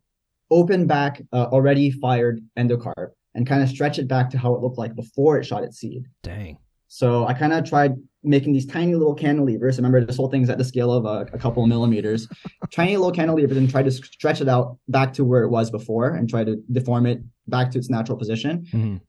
open 0.50 0.88
back 0.88 1.22
uh, 1.34 1.48
already 1.52 1.92
fired 1.92 2.40
endocarp 2.58 3.10
and 3.36 3.46
kind 3.46 3.62
of 3.62 3.68
stretch 3.68 4.00
it 4.00 4.08
back 4.08 4.30
to 4.30 4.38
how 4.38 4.56
it 4.56 4.62
looked 4.62 4.78
like 4.78 4.96
before 4.96 5.38
it 5.38 5.44
shot 5.46 5.62
its 5.62 5.78
seed. 5.78 6.06
Dang. 6.24 6.58
So 6.88 7.28
I 7.28 7.34
kind 7.34 7.52
of 7.52 7.66
tried 7.66 7.96
making 8.24 8.54
these 8.54 8.66
tiny 8.66 8.96
little 8.96 9.14
cantilevers. 9.14 9.76
Remember, 9.76 10.06
this 10.06 10.16
whole 10.16 10.30
thing's 10.30 10.50
at 10.50 10.58
the 10.58 10.64
scale 10.64 10.94
of 10.94 11.04
a, 11.04 11.30
a 11.34 11.38
couple 11.38 11.64
of 11.64 11.68
millimeters. 11.68 12.30
tiny 12.74 12.96
little 12.96 13.12
cantilevers 13.12 13.58
and 13.58 13.70
try 13.70 13.84
to 13.84 13.92
stretch 13.92 14.40
it 14.40 14.48
out 14.48 14.78
back 14.88 15.12
to 15.14 15.26
where 15.26 15.44
it 15.44 15.50
was 15.50 15.70
before 15.70 16.16
and 16.16 16.30
try 16.30 16.46
to 16.46 16.56
deform 16.72 17.06
it 17.06 17.20
back 17.48 17.72
to 17.72 17.78
its 17.78 17.90
natural 17.90 18.18
position. 18.18 18.66
Mhm. 18.72 19.02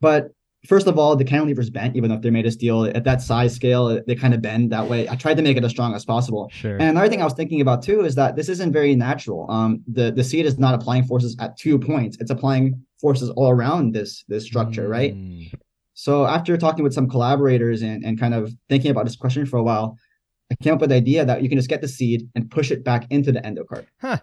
But 0.00 0.30
first 0.66 0.86
of 0.86 0.98
all, 0.98 1.16
the 1.16 1.24
cantilevers 1.24 1.72
bent, 1.72 1.96
even 1.96 2.10
if 2.10 2.20
they're 2.20 2.32
made 2.32 2.46
of 2.46 2.52
steel. 2.52 2.84
At 2.84 3.04
that 3.04 3.22
size 3.22 3.54
scale, 3.54 4.00
they 4.06 4.14
kind 4.14 4.34
of 4.34 4.42
bend 4.42 4.72
that 4.72 4.88
way. 4.88 5.08
I 5.08 5.16
tried 5.16 5.36
to 5.36 5.42
make 5.42 5.56
it 5.56 5.64
as 5.64 5.70
strong 5.70 5.94
as 5.94 6.04
possible. 6.04 6.50
Sure. 6.52 6.74
And 6.74 6.82
another 6.82 7.08
thing 7.08 7.20
I 7.20 7.24
was 7.24 7.34
thinking 7.34 7.60
about 7.60 7.82
too 7.82 8.04
is 8.04 8.14
that 8.16 8.36
this 8.36 8.48
isn't 8.48 8.72
very 8.72 8.94
natural. 8.94 9.50
Um, 9.50 9.82
the 9.86 10.12
the 10.12 10.24
seed 10.24 10.46
is 10.46 10.58
not 10.58 10.74
applying 10.74 11.04
forces 11.04 11.36
at 11.40 11.56
two 11.56 11.78
points; 11.78 12.16
it's 12.20 12.30
applying 12.30 12.82
forces 13.00 13.30
all 13.30 13.50
around 13.50 13.92
this 13.92 14.24
this 14.28 14.44
structure, 14.44 14.88
right? 14.88 15.14
Mm. 15.14 15.52
So 15.94 16.26
after 16.26 16.56
talking 16.58 16.84
with 16.84 16.92
some 16.92 17.08
collaborators 17.08 17.80
and, 17.82 18.04
and 18.04 18.20
kind 18.20 18.34
of 18.34 18.52
thinking 18.68 18.90
about 18.90 19.06
this 19.06 19.16
question 19.16 19.46
for 19.46 19.56
a 19.56 19.62
while, 19.62 19.96
I 20.52 20.54
came 20.62 20.74
up 20.74 20.80
with 20.80 20.90
the 20.90 20.96
idea 20.96 21.24
that 21.24 21.42
you 21.42 21.48
can 21.48 21.56
just 21.56 21.70
get 21.70 21.80
the 21.80 21.88
seed 21.88 22.28
and 22.34 22.50
push 22.50 22.70
it 22.70 22.84
back 22.84 23.06
into 23.10 23.32
the 23.32 23.40
endocarp. 23.40 23.86
Huh. 24.00 24.18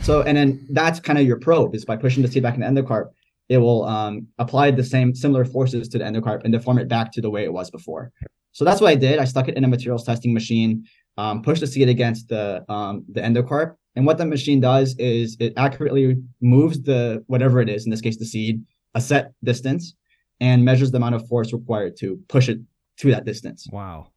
So 0.00 0.22
and 0.22 0.36
then 0.36 0.66
that's 0.70 1.00
kind 1.00 1.18
of 1.18 1.26
your 1.26 1.38
probe 1.38 1.74
is 1.74 1.84
by 1.84 1.96
pushing 1.96 2.22
the 2.22 2.30
seed 2.30 2.42
back 2.42 2.54
in 2.54 2.60
the 2.60 2.66
endocarp. 2.66 3.10
It 3.48 3.58
will 3.58 3.84
um, 3.84 4.26
apply 4.38 4.70
the 4.70 4.84
same 4.84 5.14
similar 5.14 5.44
forces 5.44 5.88
to 5.88 5.98
the 5.98 6.04
endocarp 6.04 6.42
and 6.44 6.52
deform 6.52 6.78
it 6.78 6.88
back 6.88 7.12
to 7.12 7.20
the 7.20 7.30
way 7.30 7.44
it 7.44 7.52
was 7.52 7.70
before. 7.70 8.12
So 8.52 8.64
that's 8.64 8.80
what 8.80 8.90
I 8.90 8.94
did. 8.94 9.18
I 9.18 9.24
stuck 9.24 9.48
it 9.48 9.56
in 9.56 9.64
a 9.64 9.68
materials 9.68 10.04
testing 10.04 10.34
machine, 10.34 10.84
um, 11.16 11.42
pushed 11.42 11.60
the 11.60 11.66
seed 11.66 11.88
against 11.88 12.28
the 12.28 12.64
um, 12.68 13.04
the 13.10 13.20
endocarp, 13.20 13.76
and 13.96 14.06
what 14.06 14.18
the 14.18 14.26
machine 14.26 14.60
does 14.60 14.94
is 14.98 15.36
it 15.40 15.52
accurately 15.56 16.22
moves 16.40 16.82
the 16.82 17.24
whatever 17.26 17.60
it 17.60 17.68
is, 17.68 17.84
in 17.84 17.90
this 17.90 18.00
case 18.00 18.16
the 18.16 18.24
seed, 18.24 18.64
a 18.94 19.00
set 19.00 19.32
distance, 19.44 19.94
and 20.40 20.64
measures 20.64 20.90
the 20.90 20.98
amount 20.98 21.14
of 21.14 21.26
force 21.28 21.52
required 21.52 21.96
to 21.98 22.20
push 22.28 22.48
it 22.48 22.60
to 22.98 23.10
that 23.10 23.24
distance. 23.24 23.66
Wow. 23.72 24.08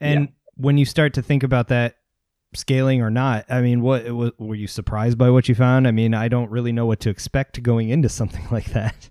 And 0.00 0.20
yeah. 0.24 0.26
when 0.56 0.78
you 0.78 0.84
start 0.84 1.14
to 1.14 1.22
think 1.22 1.42
about 1.42 1.68
that 1.68 1.96
scaling 2.54 3.02
or 3.02 3.10
not, 3.10 3.44
I 3.48 3.60
mean, 3.60 3.82
what, 3.82 4.10
were 4.38 4.54
you 4.54 4.66
surprised 4.66 5.18
by 5.18 5.30
what 5.30 5.48
you 5.48 5.54
found? 5.54 5.86
I 5.86 5.90
mean, 5.90 6.14
I 6.14 6.28
don't 6.28 6.50
really 6.50 6.72
know 6.72 6.86
what 6.86 7.00
to 7.00 7.10
expect 7.10 7.62
going 7.62 7.90
into 7.90 8.08
something 8.08 8.46
like 8.50 8.66
that. 8.66 9.10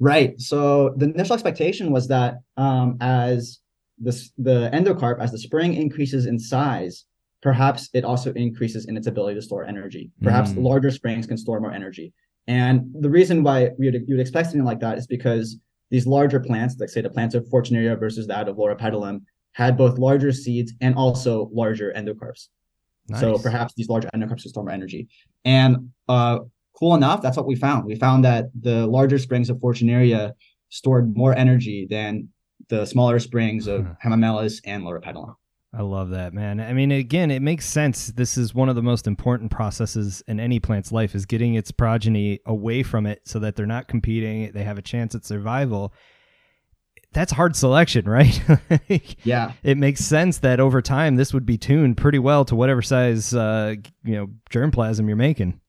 Right. 0.00 0.40
So 0.40 0.94
the 0.96 1.06
initial 1.06 1.34
expectation 1.34 1.92
was 1.92 2.08
that 2.08 2.36
um, 2.56 2.96
as 3.00 3.60
the 4.00 4.28
the 4.38 4.70
endocarp, 4.72 5.20
as 5.20 5.30
the 5.30 5.38
spring 5.38 5.74
increases 5.74 6.26
in 6.26 6.38
size, 6.38 7.04
perhaps 7.40 7.88
it 7.92 8.04
also 8.04 8.32
increases 8.32 8.86
in 8.86 8.96
its 8.96 9.06
ability 9.06 9.34
to 9.36 9.42
store 9.42 9.64
energy. 9.64 10.10
Perhaps 10.22 10.50
mm. 10.50 10.62
larger 10.62 10.90
springs 10.90 11.26
can 11.26 11.36
store 11.36 11.60
more 11.60 11.72
energy. 11.72 12.12
And 12.46 12.92
the 12.98 13.10
reason 13.10 13.42
why 13.42 13.70
we 13.78 13.90
would, 13.90 14.02
you 14.08 14.16
would 14.16 14.20
expect 14.20 14.48
something 14.48 14.64
like 14.64 14.80
that 14.80 14.98
is 14.98 15.06
because 15.06 15.58
these 15.90 16.06
larger 16.06 16.40
plants, 16.40 16.76
like 16.80 16.88
say 16.88 17.00
the 17.00 17.10
plants 17.10 17.34
of 17.34 17.46
Fortunearia 17.46 17.98
versus 17.98 18.26
that 18.26 18.48
of 18.48 18.56
Loropetalum, 18.56 19.20
had 19.52 19.76
both 19.76 19.98
larger 19.98 20.32
seeds 20.32 20.72
and 20.80 20.94
also 20.94 21.50
larger 21.52 21.92
endocarps. 21.96 22.48
Nice. 23.08 23.20
So 23.20 23.38
perhaps 23.38 23.74
these 23.74 23.88
larger 23.88 24.08
endocarps 24.14 24.40
store 24.40 24.64
more 24.64 24.72
energy. 24.72 25.08
And 25.44 25.90
uh, 26.08 26.40
cool 26.78 26.94
enough, 26.94 27.22
that's 27.22 27.36
what 27.36 27.46
we 27.46 27.56
found. 27.56 27.84
We 27.84 27.96
found 27.96 28.24
that 28.24 28.46
the 28.58 28.86
larger 28.86 29.18
springs 29.18 29.50
of 29.50 29.58
Fortunearia 29.58 30.32
stored 30.68 31.16
more 31.16 31.36
energy 31.36 31.86
than 31.88 32.28
the 32.68 32.86
smaller 32.86 33.18
springs 33.18 33.66
of 33.66 33.86
Hamamelis 34.02 34.60
and 34.64 34.84
Loropetalum. 34.84 35.34
I 35.74 35.80
love 35.80 36.10
that, 36.10 36.34
man. 36.34 36.60
I 36.60 36.74
mean, 36.74 36.92
again, 36.92 37.30
it 37.30 37.40
makes 37.40 37.66
sense. 37.66 38.08
This 38.08 38.36
is 38.36 38.54
one 38.54 38.68
of 38.68 38.76
the 38.76 38.82
most 38.82 39.06
important 39.06 39.50
processes 39.50 40.22
in 40.28 40.38
any 40.38 40.60
plant's 40.60 40.92
life 40.92 41.14
is 41.14 41.24
getting 41.24 41.54
its 41.54 41.70
progeny 41.70 42.40
away 42.44 42.82
from 42.82 43.06
it 43.06 43.22
so 43.24 43.38
that 43.38 43.56
they're 43.56 43.64
not 43.64 43.88
competing, 43.88 44.52
they 44.52 44.64
have 44.64 44.76
a 44.76 44.82
chance 44.82 45.14
at 45.14 45.24
survival. 45.24 45.94
That's 47.12 47.32
hard 47.32 47.56
selection, 47.56 48.06
right? 48.06 48.40
yeah. 49.24 49.52
It 49.62 49.76
makes 49.76 50.00
sense 50.00 50.38
that 50.38 50.60
over 50.60 50.80
time 50.80 51.16
this 51.16 51.34
would 51.34 51.44
be 51.44 51.58
tuned 51.58 51.96
pretty 51.96 52.18
well 52.18 52.44
to 52.46 52.56
whatever 52.56 52.82
size 52.82 53.34
uh, 53.34 53.74
you 54.04 54.14
know, 54.14 54.28
germplasm 54.50 55.06
you're 55.06 55.16
making. 55.16 55.60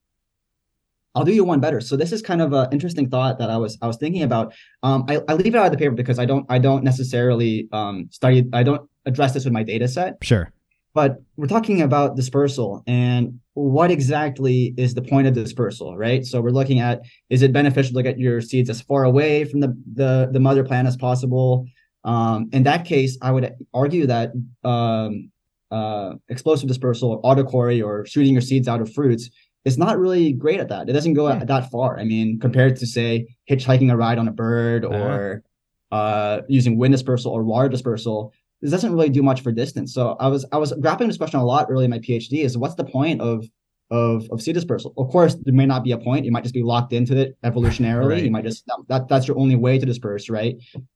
I'll 1.15 1.25
do 1.25 1.31
you 1.31 1.43
one 1.43 1.59
better. 1.59 1.79
So 1.79 1.95
this 1.95 2.11
is 2.11 2.21
kind 2.21 2.41
of 2.41 2.53
an 2.53 2.69
interesting 2.71 3.09
thought 3.09 3.37
that 3.37 3.49
I 3.49 3.57
was 3.57 3.77
I 3.81 3.87
was 3.87 3.97
thinking 3.97 4.23
about. 4.23 4.53
Um, 4.81 5.05
I, 5.07 5.21
I 5.27 5.33
leave 5.33 5.53
it 5.53 5.57
out 5.57 5.67
of 5.67 5.71
the 5.71 5.77
paper 5.77 5.93
because 5.93 6.17
I 6.17 6.25
don't 6.25 6.45
I 6.49 6.57
don't 6.57 6.83
necessarily 6.83 7.67
um, 7.71 8.07
study 8.09 8.49
I 8.51 8.63
don't 8.63 8.89
address 9.05 9.33
this 9.33 9.43
with 9.43 9.53
my 9.53 9.63
data 9.63 9.87
set. 9.87 10.17
Sure. 10.21 10.51
But 10.93 11.21
we're 11.37 11.47
talking 11.47 11.81
about 11.81 12.15
dispersal 12.15 12.83
and 12.85 13.39
what 13.55 13.89
exactly 13.89 14.73
is 14.77 14.93
the 14.93 15.01
point 15.01 15.27
of 15.27 15.33
dispersal, 15.33 15.97
right? 15.97 16.25
So 16.25 16.41
we're 16.41 16.51
looking 16.51 16.79
at 16.79 17.01
is 17.29 17.41
it 17.41 17.51
beneficial 17.51 17.95
to 17.95 18.03
get 18.03 18.19
your 18.19 18.41
seeds 18.41 18.69
as 18.69 18.81
far 18.81 19.03
away 19.03 19.45
from 19.45 19.59
the 19.59 19.75
the, 19.93 20.29
the 20.31 20.39
mother 20.39 20.63
plant 20.63 20.87
as 20.87 20.95
possible? 20.95 21.65
Um, 22.03 22.49
in 22.51 22.63
that 22.63 22.85
case, 22.85 23.17
I 23.21 23.31
would 23.31 23.53
argue 23.73 24.07
that 24.07 24.33
um, 24.63 25.31
uh, 25.71 26.13
explosive 26.29 26.67
dispersal 26.67 27.11
or 27.11 27.21
autochory 27.21 27.83
or 27.83 28.05
shooting 28.05 28.33
your 28.33 28.41
seeds 28.41 28.67
out 28.67 28.81
of 28.81 28.93
fruits 28.93 29.29
is 29.65 29.77
not 29.77 29.97
really 29.97 30.33
great 30.33 30.59
at 30.59 30.67
that. 30.69 30.89
It 30.89 30.93
doesn't 30.93 31.13
go 31.13 31.29
yeah. 31.29 31.43
that 31.43 31.71
far. 31.71 31.97
I 31.97 32.03
mean, 32.03 32.39
compared 32.39 32.75
to 32.77 32.85
say 32.85 33.27
hitchhiking 33.49 33.91
a 33.91 33.95
ride 33.95 34.17
on 34.17 34.27
a 34.27 34.31
bird 34.31 34.85
uh-huh. 34.85 34.95
or 34.95 35.43
uh, 35.91 36.41
using 36.49 36.77
wind 36.77 36.91
dispersal 36.91 37.31
or 37.31 37.43
water 37.43 37.69
dispersal, 37.69 38.33
this 38.63 38.71
doesn't 38.71 38.93
really 38.93 39.09
do 39.09 39.21
much 39.21 39.41
for 39.41 39.51
distance. 39.51 39.93
So 39.93 40.15
I 40.21 40.27
was 40.29 40.45
I 40.53 40.57
was 40.57 40.71
grappling 40.79 41.09
this 41.09 41.17
question 41.17 41.39
a 41.39 41.45
lot 41.45 41.67
early 41.69 41.83
in 41.83 41.91
my 41.91 41.99
PhD 41.99 42.45
is 42.45 42.57
what's 42.57 42.75
the 42.75 42.85
point 42.85 43.19
of 43.19 43.45
of 43.91 44.25
of 44.31 44.41
seed 44.41 44.55
dispersal? 44.55 44.93
Of 44.97 45.09
course, 45.09 45.35
there 45.35 45.53
may 45.53 45.65
not 45.65 45.83
be 45.83 45.91
a 45.91 45.97
point. 45.97 46.23
You 46.23 46.31
might 46.31 46.43
just 46.43 46.53
be 46.53 46.63
locked 46.63 46.93
into 46.93 47.17
it 47.17 47.37
evolutionarily. 47.43 48.11
Right. 48.11 48.23
You 48.23 48.31
might 48.31 48.45
just 48.45 48.63
that 48.87 49.09
that's 49.09 49.27
your 49.27 49.37
only 49.37 49.57
way 49.57 49.77
to 49.77 49.85
disperse, 49.85 50.29
right? 50.29 50.55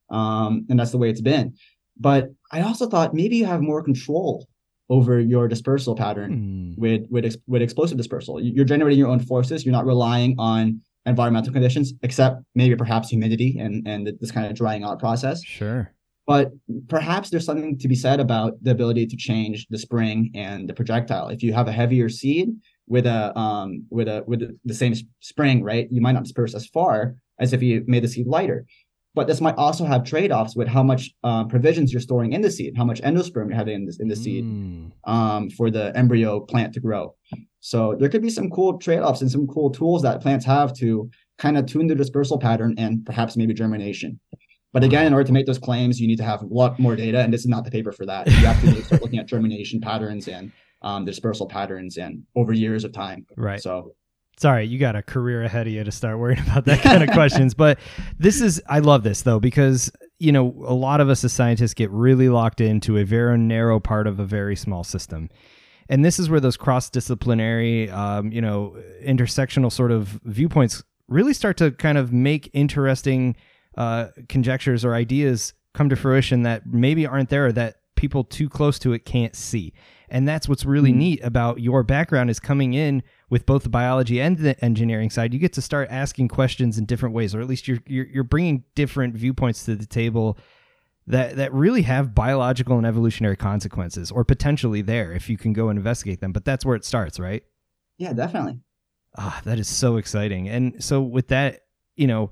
Um, 0.10 0.65
and 0.69 0.80
that's 0.80 0.91
the 0.91 0.97
way 0.97 1.10
it's 1.10 1.19
been. 1.19 1.56
But 1.99 2.30
I 2.53 2.62
also 2.62 2.88
thought 2.88 3.13
maybe 3.13 3.36
you 3.36 3.45
have 3.45 3.62
more 3.62 3.84
control 3.84 4.47
over 4.89 5.19
your 5.19 5.49
dispersal 5.49 5.93
pattern 5.93 6.75
mm. 6.77 6.80
with 6.80 7.06
with 7.10 7.36
with 7.47 7.62
explosive 7.62 7.97
dispersal. 7.97 8.41
You're 8.41 8.63
generating 8.63 8.97
your 8.97 9.10
own 9.10 9.19
forces. 9.19 9.65
You're 9.65 9.73
not 9.73 9.86
relying 9.86 10.36
on 10.39 10.80
environmental 11.06 11.51
conditions, 11.51 11.93
except 12.01 12.43
maybe 12.56 12.77
perhaps 12.77 13.10
humidity 13.10 13.58
and 13.60 13.86
and 13.86 14.13
this 14.21 14.32
kind 14.32 14.47
of 14.47 14.53
drying 14.56 14.86
out 14.86 14.99
process. 14.99 15.43
Sure. 15.43 15.91
But 16.27 16.51
perhaps 16.89 17.29
there's 17.29 17.45
something 17.45 17.77
to 17.79 17.87
be 17.87 17.95
said 17.95 18.19
about 18.19 18.61
the 18.61 18.71
ability 18.71 19.07
to 19.07 19.15
change 19.15 19.65
the 19.69 19.77
spring 19.77 20.29
and 20.35 20.69
the 20.69 20.73
projectile. 20.73 21.29
If 21.29 21.41
you 21.41 21.53
have 21.53 21.69
a 21.69 21.71
heavier 21.71 22.09
seed 22.09 22.49
with 22.87 23.05
a 23.05 23.37
um 23.37 23.85
with 23.89 24.07
a 24.09 24.23
with 24.27 24.41
the 24.65 24.73
same 24.73 24.93
spring, 25.21 25.63
right, 25.63 25.87
you 25.89 26.01
might 26.01 26.11
not 26.11 26.23
disperse 26.23 26.53
as 26.53 26.67
far 26.67 27.15
as 27.39 27.53
if 27.53 27.63
you 27.63 27.83
made 27.87 28.03
the 28.03 28.09
seed 28.09 28.27
lighter. 28.27 28.65
But 29.15 29.25
this 29.25 29.41
might 29.41 29.55
also 29.55 29.83
have 29.83 30.03
trade-offs 30.03 30.55
with 30.55 30.67
how 30.67 30.83
much 30.83 31.09
uh, 31.23 31.45
provisions 31.45 31.91
you're 31.91 32.01
storing 32.01 32.33
in 32.33 32.41
the 32.41 32.51
seed, 32.51 32.77
how 32.77 32.85
much 32.85 33.01
endosperm 33.01 33.47
you're 33.47 33.55
having 33.55 33.73
in, 33.73 33.85
this, 33.87 33.99
in 33.99 34.07
the 34.07 34.15
seed 34.15 34.43
mm. 34.45 34.91
um, 35.05 35.49
for 35.49 35.71
the 35.71 35.91
embryo 35.95 36.41
plant 36.41 36.71
to 36.75 36.79
grow. 36.79 37.15
So 37.59 37.95
there 37.99 38.09
could 38.09 38.21
be 38.21 38.29
some 38.29 38.51
cool 38.51 38.77
trade-offs 38.77 39.21
and 39.21 39.31
some 39.31 39.47
cool 39.47 39.71
tools 39.71 40.03
that 40.03 40.21
plants 40.21 40.45
have 40.45 40.71
to 40.75 41.09
kind 41.39 41.57
of 41.57 41.65
tune 41.65 41.87
the 41.87 41.95
dispersal 41.95 42.37
pattern 42.37 42.75
and 42.77 43.03
perhaps 43.07 43.35
maybe 43.35 43.55
germination. 43.55 44.19
But 44.73 44.84
again, 44.84 45.08
in 45.08 45.13
order 45.13 45.25
to 45.25 45.34
make 45.34 45.45
those 45.45 45.58
claims, 45.58 45.99
you 45.99 46.08
need 46.08 46.17
to 46.17 46.23
have 46.23 46.41
a 46.41 46.45
lot 46.45 46.77
more 46.77 46.95
data, 46.95 47.19
and 47.19 47.34
this 47.34 47.41
is 47.41 47.47
not 47.47 47.63
the 47.63 47.71
paper 47.71 47.91
for 47.91 48.06
that. 48.06 48.27
You 48.27 48.34
have 48.34 48.62
to 48.62 48.84
start 48.84 49.01
looking 49.01 49.19
at 49.19 49.25
germination 49.27 49.80
patterns 49.80 50.27
and 50.27 50.51
um, 50.82 51.06
dispersal 51.06 51.47
patterns 51.47 51.97
and 51.97 52.23
over 52.36 52.53
years 52.53 52.84
of 52.84 52.91
time. 52.91 53.25
Right. 53.38 53.62
So 53.62 53.93
sorry, 54.38 54.65
you 54.65 54.77
got 54.77 54.95
a 54.95 55.01
career 55.01 55.43
ahead 55.43 55.67
of 55.67 55.73
you 55.73 55.84
to 55.84 55.91
start 55.91 56.19
worrying 56.19 56.39
about 56.39 56.65
that 56.65 56.82
kind 56.82 57.03
of 57.03 57.10
questions. 57.13 57.53
But 57.53 57.80
this 58.17 58.39
is, 58.39 58.62
I 58.67 58.80
love 58.80 59.03
this 59.03 59.23
though, 59.23 59.39
because, 59.39 59.91
you 60.19 60.32
know, 60.32 60.53
a 60.65 60.73
lot 60.73 61.01
of 61.01 61.10
us 61.10 61.23
as 61.23 61.34
scientists 61.34 61.73
get 61.73 61.89
really 61.91 62.30
locked 62.30 62.62
into 62.62 62.97
a 62.97 63.03
very 63.03 63.38
narrow 63.38 63.80
part 63.80 64.08
of 64.08 64.19
a 64.19 64.25
very 64.25 64.56
small 64.56 64.84
system. 64.84 65.30
And 65.89 66.03
this 66.06 66.19
is 66.19 66.30
where 66.30 66.39
those 66.39 66.58
cross 66.58 66.89
disciplinary, 66.89 67.89
um, 67.89 68.32
you 68.32 68.41
know, 68.41 68.75
intersectional 69.03 69.71
sort 69.71 69.91
of 69.91 70.19
viewpoints 70.23 70.84
really 71.08 71.34
start 71.34 71.58
to 71.58 71.71
kind 71.71 71.97
of 71.97 72.12
make 72.12 72.49
interesting 72.53 73.36
uh, 73.77 74.07
conjectures 74.27 74.83
or 74.83 74.93
ideas 74.93 75.53
come 75.73 75.89
to 75.89 75.95
fruition 75.95 76.41
that 76.43 76.65
maybe 76.65 77.05
aren't 77.05 77.29
there 77.29 77.51
that 77.51 77.77
people 77.95 78.23
too 78.23 78.49
close 78.49 78.79
to 78.79 78.93
it 78.93 79.05
can't 79.05 79.35
see. 79.35 79.73
And 80.09 80.27
that's 80.27 80.47
what's 80.47 80.65
really 80.65 80.91
mm-hmm. 80.91 80.99
neat 80.99 81.23
about 81.23 81.59
your 81.59 81.83
background 81.83 82.29
is 82.29 82.39
coming 82.39 82.73
in 82.73 83.03
with 83.29 83.45
both 83.45 83.63
the 83.63 83.69
biology 83.69 84.21
and 84.21 84.37
the 84.37 84.63
engineering 84.63 85.09
side. 85.09 85.33
You 85.33 85.39
get 85.39 85.53
to 85.53 85.61
start 85.61 85.89
asking 85.91 86.29
questions 86.29 86.77
in 86.77 86.85
different 86.85 87.13
ways, 87.13 87.35
or 87.35 87.41
at 87.41 87.47
least 87.47 87.67
you're 87.67 87.79
you're, 87.85 88.05
you're 88.05 88.23
bringing 88.23 88.63
different 88.73 89.15
viewpoints 89.15 89.65
to 89.65 89.75
the 89.75 89.85
table 89.85 90.37
that 91.07 91.35
that 91.35 91.53
really 91.53 91.81
have 91.81 92.15
biological 92.15 92.77
and 92.77 92.87
evolutionary 92.87 93.35
consequences, 93.35 94.09
or 94.09 94.23
potentially 94.23 94.81
there 94.81 95.11
if 95.11 95.29
you 95.29 95.37
can 95.37 95.51
go 95.51 95.67
and 95.67 95.77
investigate 95.77 96.21
them. 96.21 96.31
But 96.31 96.45
that's 96.45 96.65
where 96.65 96.75
it 96.75 96.85
starts, 96.85 97.19
right? 97.19 97.43
Yeah, 97.97 98.13
definitely. 98.13 98.59
Ah, 99.17 99.41
that 99.43 99.59
is 99.59 99.67
so 99.67 99.97
exciting. 99.97 100.47
And 100.47 100.81
so 100.81 101.01
with 101.01 101.27
that, 101.29 101.65
you 101.95 102.07
know, 102.07 102.29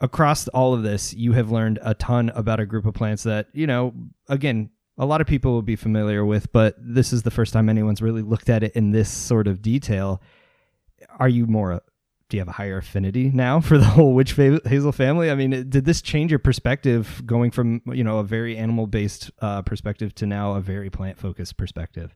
across 0.00 0.48
all 0.48 0.74
of 0.74 0.82
this, 0.82 1.14
you 1.14 1.32
have 1.32 1.50
learned 1.50 1.78
a 1.82 1.94
ton 1.94 2.30
about 2.30 2.60
a 2.60 2.66
group 2.66 2.86
of 2.86 2.94
plants 2.94 3.22
that, 3.24 3.48
you 3.52 3.66
know, 3.66 3.94
again, 4.28 4.70
a 4.98 5.06
lot 5.06 5.20
of 5.20 5.26
people 5.26 5.52
will 5.52 5.62
be 5.62 5.76
familiar 5.76 6.24
with, 6.24 6.50
but 6.52 6.74
this 6.78 7.12
is 7.12 7.22
the 7.22 7.30
first 7.30 7.52
time 7.52 7.68
anyone's 7.68 8.02
really 8.02 8.22
looked 8.22 8.48
at 8.48 8.62
it 8.62 8.72
in 8.74 8.92
this 8.92 9.10
sort 9.10 9.46
of 9.46 9.60
detail. 9.60 10.22
Are 11.18 11.28
you 11.28 11.46
more 11.46 11.82
do 12.28 12.36
you 12.36 12.40
have 12.40 12.48
a 12.48 12.52
higher 12.52 12.78
affinity 12.78 13.30
now 13.32 13.60
for 13.60 13.78
the 13.78 13.84
whole 13.84 14.14
witch 14.14 14.32
hazel 14.32 14.92
family? 14.92 15.30
I 15.30 15.34
mean, 15.34 15.50
did 15.68 15.84
this 15.84 16.02
change 16.02 16.30
your 16.30 16.38
perspective 16.38 17.22
going 17.24 17.50
from, 17.50 17.82
you 17.86 18.04
know, 18.04 18.18
a 18.18 18.24
very 18.24 18.56
animal 18.56 18.86
based 18.86 19.30
uh, 19.40 19.62
perspective 19.62 20.14
to 20.16 20.26
now 20.26 20.54
a 20.54 20.60
very 20.60 20.90
plant 20.90 21.18
focused 21.18 21.56
perspective? 21.56 22.14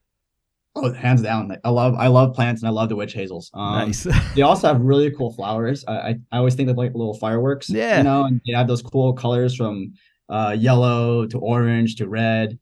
Oh, 0.76 0.92
hands 0.92 1.22
down! 1.22 1.56
I 1.64 1.70
love 1.70 1.94
I 1.94 2.06
love 2.06 2.34
plants 2.34 2.62
and 2.62 2.68
I 2.68 2.70
love 2.70 2.88
the 2.88 2.96
witch 2.96 3.12
hazels. 3.12 3.50
Um, 3.54 3.88
nice. 3.88 4.06
they 4.36 4.42
also 4.42 4.68
have 4.68 4.80
really 4.80 5.10
cool 5.10 5.32
flowers. 5.32 5.84
I, 5.88 5.92
I, 5.92 6.14
I 6.30 6.38
always 6.38 6.54
think 6.54 6.68
of 6.70 6.76
like 6.76 6.94
little 6.94 7.14
fireworks. 7.14 7.68
Yeah. 7.68 7.98
You 7.98 8.04
know, 8.04 8.24
and 8.24 8.40
they 8.46 8.52
have 8.52 8.68
those 8.68 8.82
cool 8.82 9.12
colors 9.12 9.56
from 9.56 9.92
uh, 10.28 10.54
yellow 10.56 11.26
to 11.26 11.38
orange 11.38 11.96
to 11.96 12.08
red. 12.08 12.58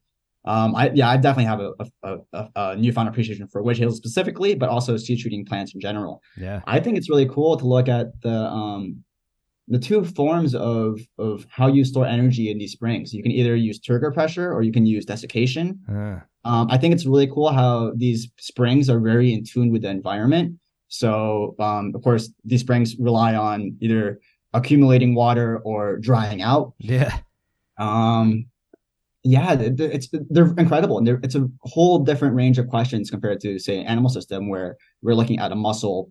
Um, 0.46 0.74
I 0.74 0.90
yeah, 0.94 1.10
I 1.10 1.18
definitely 1.18 1.44
have 1.44 1.60
a, 1.60 1.72
a, 2.02 2.16
a, 2.32 2.48
a 2.56 2.76
newfound 2.76 3.08
appreciation 3.08 3.46
for 3.48 3.62
witch 3.62 3.78
hazels 3.78 3.98
specifically, 3.98 4.54
but 4.54 4.70
also 4.70 4.96
seed 4.96 5.18
shooting 5.20 5.44
plants 5.44 5.74
in 5.74 5.80
general. 5.80 6.22
Yeah. 6.38 6.62
I 6.66 6.80
think 6.80 6.96
it's 6.96 7.10
really 7.10 7.28
cool 7.28 7.58
to 7.58 7.66
look 7.66 7.88
at 7.88 8.18
the 8.22 8.30
um 8.30 9.04
the 9.68 9.78
two 9.78 10.04
forms 10.04 10.54
of 10.54 11.00
of 11.18 11.46
how 11.50 11.66
you 11.66 11.84
store 11.84 12.06
energy 12.06 12.50
in 12.50 12.58
these 12.58 12.72
springs. 12.72 13.12
You 13.12 13.22
can 13.22 13.32
either 13.32 13.54
use 13.54 13.78
turgor 13.80 14.12
pressure 14.12 14.52
or 14.52 14.62
you 14.62 14.72
can 14.72 14.86
use 14.86 15.04
desiccation. 15.04 15.80
Uh. 15.88 16.20
Um, 16.48 16.68
I 16.70 16.78
think 16.78 16.94
it's 16.94 17.04
really 17.04 17.26
cool 17.26 17.50
how 17.50 17.92
these 17.96 18.28
springs 18.38 18.88
are 18.88 19.00
very 19.00 19.32
in 19.32 19.44
tune 19.44 19.70
with 19.70 19.82
the 19.82 19.90
environment. 19.90 20.58
So, 20.88 21.54
um, 21.58 21.92
of 21.94 22.02
course, 22.02 22.32
these 22.44 22.60
springs 22.60 22.96
rely 22.98 23.34
on 23.34 23.76
either 23.80 24.20
accumulating 24.54 25.14
water 25.14 25.58
or 25.58 25.98
drying 25.98 26.40
out. 26.40 26.72
Yeah. 26.78 27.18
Um, 27.78 28.46
yeah, 29.24 29.56
it's 29.60 30.08
they're 30.30 30.54
incredible, 30.56 30.96
and 30.96 31.06
they're, 31.06 31.20
it's 31.22 31.34
a 31.34 31.46
whole 31.62 31.98
different 31.98 32.34
range 32.34 32.58
of 32.58 32.68
questions 32.68 33.10
compared 33.10 33.40
to 33.40 33.58
say 33.58 33.78
an 33.78 33.86
animal 33.86 34.08
system 34.08 34.48
where 34.48 34.76
we're 35.02 35.14
looking 35.14 35.38
at 35.38 35.52
a 35.52 35.56
muscle 35.56 36.10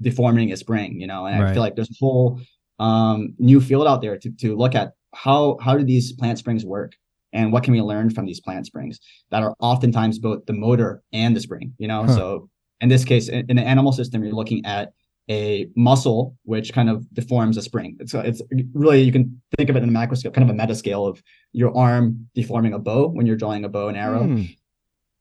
deforming 0.00 0.52
a 0.52 0.56
spring, 0.56 0.98
you 0.98 1.06
know. 1.06 1.26
And 1.26 1.42
right. 1.42 1.50
I 1.50 1.52
feel 1.52 1.62
like 1.62 1.74
there's 1.74 1.90
a 1.90 1.96
whole 2.00 2.40
um, 2.78 3.34
new 3.38 3.60
field 3.60 3.86
out 3.86 4.02
there 4.02 4.18
to 4.18 4.30
to 4.30 4.56
look 4.56 4.74
at 4.74 4.92
how 5.14 5.56
how 5.60 5.76
do 5.76 5.84
these 5.84 6.12
plant 6.12 6.38
springs 6.38 6.64
work 6.64 6.92
and 7.32 7.52
what 7.52 7.62
can 7.62 7.72
we 7.72 7.82
learn 7.82 8.10
from 8.10 8.26
these 8.26 8.40
plant 8.40 8.66
springs 8.66 8.98
that 9.30 9.42
are 9.42 9.54
oftentimes 9.60 10.18
both 10.18 10.46
the 10.46 10.52
motor 10.52 11.02
and 11.12 11.36
the 11.36 11.40
spring, 11.40 11.72
you 11.78 11.88
know. 11.88 12.04
Huh. 12.04 12.14
So 12.14 12.50
in 12.80 12.88
this 12.88 13.04
case, 13.04 13.28
in, 13.28 13.46
in 13.48 13.56
the 13.56 13.62
animal 13.62 13.92
system, 13.92 14.24
you're 14.24 14.34
looking 14.34 14.64
at 14.64 14.92
a 15.28 15.68
muscle 15.74 16.36
which 16.44 16.72
kind 16.72 16.88
of 16.88 17.12
deforms 17.12 17.56
a 17.56 17.62
spring. 17.62 17.96
It's 17.98 18.14
it's 18.14 18.42
really 18.72 19.02
you 19.02 19.12
can 19.12 19.40
think 19.56 19.70
of 19.70 19.76
it 19.76 19.82
in 19.82 19.88
a 19.88 19.92
macro 19.92 20.16
scale, 20.16 20.32
kind 20.32 20.48
of 20.48 20.54
a 20.54 20.58
meta 20.58 20.74
scale 20.74 21.06
of 21.06 21.22
your 21.52 21.76
arm 21.76 22.28
deforming 22.34 22.74
a 22.74 22.78
bow 22.78 23.08
when 23.08 23.26
you're 23.26 23.36
drawing 23.36 23.64
a 23.64 23.68
bow 23.68 23.88
and 23.88 23.96
arrow. 23.96 24.22
Mm. 24.24 24.56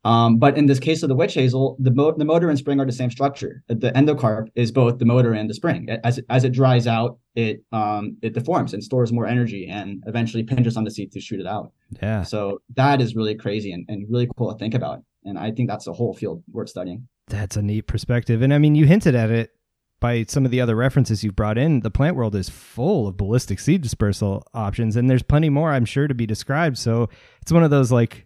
Um, 0.05 0.37
but 0.37 0.55
in 0.55 0.67
this 0.67 0.79
case 0.79 1.01
of 1.01 1.09
the 1.09 1.15
witch 1.15 1.33
hazel, 1.33 1.75
the, 1.79 1.89
mo- 1.89 2.13
the 2.15 2.25
motor 2.25 2.47
and 2.47 2.57
spring 2.57 2.79
are 2.79 2.85
the 2.85 2.91
same 2.91 3.09
structure. 3.09 3.63
The 3.67 3.91
endocarp 3.91 4.49
is 4.53 4.71
both 4.71 4.99
the 4.99 5.05
motor 5.05 5.33
and 5.33 5.49
the 5.49 5.55
spring. 5.55 5.89
As 6.03 6.19
it, 6.19 6.25
as 6.29 6.43
it 6.43 6.51
dries 6.51 6.85
out, 6.85 7.17
it 7.33 7.63
um, 7.71 8.15
it 8.21 8.33
deforms 8.33 8.73
and 8.73 8.83
stores 8.83 9.11
more 9.11 9.25
energy 9.25 9.67
and 9.67 10.03
eventually 10.05 10.43
pinches 10.43 10.77
on 10.77 10.83
the 10.83 10.91
seed 10.91 11.11
to 11.13 11.19
shoot 11.19 11.39
it 11.39 11.47
out. 11.47 11.73
Yeah. 12.01 12.21
So 12.21 12.61
that 12.75 13.01
is 13.01 13.15
really 13.15 13.35
crazy 13.35 13.71
and, 13.73 13.83
and 13.89 14.05
really 14.09 14.29
cool 14.37 14.53
to 14.53 14.57
think 14.59 14.75
about. 14.75 15.01
And 15.23 15.39
I 15.39 15.51
think 15.51 15.69
that's 15.69 15.87
a 15.87 15.93
whole 15.93 16.13
field 16.13 16.43
worth 16.51 16.69
studying. 16.69 17.07
That's 17.27 17.57
a 17.57 17.63
neat 17.63 17.87
perspective. 17.87 18.43
And 18.43 18.53
I 18.53 18.59
mean, 18.59 18.75
you 18.75 18.85
hinted 18.85 19.15
at 19.15 19.31
it 19.31 19.55
by 19.99 20.23
some 20.27 20.45
of 20.45 20.51
the 20.51 20.61
other 20.61 20.75
references 20.75 21.23
you've 21.23 21.35
brought 21.35 21.57
in, 21.57 21.79
the 21.79 21.89
plant 21.89 22.15
world 22.15 22.35
is 22.35 22.47
full 22.47 23.07
of 23.07 23.17
ballistic 23.17 23.59
seed 23.59 23.81
dispersal 23.81 24.45
options, 24.53 24.95
and 24.95 25.09
there's 25.09 25.23
plenty 25.23 25.49
more, 25.49 25.71
I'm 25.71 25.85
sure, 25.85 26.07
to 26.07 26.13
be 26.13 26.27
described. 26.27 26.77
So 26.77 27.09
it's 27.41 27.51
one 27.51 27.63
of 27.63 27.71
those 27.71 27.91
like, 27.91 28.24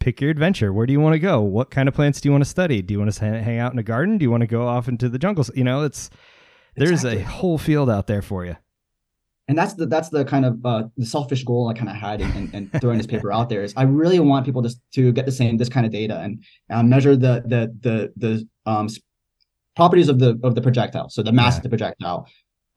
pick 0.00 0.20
your 0.20 0.30
adventure. 0.30 0.72
Where 0.72 0.86
do 0.86 0.92
you 0.92 1.00
want 1.00 1.14
to 1.14 1.18
go? 1.18 1.40
What 1.40 1.70
kind 1.70 1.88
of 1.88 1.94
plants 1.94 2.20
do 2.20 2.28
you 2.28 2.32
want 2.32 2.44
to 2.44 2.50
study? 2.50 2.82
Do 2.82 2.92
you 2.92 2.98
want 2.98 3.12
to 3.12 3.24
hang 3.24 3.58
out 3.58 3.72
in 3.72 3.78
a 3.78 3.82
garden? 3.82 4.18
Do 4.18 4.24
you 4.24 4.30
want 4.30 4.42
to 4.42 4.46
go 4.46 4.66
off 4.66 4.88
into 4.88 5.08
the 5.08 5.18
jungle? 5.18 5.44
You 5.54 5.64
know, 5.64 5.84
it's 5.84 6.10
there's 6.76 6.90
exactly. 6.90 7.22
a 7.22 7.26
whole 7.26 7.58
field 7.58 7.90
out 7.90 8.06
there 8.06 8.22
for 8.22 8.44
you. 8.44 8.56
And 9.48 9.56
that's 9.56 9.74
the 9.74 9.86
that's 9.86 10.10
the 10.10 10.24
kind 10.24 10.44
of 10.44 10.64
uh, 10.64 10.84
the 10.96 11.06
selfish 11.06 11.42
goal 11.42 11.68
I 11.68 11.74
kind 11.74 11.88
of 11.88 11.96
had 11.96 12.20
in, 12.20 12.30
in, 12.32 12.70
in 12.72 12.80
throwing 12.80 12.98
this 12.98 13.06
paper 13.06 13.32
out 13.32 13.48
there 13.48 13.62
is 13.62 13.72
I 13.78 13.84
really 13.84 14.20
want 14.20 14.44
people 14.44 14.62
to 14.62 14.70
to 14.92 15.10
get 15.12 15.24
the 15.24 15.32
same 15.32 15.56
this 15.56 15.70
kind 15.70 15.86
of 15.86 15.92
data 15.92 16.20
and 16.20 16.44
uh, 16.68 16.82
measure 16.82 17.16
the 17.16 17.42
the 17.46 17.74
the 17.80 18.12
the 18.16 18.70
um, 18.70 18.88
properties 19.74 20.10
of 20.10 20.18
the 20.18 20.38
of 20.42 20.54
the 20.54 20.60
projectile, 20.60 21.08
so 21.08 21.22
the 21.22 21.32
mass 21.32 21.54
yeah. 21.54 21.58
of 21.58 21.62
the 21.62 21.68
projectile, 21.70 22.28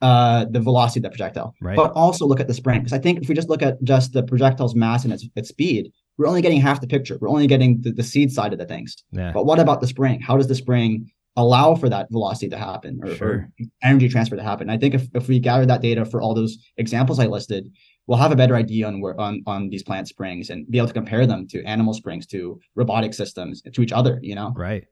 uh, 0.01 0.45
the 0.49 0.61
velocity 0.61 0.99
of 0.99 1.03
the 1.03 1.09
projectile, 1.09 1.53
right. 1.59 1.76
but 1.76 1.91
also 1.91 2.26
look 2.26 2.39
at 2.39 2.47
the 2.47 2.53
spring. 2.53 2.80
Because 2.80 2.93
I 2.93 2.99
think 2.99 3.22
if 3.22 3.28
we 3.28 3.36
just 3.36 3.49
look 3.49 3.61
at 3.61 3.84
just 3.84 4.13
the 4.13 4.24
projectile's 4.24 4.74
mass 4.74 5.03
and 5.03 5.11
its, 5.11 5.28
its 5.36 5.49
speed, 5.49 5.91
we're 6.22 6.28
only 6.28 6.43
getting 6.43 6.61
half 6.61 6.80
the 6.80 6.88
picture. 6.88 7.17
We're 7.19 7.30
only 7.30 7.47
getting 7.47 7.82
the, 7.82 7.91
the 7.91 8.03
seed 8.03 8.32
side 8.32 8.53
of 8.53 8.59
the 8.59 8.65
things. 8.65 8.95
Yeah. 9.11 9.32
But 9.34 9.47
what 9.47 9.59
about 9.59 9.82
the 9.82 9.88
spring? 9.88 10.22
How 10.22 10.38
does 10.38 10.47
the 10.47 10.53
spring 10.53 11.11
allow 11.36 11.74
for 11.74 11.89
that 11.89 12.11
velocity 12.11 12.49
to 12.49 12.57
happen 12.57 12.99
or, 13.03 13.15
sure. 13.15 13.28
or, 13.28 13.49
energy 13.82 14.07
transfer 14.07 14.36
to 14.36 14.43
happen? 14.43 14.69
I 14.69 14.78
think 14.78 14.93
if, 14.93 15.07
if 15.15 15.28
we 15.28 15.39
gather 15.39 15.65
that 15.65 15.82
data 15.82 16.05
for 16.05 16.22
all 16.22 16.36
those 16.36 16.59
examples 16.78 17.17
I 17.17 17.26
listed, 17.26 17.72
we'll 18.05 18.19
have 18.19 18.32
a 18.32 18.36
better 18.36 18.55
idea 18.55 18.86
on 18.86 19.01
where 19.01 19.19
on, 19.19 19.41
on 19.47 19.69
these 19.69 19.82
plant 19.82 20.07
springs 20.07 20.51
and 20.51 20.69
be 20.69 20.78
able 20.78 20.89
to 20.89 20.93
compare 20.93 21.26
them 21.26 21.47
to 21.47 21.63
animal 21.63 21.95
springs, 21.95 22.28
to 22.28 22.59
robotic 22.76 23.15
systems, 23.15 23.63
to 23.63 23.82
each 23.82 23.91
other, 23.91 24.19
you 24.22 24.36
know? 24.36 24.53
Right 24.55 24.86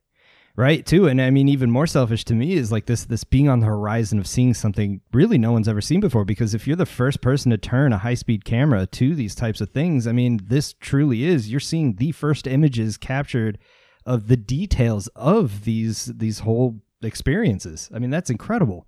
right 0.60 0.86
too 0.86 1.08
and 1.08 1.22
i 1.22 1.30
mean 1.30 1.48
even 1.48 1.72
more 1.72 1.88
selfish 1.88 2.26
to 2.26 2.34
me 2.34 2.54
is 2.54 2.72
like 2.72 2.86
this 2.86 3.06
this 3.06 3.24
being 3.24 3.48
on 3.48 3.62
the 3.62 3.66
horizon 3.66 4.20
of 4.20 4.28
seeing 4.28 4.54
something 4.54 5.00
really 5.14 5.38
no 5.38 5.54
one's 5.54 5.70
ever 5.70 5.80
seen 5.80 6.02
before 6.02 6.26
because 6.26 6.54
if 6.54 6.68
you're 6.68 6.76
the 6.76 6.86
first 6.86 7.22
person 7.22 7.50
to 7.50 7.58
turn 7.58 7.94
a 7.94 7.98
high 7.98 8.14
speed 8.14 8.44
camera 8.44 8.86
to 8.86 9.16
these 9.16 9.34
types 9.36 9.62
of 9.62 9.70
things 9.70 10.06
i 10.06 10.12
mean 10.12 10.40
this 10.44 10.74
truly 10.74 11.24
is 11.24 11.50
you're 11.50 11.60
seeing 11.60 11.96
the 11.96 12.12
first 12.12 12.46
images 12.46 12.98
captured 12.98 13.58
of 14.06 14.28
the 14.28 14.38
details 14.38 15.08
of 15.16 15.66
these 15.66 16.06
these 16.06 16.40
whole 16.40 16.82
experiences. 17.02 17.90
I 17.94 18.00
mean 18.00 18.10
that's 18.10 18.30
incredible 18.30 18.88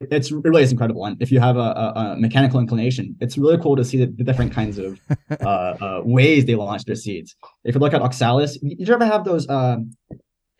it's 0.00 0.30
it 0.30 0.44
really 0.44 0.62
is 0.62 0.72
incredible 0.72 1.04
and 1.04 1.20
if 1.20 1.30
you 1.30 1.40
have 1.40 1.56
a, 1.56 1.60
a, 1.60 1.92
a, 1.96 2.16
mechanical 2.16 2.58
inclination 2.58 3.14
it's 3.20 3.36
really 3.36 3.58
cool 3.58 3.76
to 3.76 3.84
see 3.84 3.98
the, 3.98 4.06
the 4.06 4.24
different 4.24 4.52
kinds 4.52 4.78
of 4.78 4.98
uh, 5.30 5.44
uh, 5.44 6.00
ways 6.04 6.46
they 6.46 6.54
launch 6.54 6.84
their 6.84 6.96
seeds 6.96 7.36
if 7.64 7.74
you 7.74 7.80
look 7.80 7.92
at 7.92 8.00
oxalis 8.00 8.58
did 8.58 8.88
you 8.88 8.94
ever 8.94 9.04
have 9.04 9.24
those 9.24 9.48
uh, 9.48 9.76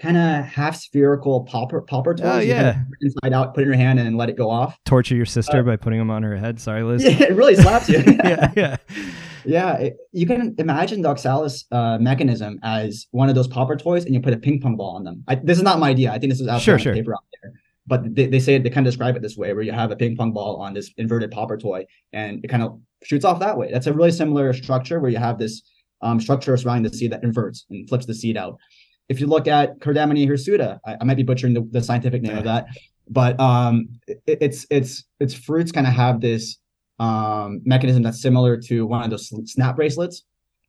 kind 0.01 0.17
of 0.17 0.45
half 0.45 0.77
spherical 0.77 1.43
popper 1.45 1.81
popper 1.83 2.15
toys. 2.15 2.27
Oh 2.27 2.39
yeah, 2.39 2.83
inside 3.01 3.33
out, 3.33 3.55
put 3.55 3.63
in 3.63 3.69
your 3.69 3.77
hand 3.77 4.01
and 4.01 4.17
let 4.17 4.29
it 4.29 4.37
go 4.37 4.51
off. 4.51 4.79
Torture 4.85 5.15
your 5.15 5.27
sister 5.27 5.61
uh, 5.61 5.63
by 5.63 5.77
putting 5.77 5.99
them 5.99 6.11
on 6.11 6.23
her 6.23 6.37
head. 6.37 6.61
Sorry, 6.61 6.83
Liz. 6.83 7.05
Yeah, 7.05 7.23
it 7.25 7.35
really 7.35 7.55
slaps 7.55 7.89
you. 7.89 7.99
yeah, 8.25 8.53
yeah, 8.57 8.77
yeah. 9.45 9.77
It, 9.77 9.97
you 10.13 10.27
can 10.27 10.55
imagine 10.59 11.03
the 11.03 11.11
Oxalis 11.11 11.67
uh, 11.71 11.99
mechanism 11.99 12.59
as 12.63 13.07
one 13.11 13.29
of 13.29 13.35
those 13.35 13.49
popper 13.49 13.77
toys, 13.77 14.05
and 14.05 14.15
you 14.15 14.21
put 14.21 14.33
a 14.33 14.39
ping 14.39 14.61
pong 14.61 14.77
ball 14.77 14.97
on 14.97 15.05
them. 15.05 15.23
I, 15.29 15.35
this 15.37 15.59
is 15.59 15.63
not 15.63 15.79
my 15.79 15.91
idea. 15.91 16.11
I 16.11 16.19
think 16.19 16.33
this 16.33 16.41
is 16.41 16.49
out 16.49 16.63
sure, 16.63 16.79
sure. 16.79 16.95
paper 16.95 17.15
out 17.15 17.25
there. 17.43 17.53
But 17.91 18.15
they, 18.15 18.27
they 18.27 18.41
say 18.41 18.57
they 18.57 18.71
kind 18.71 18.87
of 18.87 18.93
describe 18.93 19.17
it 19.17 19.23
this 19.23 19.37
way, 19.37 19.53
where 19.53 19.63
you 19.63 19.73
have 19.73 19.91
a 19.91 19.97
ping 19.97 20.17
pong 20.17 20.33
ball 20.33 20.57
on 20.57 20.73
this 20.73 20.91
inverted 20.97 21.31
popper 21.31 21.59
toy, 21.59 21.85
and 22.13 22.43
it 22.45 22.49
kind 22.49 22.63
of 22.63 22.79
shoots 23.03 23.25
off 23.25 23.41
that 23.41 23.59
way. 23.59 23.71
That's 23.71 23.87
a 23.87 23.93
really 23.93 24.13
similar 24.13 24.53
structure 24.55 25.01
where 25.01 25.11
you 25.11 25.19
have 25.19 25.39
this 25.39 25.63
um, 26.01 26.19
structure 26.21 26.57
surrounding 26.57 26.91
the 26.91 26.97
seed 26.97 27.13
that 27.13 27.23
inverts 27.23 27.67
and 27.69 27.87
flips 27.89 28.07
the 28.07 28.15
seed 28.15 28.37
out 28.37 28.57
if 29.11 29.21
you 29.21 29.27
look 29.27 29.49
at 29.49 29.81
Cardamine 29.81 30.27
hirsuta, 30.27 30.79
I, 30.87 30.97
I 31.01 31.05
might 31.05 31.17
be 31.17 31.25
butchering 31.25 31.53
the, 31.53 31.69
the 31.73 31.83
scientific 31.83 32.23
name 32.23 32.39
of 32.39 32.45
that, 32.45 32.67
but 33.09 33.39
um, 33.41 33.89
it, 34.07 34.23
it's 34.27 34.67
it's 34.71 35.05
its 35.19 35.35
fruits 35.35 35.73
kind 35.73 35.87
of 35.87 35.93
have 35.93 36.21
this 36.21 36.59
um, 37.01 37.61
mechanism 37.65 38.05
that's 38.05 38.23
similar 38.23 38.57
to 38.57 38.87
one 38.87 39.03
of 39.03 39.11
those 39.11 39.33
snap 39.53 39.75
bracelets. 39.77 40.23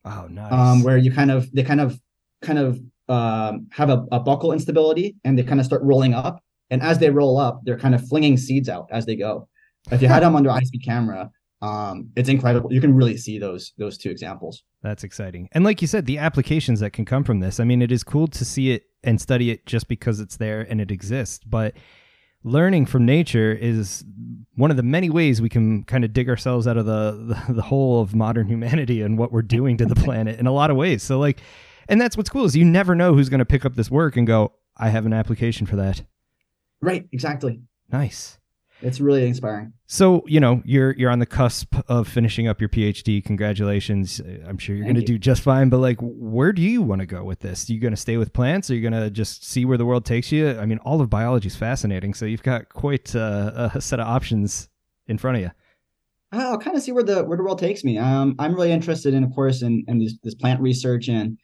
Oh, 0.04 0.26
nice. 0.28 0.52
Um, 0.52 0.82
where 0.82 0.96
you 0.96 1.12
kind 1.12 1.30
of 1.30 1.50
they 1.52 1.62
kind 1.62 1.80
of 1.80 2.00
kind 2.42 2.58
of 2.58 2.80
um, 3.08 3.68
have 3.70 3.90
a, 3.90 4.04
a 4.10 4.18
buckle 4.18 4.52
instability 4.52 5.14
and 5.24 5.38
they 5.38 5.44
kind 5.44 5.60
of 5.60 5.66
start 5.66 5.82
rolling 5.84 6.12
up, 6.12 6.42
and 6.70 6.82
as 6.82 6.98
they 6.98 7.10
roll 7.10 7.38
up, 7.38 7.60
they're 7.64 7.78
kind 7.78 7.94
of 7.94 8.06
flinging 8.08 8.36
seeds 8.36 8.68
out 8.68 8.88
as 8.90 9.06
they 9.06 9.16
go. 9.16 9.48
If 9.90 10.02
you 10.02 10.08
had 10.08 10.22
them 10.22 10.36
under 10.36 10.50
high 10.50 10.60
speed 10.60 10.84
camera, 10.84 11.30
um, 11.60 12.10
it's 12.16 12.28
incredible. 12.28 12.72
You 12.72 12.80
can 12.80 12.94
really 12.94 13.16
see 13.16 13.38
those 13.38 13.72
those 13.78 13.96
two 13.96 14.10
examples. 14.10 14.62
That's 14.82 15.04
exciting. 15.04 15.48
And 15.52 15.64
like 15.64 15.80
you 15.80 15.88
said, 15.88 16.06
the 16.06 16.18
applications 16.18 16.80
that 16.80 16.92
can 16.92 17.04
come 17.04 17.24
from 17.24 17.40
this. 17.40 17.60
I 17.60 17.64
mean, 17.64 17.82
it 17.82 17.92
is 17.92 18.02
cool 18.02 18.26
to 18.28 18.44
see 18.44 18.72
it 18.72 18.84
and 19.04 19.20
study 19.20 19.50
it 19.50 19.66
just 19.66 19.88
because 19.88 20.18
it's 20.18 20.36
there 20.36 20.62
and 20.68 20.80
it 20.80 20.90
exists, 20.90 21.40
but 21.44 21.74
learning 22.44 22.86
from 22.86 23.06
nature 23.06 23.52
is 23.52 24.04
one 24.56 24.72
of 24.72 24.76
the 24.76 24.82
many 24.82 25.08
ways 25.08 25.40
we 25.40 25.48
can 25.48 25.84
kind 25.84 26.04
of 26.04 26.12
dig 26.12 26.28
ourselves 26.28 26.66
out 26.66 26.76
of 26.76 26.86
the, 26.86 27.36
the, 27.46 27.54
the 27.54 27.62
hole 27.62 28.00
of 28.00 28.16
modern 28.16 28.48
humanity 28.48 29.00
and 29.00 29.16
what 29.16 29.30
we're 29.30 29.42
doing 29.42 29.76
to 29.76 29.86
the 29.86 29.94
planet 30.04 30.40
in 30.40 30.48
a 30.48 30.52
lot 30.52 30.70
of 30.70 30.76
ways. 30.76 31.04
So 31.04 31.20
like 31.20 31.40
and 31.88 32.00
that's 32.00 32.16
what's 32.16 32.30
cool 32.30 32.44
is 32.44 32.56
you 32.56 32.64
never 32.64 32.94
know 32.94 33.14
who's 33.14 33.28
going 33.28 33.40
to 33.40 33.44
pick 33.44 33.64
up 33.64 33.74
this 33.74 33.90
work 33.90 34.16
and 34.16 34.26
go, 34.26 34.52
I 34.76 34.88
have 34.88 35.06
an 35.06 35.12
application 35.12 35.66
for 35.66 35.76
that. 35.76 36.02
Right, 36.82 37.08
exactly. 37.12 37.62
Nice 37.90 38.38
it's 38.82 39.00
really 39.00 39.26
inspiring. 39.26 39.72
So 39.86 40.22
you 40.26 40.40
know 40.40 40.62
you're 40.64 40.94
you're 40.96 41.10
on 41.10 41.20
the 41.20 41.26
cusp 41.26 41.74
of 41.88 42.08
finishing 42.08 42.48
up 42.48 42.60
your 42.60 42.68
PhD. 42.68 43.24
Congratulations! 43.24 44.20
I'm 44.46 44.58
sure 44.58 44.74
you're 44.74 44.84
going 44.84 44.96
to 44.96 45.00
you. 45.00 45.06
do 45.06 45.18
just 45.18 45.42
fine. 45.42 45.68
But 45.68 45.78
like, 45.78 45.98
where 46.00 46.52
do 46.52 46.60
you 46.60 46.82
want 46.82 47.00
to 47.00 47.06
go 47.06 47.24
with 47.24 47.40
this? 47.40 47.68
Are 47.68 47.72
you 47.72 47.80
going 47.80 47.92
to 47.92 48.00
stay 48.00 48.16
with 48.16 48.32
plants? 48.32 48.70
Are 48.70 48.74
you 48.74 48.82
going 48.82 49.00
to 49.00 49.10
just 49.10 49.44
see 49.44 49.64
where 49.64 49.78
the 49.78 49.86
world 49.86 50.04
takes 50.04 50.32
you? 50.32 50.58
I 50.58 50.66
mean, 50.66 50.78
all 50.78 51.00
of 51.00 51.08
biology 51.08 51.46
is 51.46 51.56
fascinating. 51.56 52.14
So 52.14 52.26
you've 52.26 52.42
got 52.42 52.68
quite 52.68 53.14
uh, 53.14 53.70
a 53.74 53.80
set 53.80 54.00
of 54.00 54.06
options 54.06 54.68
in 55.06 55.18
front 55.18 55.36
of 55.36 55.42
you. 55.42 55.50
I'll 56.32 56.58
kind 56.58 56.76
of 56.76 56.82
see 56.82 56.92
where 56.92 57.04
the 57.04 57.24
where 57.24 57.36
the 57.36 57.44
world 57.44 57.58
takes 57.58 57.84
me. 57.84 57.98
Um, 57.98 58.34
I'm 58.38 58.54
really 58.54 58.72
interested 58.72 59.14
in, 59.14 59.22
of 59.22 59.32
course, 59.34 59.62
in, 59.62 59.84
in 59.86 59.98
this, 59.98 60.14
this 60.22 60.34
plant 60.34 60.60
research 60.60 61.08
and 61.08 61.38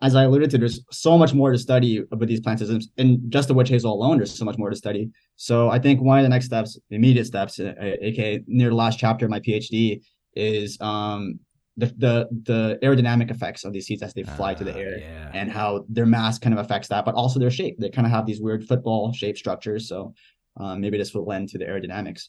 as 0.00 0.14
I 0.14 0.24
alluded 0.24 0.50
to, 0.50 0.58
there's 0.58 0.80
so 0.90 1.18
much 1.18 1.34
more 1.34 1.52
to 1.52 1.58
study 1.58 2.02
about 2.10 2.28
these 2.28 2.40
plant 2.40 2.58
systems. 2.58 2.88
And 2.98 3.30
just 3.30 3.48
the 3.48 3.54
witch 3.54 3.68
hazel 3.68 3.92
alone, 3.92 4.16
there's 4.16 4.36
so 4.36 4.44
much 4.44 4.58
more 4.58 4.70
to 4.70 4.76
study. 4.76 5.10
So 5.36 5.70
I 5.70 5.78
think 5.78 6.00
one 6.00 6.18
of 6.18 6.22
the 6.22 6.28
next 6.28 6.46
steps, 6.46 6.78
immediate 6.90 7.26
steps, 7.26 7.58
aka 7.60 8.42
near 8.46 8.70
the 8.70 8.74
last 8.74 8.98
chapter 8.98 9.26
of 9.26 9.30
my 9.30 9.40
PhD, 9.40 10.00
is 10.34 10.80
um, 10.80 11.38
the, 11.76 11.86
the 11.98 12.28
the 12.44 12.78
aerodynamic 12.82 13.30
effects 13.30 13.64
of 13.64 13.72
these 13.72 13.86
seeds 13.86 14.02
as 14.02 14.14
they 14.14 14.22
fly 14.22 14.52
uh, 14.52 14.56
to 14.56 14.64
the 14.64 14.74
ah, 14.74 14.78
air 14.78 14.98
yeah. 14.98 15.30
and 15.32 15.50
how 15.50 15.84
their 15.88 16.06
mass 16.06 16.38
kind 16.38 16.52
of 16.52 16.64
affects 16.64 16.88
that, 16.88 17.04
but 17.04 17.14
also 17.14 17.38
their 17.38 17.50
shape. 17.50 17.78
They 17.78 17.90
kind 17.90 18.06
of 18.06 18.12
have 18.12 18.26
these 18.26 18.40
weird 18.40 18.66
football 18.66 19.12
shaped 19.12 19.38
structures. 19.38 19.88
So 19.88 20.14
um, 20.58 20.80
maybe 20.80 20.98
this 20.98 21.14
will 21.14 21.24
lend 21.24 21.48
to 21.50 21.58
the 21.58 21.64
aerodynamics. 21.64 22.28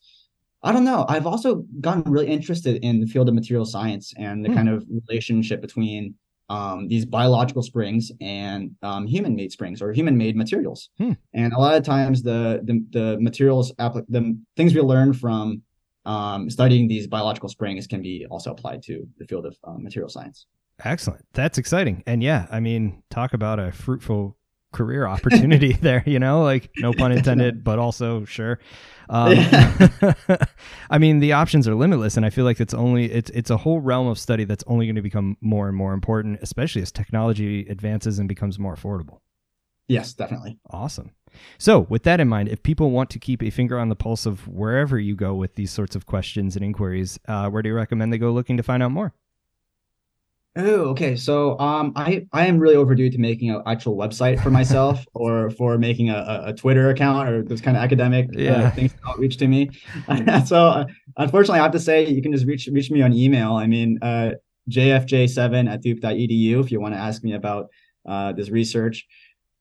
I 0.65 0.71
don't 0.71 0.85
know. 0.85 1.05
I've 1.09 1.27
also 1.27 1.65
gotten 1.81 2.03
really 2.09 2.27
interested 2.27 2.83
in 2.85 3.01
the 3.01 3.05
field 3.05 3.27
of 3.27 3.35
material 3.35 3.65
science 3.65 4.13
and 4.17 4.45
the 4.45 4.49
hmm. 4.49 4.55
kind 4.55 4.69
of 4.69 4.85
relationship 5.07 5.61
between 5.61 6.15
um, 6.49 6.87
these 6.87 7.05
biological 7.05 7.63
springs 7.63 8.11
and 8.21 8.71
um, 8.81 9.07
human-made 9.07 9.51
springs 9.51 9.81
or 9.81 9.91
human-made 9.93 10.35
materials. 10.35 10.89
Hmm. 10.97 11.13
And 11.33 11.53
a 11.53 11.59
lot 11.59 11.75
of 11.75 11.83
times, 11.83 12.21
the 12.23 12.61
the, 12.63 12.85
the 12.91 13.17
materials, 13.19 13.73
the 13.77 14.37
things 14.55 14.73
we 14.73 14.81
learn 14.81 15.13
from 15.13 15.61
um, 16.05 16.49
studying 16.49 16.87
these 16.87 17.07
biological 17.07 17.49
springs 17.49 17.87
can 17.87 18.01
be 18.01 18.25
also 18.29 18.51
applied 18.51 18.83
to 18.83 19.07
the 19.17 19.25
field 19.25 19.45
of 19.45 19.57
um, 19.63 19.83
material 19.83 20.09
science. 20.09 20.45
Excellent. 20.83 21.25
That's 21.33 21.57
exciting. 21.57 22.03
And 22.05 22.21
yeah, 22.23 22.47
I 22.51 22.59
mean, 22.59 23.03
talk 23.09 23.33
about 23.33 23.59
a 23.59 23.71
fruitful 23.71 24.35
career 24.73 25.07
opportunity 25.07 25.73
there, 25.81 26.03
you 26.05 26.19
know, 26.19 26.43
like 26.43 26.69
no 26.77 26.91
pun 26.93 27.11
intended, 27.17 27.63
but 27.63 27.79
also 27.79 28.25
sure. 28.25 28.59
Um, 29.09 29.35
I 30.89 30.97
mean, 30.97 31.19
the 31.19 31.33
options 31.33 31.67
are 31.67 31.75
limitless, 31.75 32.17
and 32.17 32.25
I 32.25 32.29
feel 32.29 32.45
like 32.45 32.59
it's 32.59 32.73
only 32.73 33.11
it's 33.11 33.29
it's 33.31 33.49
a 33.49 33.57
whole 33.57 33.79
realm 33.79 34.07
of 34.07 34.19
study 34.19 34.43
that's 34.43 34.63
only 34.67 34.85
going 34.85 34.95
to 34.95 35.01
become 35.01 35.37
more 35.39 35.67
and 35.67 35.77
more 35.77 35.93
important, 35.93 36.39
especially 36.41 36.81
as 36.81 36.91
technology 36.91 37.67
advances 37.69 38.19
and 38.19 38.27
becomes 38.27 38.59
more 38.59 38.75
affordable. 38.75 39.19
Yes, 39.87 40.13
definitely. 40.13 40.57
Awesome. 40.69 41.11
So, 41.57 41.81
with 41.89 42.03
that 42.03 42.19
in 42.19 42.29
mind, 42.29 42.49
if 42.49 42.63
people 42.63 42.91
want 42.91 43.09
to 43.11 43.19
keep 43.19 43.43
a 43.43 43.49
finger 43.49 43.77
on 43.77 43.89
the 43.89 43.95
pulse 43.95 44.25
of 44.25 44.47
wherever 44.47 44.99
you 44.99 45.15
go 45.15 45.33
with 45.33 45.55
these 45.55 45.71
sorts 45.71 45.95
of 45.95 46.05
questions 46.05 46.55
and 46.55 46.63
inquiries, 46.63 47.19
uh, 47.27 47.49
where 47.49 47.61
do 47.61 47.69
you 47.69 47.75
recommend 47.75 48.13
they 48.13 48.17
go 48.17 48.31
looking 48.31 48.57
to 48.57 48.63
find 48.63 48.81
out 48.81 48.91
more? 48.91 49.13
Oh, 50.55 50.89
okay. 50.91 51.15
So 51.15 51.57
um, 51.59 51.93
I 51.95 52.27
I 52.31 52.45
am 52.45 52.59
really 52.59 52.75
overdue 52.75 53.09
to 53.09 53.17
making 53.17 53.49
an 53.49 53.63
actual 53.65 53.97
website 53.97 54.41
for 54.41 54.51
myself, 54.51 55.03
or 55.15 55.49
for 55.51 55.77
making 55.79 56.09
a, 56.11 56.43
a 56.47 56.53
Twitter 56.53 56.89
account, 56.89 57.27
or 57.27 57.43
those 57.43 57.59
kind 57.61 57.75
of 57.75 57.81
academic 57.81 58.27
uh, 58.35 58.39
Yeah. 58.39 58.51
uh, 58.65 58.71
things 58.71 58.93
outreach 59.07 59.37
to 59.37 59.47
me. 59.47 59.69
so 60.45 60.57
uh, 60.67 60.85
unfortunately, 61.17 61.59
I 61.59 61.63
have 61.63 61.71
to 61.71 61.79
say 61.79 62.05
you 62.07 62.21
can 62.21 62.31
just 62.31 62.45
reach 62.45 62.67
reach 62.71 62.91
me 62.91 63.01
on 63.01 63.13
email. 63.13 63.53
I 63.53 63.65
mean, 63.65 63.97
uh, 64.03 64.31
jfj7 64.69 65.69
at 65.71 65.81
duke.edu 65.81 66.63
if 66.63 66.71
you 66.71 66.79
want 66.79 66.93
to 66.93 66.99
ask 66.99 67.23
me 67.23 67.33
about 67.33 67.69
uh, 68.07 68.31
this 68.33 68.49
research. 68.49 69.05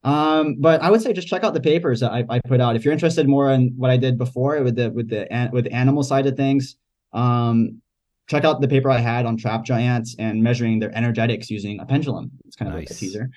Um, 0.05 0.57
but 0.59 0.83
I 0.83 0.91
would 0.91 1.01
say 1.01 1.13
just 1.13 1.29
check 1.29 1.45
out 1.45 1.55
the 1.55 1.61
papers 1.61 2.01
that 2.01 2.11
I, 2.13 2.25
I 2.29 2.41
put 2.41 2.61
out. 2.61 2.77
If 2.77 2.85
you're 2.85 2.93
interested 2.93 3.29
more 3.29 3.51
in 3.53 3.73
what 3.77 3.91
I 3.91 3.97
did 3.97 4.19
before 4.19 4.61
with 4.63 4.77
the 4.77 4.91
with 4.91 5.09
the 5.09 5.49
with 5.53 5.65
the 5.65 5.73
animal 5.73 6.03
side 6.03 6.27
of 6.27 6.37
things, 6.37 6.77
um, 7.13 7.81
check 8.29 8.45
out 8.45 8.61
the 8.61 8.69
paper 8.69 8.91
I 8.91 8.99
had 8.99 9.27
on 9.27 9.37
trapjaw 9.37 9.79
ants 9.79 10.17
and 10.19 10.43
measuring 10.43 10.79
their 10.79 10.95
energetics 10.97 11.51
using 11.51 11.81
a 11.81 11.87
pendulum. 11.87 12.31
It's 12.47 12.57
kind 12.57 12.71
of 12.71 12.77
like 12.77 12.91
a 12.91 12.95
teaser. 12.95 13.31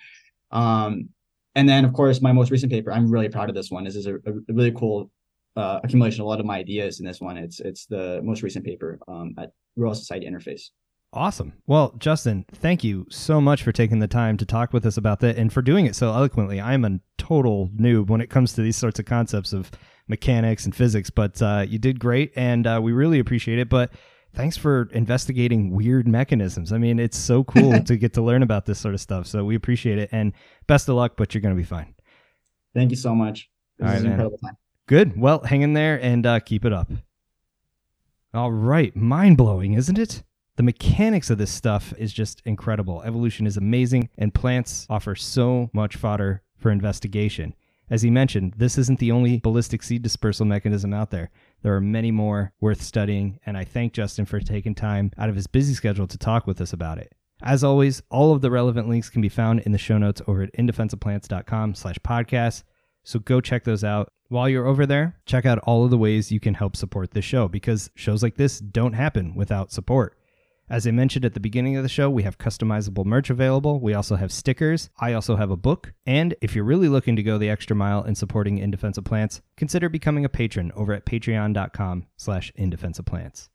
Um, 0.51 1.09
and 1.55 1.67
then 1.67 1.85
of 1.85 1.93
course 1.93 2.21
my 2.21 2.31
most 2.31 2.51
recent 2.51 2.71
paper. 2.71 2.91
I'm 2.91 3.09
really 3.09 3.29
proud 3.29 3.49
of 3.49 3.55
this 3.55 3.71
one. 3.71 3.83
This 3.83 3.95
is 3.95 4.07
a, 4.07 4.15
a 4.15 4.33
really 4.49 4.71
cool 4.71 5.09
uh, 5.55 5.79
accumulation 5.83 6.21
of 6.21 6.25
a 6.25 6.29
lot 6.29 6.39
of 6.39 6.45
my 6.45 6.57
ideas 6.57 6.99
in 6.99 7.05
this 7.05 7.21
one. 7.21 7.37
It's 7.37 7.59
it's 7.59 7.85
the 7.85 8.21
most 8.23 8.43
recent 8.43 8.65
paper 8.65 8.99
um, 9.07 9.33
at 9.37 9.51
Royal 9.75 9.95
Society 9.95 10.27
Interface. 10.27 10.69
Awesome. 11.13 11.53
Well, 11.65 11.93
Justin, 11.97 12.45
thank 12.51 12.83
you 12.83 13.07
so 13.09 13.39
much 13.39 13.63
for 13.63 13.71
taking 13.71 13.99
the 13.99 14.07
time 14.07 14.35
to 14.35 14.45
talk 14.45 14.73
with 14.73 14.85
us 14.85 14.97
about 14.97 15.21
that 15.21 15.37
and 15.37 15.51
for 15.51 15.61
doing 15.61 15.85
it 15.85 15.95
so 15.95 16.09
eloquently. 16.09 16.59
I'm 16.59 16.83
a 16.83 16.99
total 17.17 17.69
noob 17.69 18.07
when 18.07 18.19
it 18.19 18.29
comes 18.29 18.51
to 18.53 18.61
these 18.61 18.75
sorts 18.75 18.99
of 18.99 19.05
concepts 19.05 19.53
of 19.53 19.71
mechanics 20.09 20.65
and 20.65 20.75
physics, 20.75 21.09
but 21.09 21.41
uh, 21.41 21.65
you 21.65 21.79
did 21.79 22.01
great 22.01 22.33
and 22.35 22.67
uh, 22.67 22.81
we 22.83 22.91
really 22.91 23.19
appreciate 23.19 23.59
it. 23.59 23.69
But 23.69 23.91
thanks 24.35 24.57
for 24.57 24.89
investigating 24.91 25.71
weird 25.71 26.07
mechanisms. 26.07 26.71
I 26.71 26.77
mean, 26.77 26.99
it's 26.99 27.17
so 27.17 27.43
cool 27.43 27.81
to 27.85 27.97
get 27.97 28.13
to 28.13 28.21
learn 28.21 28.43
about 28.43 28.65
this 28.65 28.79
sort 28.79 28.93
of 28.93 29.01
stuff. 29.01 29.27
So 29.27 29.43
we 29.43 29.55
appreciate 29.55 29.97
it 29.97 30.09
and 30.11 30.33
best 30.67 30.89
of 30.89 30.95
luck, 30.95 31.13
but 31.17 31.33
you're 31.33 31.41
going 31.41 31.55
to 31.55 31.59
be 31.59 31.65
fine. 31.65 31.95
Thank 32.73 32.91
you 32.91 32.97
so 32.97 33.15
much. 33.15 33.49
This 33.77 33.85
right, 33.85 33.95
is 33.95 34.01
an 34.01 34.03
man. 34.03 34.11
incredible 34.13 34.37
time. 34.37 34.57
Good. 34.87 35.19
Well, 35.19 35.41
hang 35.43 35.61
in 35.61 35.73
there 35.73 35.99
and 36.01 36.25
uh, 36.25 36.39
keep 36.39 36.65
it 36.65 36.73
up. 36.73 36.91
All 38.33 38.51
right. 38.51 38.95
Mind 38.95 39.37
blowing, 39.37 39.73
isn't 39.73 39.97
it? 39.97 40.23
The 40.57 40.63
mechanics 40.63 41.29
of 41.29 41.37
this 41.37 41.51
stuff 41.51 41.93
is 41.97 42.13
just 42.13 42.41
incredible. 42.45 43.01
Evolution 43.01 43.45
is 43.45 43.57
amazing, 43.57 44.09
and 44.17 44.33
plants 44.33 44.85
offer 44.89 45.15
so 45.15 45.69
much 45.73 45.97
fodder 45.97 46.43
for 46.57 46.71
investigation. 46.71 47.55
As 47.89 48.01
he 48.01 48.09
mentioned, 48.09 48.53
this 48.57 48.77
isn't 48.77 48.99
the 48.99 49.11
only 49.11 49.39
ballistic 49.39 49.83
seed 49.83 50.01
dispersal 50.01 50.45
mechanism 50.45 50.93
out 50.93 51.11
there. 51.11 51.29
There 51.61 51.75
are 51.75 51.81
many 51.81 52.11
more 52.11 52.53
worth 52.59 52.81
studying, 52.81 53.39
and 53.45 53.57
I 53.57 53.63
thank 53.63 53.93
Justin 53.93 54.25
for 54.25 54.39
taking 54.39 54.75
time 54.75 55.11
out 55.17 55.29
of 55.29 55.35
his 55.35 55.47
busy 55.47 55.73
schedule 55.73 56.07
to 56.07 56.17
talk 56.17 56.45
with 56.45 56.61
us 56.61 56.73
about 56.73 56.97
it. 56.97 57.13
As 57.41 57.63
always, 57.63 58.01
all 58.09 58.31
of 58.31 58.41
the 58.41 58.51
relevant 58.51 58.87
links 58.87 59.09
can 59.09 59.21
be 59.21 59.29
found 59.29 59.59
in 59.61 59.71
the 59.71 59.77
show 59.77 59.97
notes 59.97 60.21
over 60.27 60.43
at 60.43 60.53
indefenseofplants.com 60.53 61.75
slash 61.75 61.97
podcast. 61.99 62.63
So 63.03 63.19
go 63.19 63.41
check 63.41 63.63
those 63.63 63.83
out. 63.83 64.09
While 64.29 64.49
you're 64.49 64.65
over 64.65 64.85
there, 64.85 65.17
check 65.25 65.45
out 65.45 65.59
all 65.59 65.83
of 65.85 65.91
the 65.91 65.97
ways 65.97 66.31
you 66.31 66.39
can 66.39 66.55
help 66.55 66.75
support 66.75 67.11
this 67.11 67.25
show 67.25 67.47
because 67.47 67.91
shows 67.95 68.23
like 68.23 68.35
this 68.35 68.59
don't 68.59 68.93
happen 68.93 69.35
without 69.35 69.71
support. 69.71 70.17
As 70.67 70.87
I 70.87 70.91
mentioned 70.91 71.25
at 71.25 71.35
the 71.35 71.39
beginning 71.39 71.77
of 71.77 71.83
the 71.83 71.89
show, 71.89 72.09
we 72.09 72.23
have 72.23 72.39
customizable 72.39 73.05
merch 73.05 73.29
available. 73.29 73.79
We 73.79 73.93
also 73.93 74.15
have 74.15 74.31
stickers. 74.31 74.89
I 74.99 75.13
also 75.13 75.35
have 75.35 75.51
a 75.51 75.57
book. 75.57 75.93
And 76.07 76.35
if 76.41 76.55
you're 76.55 76.63
really 76.63 76.89
looking 76.89 77.15
to 77.15 77.23
go 77.23 77.37
the 77.37 77.49
extra 77.49 77.75
mile 77.75 78.03
in 78.03 78.15
supporting 78.15 78.57
In 78.57 78.71
Defense 78.71 78.97
Plants, 79.05 79.41
consider 79.57 79.89
becoming 79.89 80.25
a 80.25 80.29
patron 80.29 80.71
over 80.75 80.91
at 80.93 81.05
patreon.com 81.05 82.07
slash 82.17 82.51
indefenseofplants. 82.57 83.49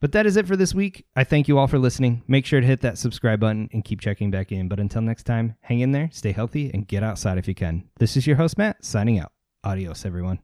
But 0.00 0.12
that 0.12 0.26
is 0.26 0.36
it 0.36 0.46
for 0.46 0.56
this 0.56 0.74
week. 0.74 1.06
I 1.14 1.24
thank 1.24 1.48
you 1.48 1.58
all 1.58 1.66
for 1.66 1.78
listening. 1.78 2.22
Make 2.26 2.46
sure 2.46 2.60
to 2.60 2.66
hit 2.66 2.80
that 2.80 2.98
subscribe 2.98 3.40
button 3.40 3.68
and 3.72 3.84
keep 3.84 4.00
checking 4.00 4.30
back 4.30 4.50
in. 4.50 4.68
But 4.68 4.80
until 4.80 5.02
next 5.02 5.24
time, 5.24 5.56
hang 5.60 5.80
in 5.80 5.92
there, 5.92 6.08
stay 6.12 6.32
healthy, 6.32 6.70
and 6.72 6.88
get 6.88 7.02
outside 7.02 7.38
if 7.38 7.48
you 7.48 7.54
can. 7.54 7.88
This 7.98 8.16
is 8.16 8.26
your 8.26 8.36
host, 8.36 8.56
Matt, 8.56 8.84
signing 8.84 9.18
out. 9.18 9.32
Adios, 9.64 10.04
everyone. 10.04 10.40